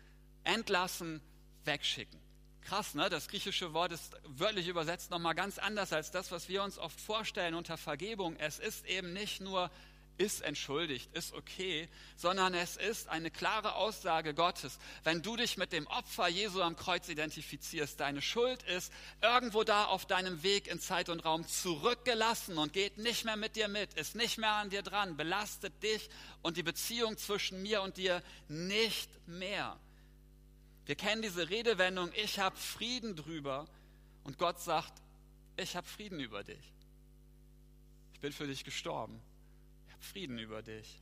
entlassen, 0.43 1.22
wegschicken. 1.66 2.28
Krass, 2.70 2.93
ne? 2.93 3.09
Das 3.09 3.28
griechische 3.28 3.74
Wort 3.74 3.91
ist 3.91 4.15
wörtlich 4.26 4.67
übersetzt 4.67 5.09
nochmal 5.09 5.34
ganz 5.34 5.57
anders 5.57 5.91
als 5.91 6.11
das, 6.11 6.30
was 6.30 6.49
wir 6.49 6.61
uns 6.61 6.78
oft 6.78 7.01
vorstellen 7.01 7.55
unter 7.55 7.78
Vergebung. 7.78 8.36
Es 8.36 8.59
ist 8.59 8.86
eben 8.86 9.11
nicht 9.11 9.41
nur 9.41 9.72
ist 10.20 10.41
entschuldigt, 10.41 11.09
ist 11.15 11.34
okay, 11.34 11.89
sondern 12.15 12.53
es 12.53 12.78
ist 12.78 13.07
eine 13.07 13.32
klare 13.32 13.74
Aussage 13.74 14.36
Gottes. 14.36 14.78
Wenn 15.03 15.24
du 15.24 15.36
dich 15.36 15.57
mit 15.57 15.72
dem 15.72 15.88
Opfer 15.88 16.28
Jesu 16.28 16.61
am 16.61 16.76
Kreuz 16.76 17.09
identifizierst, 17.09 17.99
deine 17.99 18.22
Schuld 18.22 18.61
ist 18.61 18.93
irgendwo 19.20 19.63
da 19.63 19.86
auf 19.86 20.05
deinem 20.05 20.43
Weg 20.43 20.67
in 20.67 20.80
Zeit 20.80 21.09
und 21.09 21.26
Raum 21.26 21.47
zurückgelassen 21.47 22.59
und 22.59 22.72
geht 22.72 22.99
nicht 22.99 23.26
mehr 23.26 23.38
mit 23.38 23.55
dir 23.55 23.67
mit, 23.67 23.95
ist 23.95 24.13
nicht 24.13 24.38
mehr 24.38 24.51
an 24.51 24.70
dir 24.70 24.84
dran, 24.84 25.17
belastet 25.17 25.82
dich 25.82 26.07
und 26.43 26.55
die 26.55 26.63
Beziehung 26.63 27.17
zwischen 27.17 27.63
mir 27.63 27.82
und 27.82 27.97
dir 27.97 28.22
nicht 28.47 29.09
mehr. 29.28 29.76
Wir 30.90 30.96
kennen 30.96 31.22
diese 31.22 31.52
Redewendung, 31.52 32.12
ich 32.16 32.40
habe 32.40 32.58
Frieden 32.58 33.16
drüber. 33.16 33.68
Und 34.24 34.40
Gott 34.40 34.60
sagt, 34.60 34.92
ich 35.56 35.76
habe 35.76 35.86
Frieden 35.86 36.20
über 36.20 36.44
dich. 36.44 36.74
Ich 38.16 38.20
bin 38.22 38.34
für 38.34 38.48
dich 38.48 38.64
gestorben. 38.64 39.22
Ich 39.86 39.94
habe 39.94 40.04
Frieden 40.04 40.40
über 40.40 40.64
dich. 40.64 41.00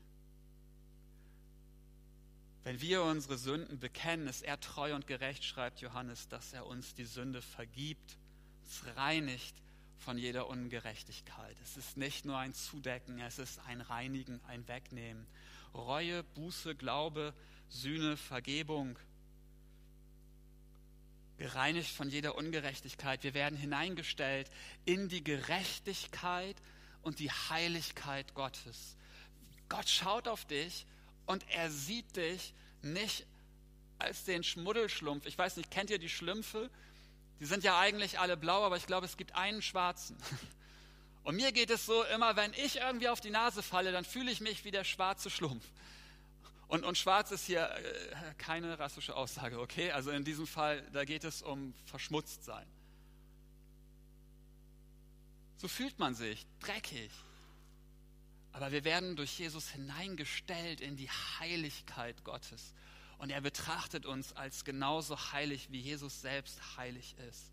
Wenn 2.65 2.81
wir 2.81 3.01
unsere 3.03 3.37
Sünden 3.37 3.79
bekennen, 3.79 4.27
ist 4.27 4.41
er 4.41 4.59
treu 4.59 4.93
und 4.93 5.07
gerecht, 5.07 5.45
schreibt 5.45 5.79
Johannes, 5.79 6.27
dass 6.27 6.51
er 6.51 6.65
uns 6.65 6.93
die 6.93 7.05
Sünde 7.05 7.41
vergibt, 7.41 8.17
uns 8.65 8.83
reinigt 8.97 9.55
von 9.99 10.17
jeder 10.17 10.49
Ungerechtigkeit. 10.49 11.55
Es 11.63 11.77
ist 11.77 11.95
nicht 11.95 12.25
nur 12.25 12.37
ein 12.37 12.53
Zudecken, 12.53 13.21
es 13.21 13.39
ist 13.39 13.59
ein 13.59 13.79
Reinigen, 13.79 14.41
ein 14.49 14.67
Wegnehmen. 14.67 15.25
Reue, 15.73 16.23
Buße, 16.35 16.75
Glaube, 16.75 17.33
Sühne, 17.69 18.17
Vergebung 18.17 18.99
gereinigt 21.37 21.91
von 21.91 22.09
jeder 22.09 22.35
Ungerechtigkeit. 22.35 23.23
Wir 23.23 23.33
werden 23.33 23.57
hineingestellt 23.57 24.49
in 24.85 25.09
die 25.09 25.23
Gerechtigkeit 25.23 26.55
und 27.01 27.19
die 27.19 27.31
Heiligkeit 27.31 28.33
Gottes. 28.33 28.95
Gott 29.69 29.89
schaut 29.89 30.27
auf 30.27 30.45
dich 30.45 30.85
und 31.25 31.45
er 31.49 31.69
sieht 31.69 32.15
dich 32.15 32.53
nicht 32.81 33.25
als 33.99 34.23
den 34.23 34.43
Schmuddelschlumpf. 34.43 35.25
Ich 35.25 35.37
weiß 35.37 35.57
nicht, 35.57 35.71
kennt 35.71 35.89
ihr 35.89 35.99
die 35.99 36.09
Schlümpfe? 36.09 36.69
Die 37.39 37.45
sind 37.45 37.63
ja 37.63 37.79
eigentlich 37.79 38.19
alle 38.19 38.37
blau, 38.37 38.63
aber 38.63 38.77
ich 38.77 38.87
glaube, 38.87 39.05
es 39.05 39.17
gibt 39.17 39.35
einen 39.35 39.61
schwarzen. 39.61 40.17
Und 41.23 41.35
mir 41.35 41.51
geht 41.51 41.69
es 41.69 41.85
so, 41.85 42.03
immer 42.05 42.37
wenn 42.37 42.53
ich 42.53 42.77
irgendwie 42.77 43.09
auf 43.09 43.19
die 43.19 43.29
Nase 43.29 43.61
falle, 43.61 43.91
dann 43.91 44.05
fühle 44.05 44.31
ich 44.31 44.39
mich 44.39 44.63
wie 44.63 44.71
der 44.71 44.85
schwarze 44.85 45.29
Schlumpf. 45.29 45.65
Und, 46.67 46.83
und 46.83 46.97
schwarz 46.97 47.31
ist 47.31 47.45
hier 47.45 47.69
äh, 47.69 48.33
keine 48.37 48.77
rassische 48.77 49.15
Aussage, 49.15 49.59
okay? 49.59 49.91
Also 49.91 50.11
in 50.11 50.25
diesem 50.25 50.45
Fall, 50.45 50.81
da 50.91 51.05
geht 51.05 51.23
es 51.23 51.41
um 51.41 51.73
verschmutzt 51.85 52.43
sein. 52.43 52.67
So 55.55 55.67
fühlt 55.67 55.97
man 55.97 56.13
sich, 56.13 56.45
dreckig. 56.59 57.11
Aber 58.51 58.71
wir 58.71 58.83
werden 58.83 59.15
durch 59.15 59.39
Jesus 59.39 59.69
hineingestellt 59.69 60.81
in 60.81 60.97
die 60.97 61.09
Heiligkeit 61.09 62.23
Gottes. 62.23 62.73
Und 63.17 63.29
er 63.29 63.41
betrachtet 63.41 64.05
uns 64.05 64.33
als 64.33 64.65
genauso 64.65 65.31
heilig, 65.31 65.69
wie 65.71 65.79
Jesus 65.79 66.21
selbst 66.21 66.77
heilig 66.77 67.15
ist. 67.29 67.51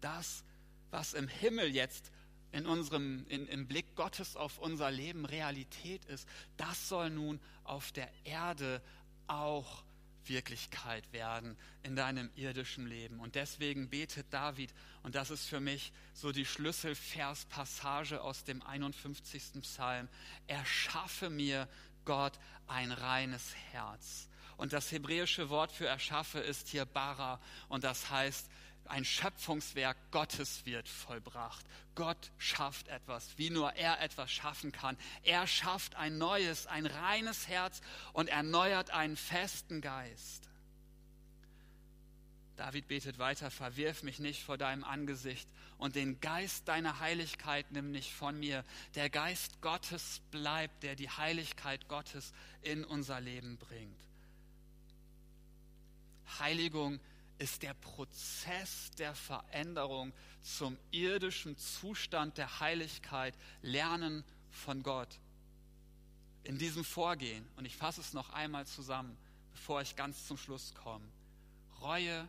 Das, 0.00 0.44
was 0.90 1.12
im 1.12 1.28
Himmel 1.28 1.74
jetzt 1.74 2.10
in 2.56 2.66
unserem, 2.66 3.26
in, 3.28 3.46
im 3.46 3.66
Blick 3.66 3.94
Gottes 3.96 4.34
auf 4.34 4.58
unser 4.58 4.90
Leben 4.90 5.26
Realität 5.26 6.04
ist, 6.06 6.26
das 6.56 6.88
soll 6.88 7.10
nun 7.10 7.38
auf 7.64 7.92
der 7.92 8.10
Erde 8.24 8.82
auch 9.26 9.84
Wirklichkeit 10.24 11.12
werden 11.12 11.56
in 11.82 11.96
deinem 11.96 12.30
irdischen 12.34 12.86
Leben. 12.86 13.20
Und 13.20 13.34
deswegen 13.34 13.90
betet 13.90 14.26
David, 14.30 14.72
und 15.02 15.14
das 15.14 15.30
ist 15.30 15.46
für 15.46 15.60
mich 15.60 15.92
so 16.14 16.32
die 16.32 16.46
Schlüsselverspassage 16.46 18.22
aus 18.22 18.44
dem 18.44 18.62
51. 18.62 19.60
Psalm, 19.60 20.08
erschaffe 20.46 21.30
mir 21.30 21.68
Gott 22.04 22.38
ein 22.66 22.90
reines 22.90 23.54
Herz. 23.72 24.28
Und 24.56 24.72
das 24.72 24.90
hebräische 24.90 25.50
Wort 25.50 25.72
für 25.72 25.86
erschaffe 25.86 26.38
ist 26.38 26.68
hier 26.68 26.86
bara 26.86 27.38
und 27.68 27.84
das 27.84 28.10
heißt 28.10 28.48
ein 28.88 29.04
Schöpfungswerk 29.04 29.96
Gottes 30.10 30.66
wird 30.66 30.88
vollbracht. 30.88 31.64
Gott 31.94 32.30
schafft 32.38 32.88
etwas, 32.88 33.36
wie 33.36 33.50
nur 33.50 33.72
er 33.74 34.00
etwas 34.00 34.30
schaffen 34.30 34.72
kann. 34.72 34.96
Er 35.22 35.46
schafft 35.46 35.94
ein 35.94 36.18
neues, 36.18 36.66
ein 36.66 36.86
reines 36.86 37.48
Herz 37.48 37.80
und 38.12 38.28
erneuert 38.28 38.90
einen 38.90 39.16
festen 39.16 39.80
Geist. 39.80 40.48
David 42.56 42.88
betet 42.88 43.18
weiter, 43.18 43.50
verwirf 43.50 44.02
mich 44.02 44.18
nicht 44.18 44.42
vor 44.42 44.56
deinem 44.56 44.82
Angesicht 44.82 45.48
und 45.78 45.94
den 45.94 46.20
Geist 46.20 46.68
deiner 46.68 47.00
Heiligkeit 47.00 47.70
nimm 47.70 47.90
nicht 47.90 48.12
von 48.12 48.38
mir. 48.38 48.64
Der 48.94 49.10
Geist 49.10 49.60
Gottes 49.60 50.22
bleibt, 50.30 50.82
der 50.82 50.96
die 50.96 51.10
Heiligkeit 51.10 51.86
Gottes 51.88 52.32
in 52.62 52.84
unser 52.84 53.20
Leben 53.20 53.58
bringt. 53.58 54.00
Heiligung 56.38 56.94
ist 56.94 57.15
der 57.62 57.74
Prozess 57.74 58.90
der 58.98 59.14
Veränderung 59.14 60.12
zum 60.42 60.78
irdischen 60.90 61.56
Zustand 61.58 62.38
der 62.38 62.60
Heiligkeit, 62.60 63.34
Lernen 63.62 64.24
von 64.50 64.82
Gott. 64.82 65.18
In 66.44 66.58
diesem 66.58 66.84
Vorgehen, 66.84 67.46
und 67.56 67.64
ich 67.64 67.76
fasse 67.76 68.00
es 68.00 68.12
noch 68.12 68.30
einmal 68.30 68.66
zusammen, 68.66 69.16
bevor 69.52 69.82
ich 69.82 69.96
ganz 69.96 70.26
zum 70.26 70.36
Schluss 70.36 70.74
komme, 70.74 71.06
Reue, 71.80 72.26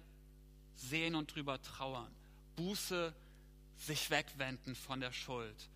sehen 0.76 1.16
und 1.16 1.34
drüber 1.34 1.62
trauern, 1.62 2.12
Buße, 2.56 3.14
sich 3.78 4.10
wegwenden 4.10 4.76
von 4.76 5.00
der 5.00 5.12
Schuld, 5.12 5.70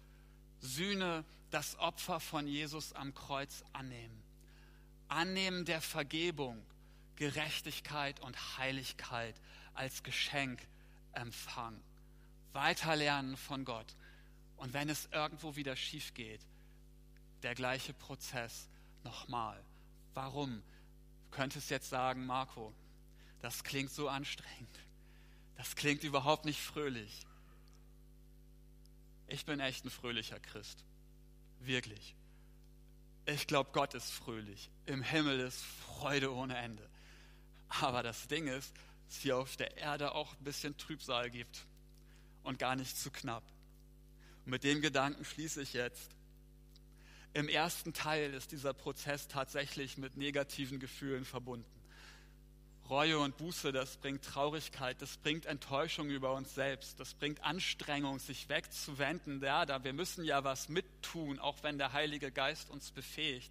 Sühne, 0.59 1.23
das 1.51 1.77
Opfer 1.79 2.19
von 2.19 2.47
Jesus 2.47 2.93
am 2.93 3.13
Kreuz 3.13 3.63
annehmen, 3.73 4.23
Annehmen 5.07 5.65
der 5.65 5.81
Vergebung, 5.81 6.61
Gerechtigkeit 7.21 8.19
und 8.21 8.57
Heiligkeit 8.57 9.39
als 9.75 10.01
Geschenk 10.01 10.59
empfangen. 11.13 11.79
Weiterlernen 12.51 13.37
von 13.37 13.63
Gott. 13.63 13.95
Und 14.57 14.73
wenn 14.73 14.89
es 14.89 15.07
irgendwo 15.11 15.55
wieder 15.55 15.75
schief 15.75 16.15
geht, 16.15 16.41
der 17.43 17.53
gleiche 17.53 17.93
Prozess 17.93 18.69
nochmal. 19.03 19.63
Warum? 20.15 20.63
Du 21.25 21.37
könntest 21.37 21.69
jetzt 21.69 21.91
sagen, 21.91 22.25
Marco, 22.25 22.73
das 23.39 23.63
klingt 23.63 23.91
so 23.91 24.09
anstrengend. 24.09 24.79
Das 25.57 25.75
klingt 25.75 26.03
überhaupt 26.03 26.45
nicht 26.45 26.59
fröhlich. 26.59 27.27
Ich 29.27 29.45
bin 29.45 29.59
echt 29.59 29.85
ein 29.85 29.91
fröhlicher 29.91 30.39
Christ. 30.39 30.83
Wirklich. 31.59 32.15
Ich 33.27 33.45
glaube, 33.45 33.69
Gott 33.73 33.93
ist 33.93 34.09
fröhlich. 34.09 34.71
Im 34.87 35.03
Himmel 35.03 35.39
ist 35.39 35.61
Freude 35.61 36.33
ohne 36.33 36.57
Ende. 36.57 36.90
Aber 37.79 38.03
das 38.03 38.27
Ding 38.27 38.47
ist, 38.47 38.73
dass 39.07 39.17
hier 39.17 39.37
auf 39.37 39.55
der 39.55 39.77
Erde 39.77 40.13
auch 40.13 40.33
ein 40.33 40.43
bisschen 40.43 40.77
Trübsal 40.77 41.29
gibt 41.29 41.65
und 42.43 42.59
gar 42.59 42.75
nicht 42.75 42.97
zu 42.97 43.11
knapp. 43.11 43.43
Und 44.45 44.51
mit 44.51 44.63
dem 44.63 44.81
Gedanken 44.81 45.23
schließe 45.23 45.61
ich 45.61 45.73
jetzt. 45.73 46.11
Im 47.33 47.47
ersten 47.47 47.93
Teil 47.93 48.33
ist 48.33 48.51
dieser 48.51 48.73
Prozess 48.73 49.27
tatsächlich 49.29 49.97
mit 49.97 50.17
negativen 50.17 50.79
Gefühlen 50.79 51.23
verbunden. 51.23 51.65
Reue 52.89 53.19
und 53.19 53.37
Buße, 53.37 53.71
das 53.71 53.95
bringt 53.95 54.25
Traurigkeit, 54.25 55.01
das 55.01 55.15
bringt 55.15 55.45
Enttäuschung 55.45 56.09
über 56.09 56.33
uns 56.33 56.53
selbst, 56.53 56.99
das 56.99 57.13
bringt 57.13 57.41
Anstrengung, 57.41 58.19
sich 58.19 58.49
wegzuwenden. 58.49 59.41
Ja, 59.41 59.65
da 59.65 59.81
wir 59.85 59.93
müssen 59.93 60.25
ja 60.25 60.43
was 60.43 60.67
mittun, 60.67 61.39
auch 61.39 61.63
wenn 61.63 61.77
der 61.77 61.93
Heilige 61.93 62.33
Geist 62.33 62.69
uns 62.69 62.91
befähigt 62.91 63.49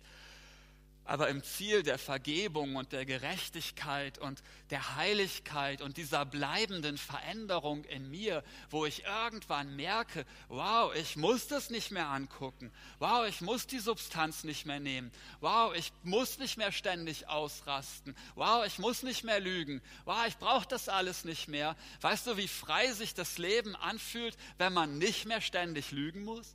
aber 1.10 1.28
im 1.28 1.42
Ziel 1.42 1.82
der 1.82 1.98
Vergebung 1.98 2.76
und 2.76 2.92
der 2.92 3.04
Gerechtigkeit 3.04 4.18
und 4.18 4.44
der 4.70 4.94
Heiligkeit 4.94 5.82
und 5.82 5.96
dieser 5.96 6.24
bleibenden 6.24 6.96
Veränderung 6.98 7.82
in 7.86 8.08
mir, 8.08 8.44
wo 8.68 8.86
ich 8.86 9.02
irgendwann 9.02 9.74
merke, 9.74 10.24
wow, 10.46 10.94
ich 10.94 11.16
muss 11.16 11.48
das 11.48 11.68
nicht 11.68 11.90
mehr 11.90 12.06
angucken, 12.06 12.70
wow, 13.00 13.26
ich 13.26 13.40
muss 13.40 13.66
die 13.66 13.80
Substanz 13.80 14.44
nicht 14.44 14.66
mehr 14.66 14.78
nehmen, 14.78 15.10
wow, 15.40 15.74
ich 15.74 15.92
muss 16.04 16.38
nicht 16.38 16.56
mehr 16.58 16.70
ständig 16.70 17.26
ausrasten, 17.26 18.14
wow, 18.36 18.64
ich 18.64 18.78
muss 18.78 19.02
nicht 19.02 19.24
mehr 19.24 19.40
lügen, 19.40 19.82
wow, 20.04 20.24
ich 20.28 20.36
brauche 20.36 20.68
das 20.68 20.88
alles 20.88 21.24
nicht 21.24 21.48
mehr. 21.48 21.74
Weißt 22.02 22.28
du, 22.28 22.36
wie 22.36 22.46
frei 22.46 22.92
sich 22.92 23.14
das 23.14 23.36
Leben 23.36 23.74
anfühlt, 23.74 24.36
wenn 24.58 24.72
man 24.72 24.98
nicht 24.98 25.26
mehr 25.26 25.40
ständig 25.40 25.90
lügen 25.90 26.22
muss? 26.22 26.54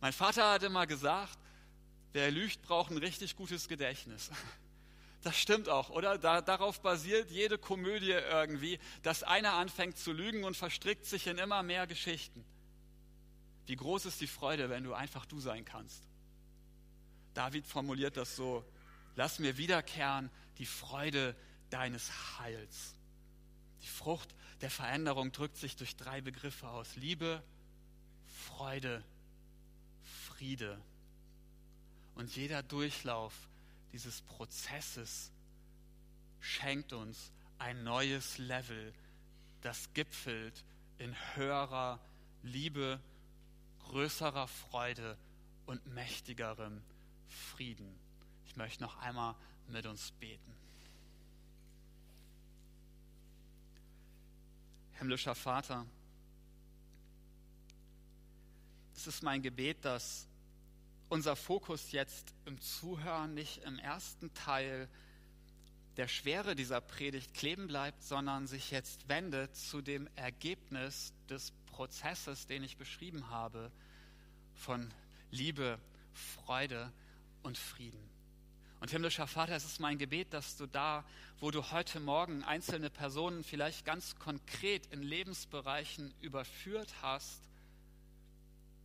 Mein 0.00 0.12
Vater 0.12 0.50
hat 0.50 0.64
immer 0.64 0.88
gesagt, 0.88 1.38
Wer 2.14 2.30
lügt, 2.30 2.62
braucht 2.62 2.92
ein 2.92 2.98
richtig 2.98 3.36
gutes 3.36 3.68
Gedächtnis. 3.68 4.30
Das 5.22 5.38
stimmt 5.38 5.70
auch, 5.70 5.88
oder? 5.88 6.18
Da, 6.18 6.42
darauf 6.42 6.82
basiert 6.82 7.30
jede 7.30 7.56
Komödie 7.56 8.10
irgendwie, 8.10 8.78
dass 9.02 9.22
einer 9.22 9.54
anfängt 9.54 9.96
zu 9.96 10.12
lügen 10.12 10.44
und 10.44 10.54
verstrickt 10.54 11.06
sich 11.06 11.26
in 11.28 11.38
immer 11.38 11.62
mehr 11.62 11.86
Geschichten. 11.86 12.44
Wie 13.64 13.74
groß 13.74 14.04
ist 14.04 14.20
die 14.20 14.26
Freude, 14.26 14.68
wenn 14.68 14.84
du 14.84 14.92
einfach 14.92 15.24
du 15.24 15.40
sein 15.40 15.64
kannst? 15.64 16.02
David 17.32 17.66
formuliert 17.66 18.18
das 18.18 18.36
so, 18.36 18.66
lass 19.16 19.38
mir 19.38 19.56
wiederkehren 19.56 20.28
die 20.58 20.66
Freude 20.66 21.34
deines 21.70 22.38
Heils. 22.38 22.94
Die 23.80 23.88
Frucht 23.88 24.34
der 24.60 24.70
Veränderung 24.70 25.32
drückt 25.32 25.56
sich 25.56 25.74
durch 25.74 25.96
drei 25.96 26.20
Begriffe 26.20 26.68
aus. 26.68 26.96
Liebe, 26.96 27.42
Freude, 28.26 29.02
Friede. 30.26 30.78
Und 32.14 32.34
jeder 32.36 32.62
Durchlauf 32.62 33.48
dieses 33.92 34.22
Prozesses 34.22 35.32
schenkt 36.40 36.92
uns 36.92 37.32
ein 37.58 37.84
neues 37.84 38.38
Level, 38.38 38.92
das 39.62 39.92
gipfelt 39.94 40.64
in 40.98 41.14
höherer 41.34 41.98
Liebe, 42.42 43.00
größerer 43.80 44.46
Freude 44.48 45.16
und 45.66 45.86
mächtigerem 45.86 46.82
Frieden. 47.28 47.98
Ich 48.46 48.56
möchte 48.56 48.82
noch 48.82 48.96
einmal 48.98 49.34
mit 49.68 49.86
uns 49.86 50.12
beten. 50.12 50.54
Himmlischer 54.94 55.34
Vater, 55.34 55.86
es 58.94 59.06
ist 59.06 59.22
mein 59.22 59.42
Gebet, 59.42 59.84
dass 59.84 60.28
unser 61.08 61.36
Fokus 61.36 61.92
jetzt 61.92 62.34
im 62.44 62.60
Zuhören 62.60 63.34
nicht 63.34 63.62
im 63.64 63.78
ersten 63.78 64.32
Teil 64.34 64.88
der 65.96 66.08
Schwere 66.08 66.56
dieser 66.56 66.80
Predigt 66.80 67.34
kleben 67.34 67.68
bleibt, 67.68 68.02
sondern 68.02 68.46
sich 68.46 68.70
jetzt 68.70 69.08
wendet 69.08 69.54
zu 69.56 69.80
dem 69.80 70.08
Ergebnis 70.16 71.12
des 71.28 71.52
Prozesses, 71.66 72.46
den 72.46 72.64
ich 72.64 72.76
beschrieben 72.76 73.30
habe, 73.30 73.70
von 74.54 74.92
Liebe, 75.30 75.78
Freude 76.12 76.92
und 77.42 77.58
Frieden. 77.58 78.10
Und 78.80 78.90
himmlischer 78.90 79.26
Vater, 79.26 79.54
es 79.54 79.64
ist 79.64 79.80
mein 79.80 79.98
Gebet, 79.98 80.34
dass 80.34 80.56
du 80.56 80.66
da, 80.66 81.04
wo 81.38 81.50
du 81.50 81.70
heute 81.70 82.00
Morgen 82.00 82.42
einzelne 82.44 82.90
Personen 82.90 83.42
vielleicht 83.42 83.84
ganz 83.84 84.16
konkret 84.16 84.86
in 84.86 85.02
Lebensbereichen 85.02 86.12
überführt 86.20 86.92
hast, 87.00 87.48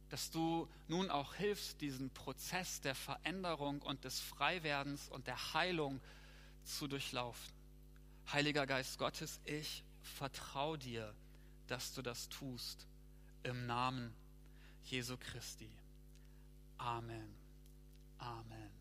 dass 0.09 0.31
du 0.31 0.67
nun 0.87 1.09
auch 1.09 1.35
hilfst, 1.35 1.81
diesen 1.81 2.09
Prozess 2.09 2.81
der 2.81 2.95
Veränderung 2.95 3.81
und 3.81 4.03
des 4.03 4.19
Freiwerdens 4.19 5.09
und 5.09 5.27
der 5.27 5.53
Heilung 5.53 6.01
zu 6.63 6.87
durchlaufen. 6.87 7.53
Heiliger 8.31 8.67
Geist 8.67 8.97
Gottes, 8.97 9.39
ich 9.45 9.83
vertraue 10.01 10.77
dir, 10.77 11.13
dass 11.67 11.93
du 11.93 12.01
das 12.01 12.29
tust. 12.29 12.87
Im 13.43 13.65
Namen 13.65 14.13
Jesu 14.83 15.17
Christi. 15.17 15.69
Amen. 16.77 17.33
Amen. 18.17 18.78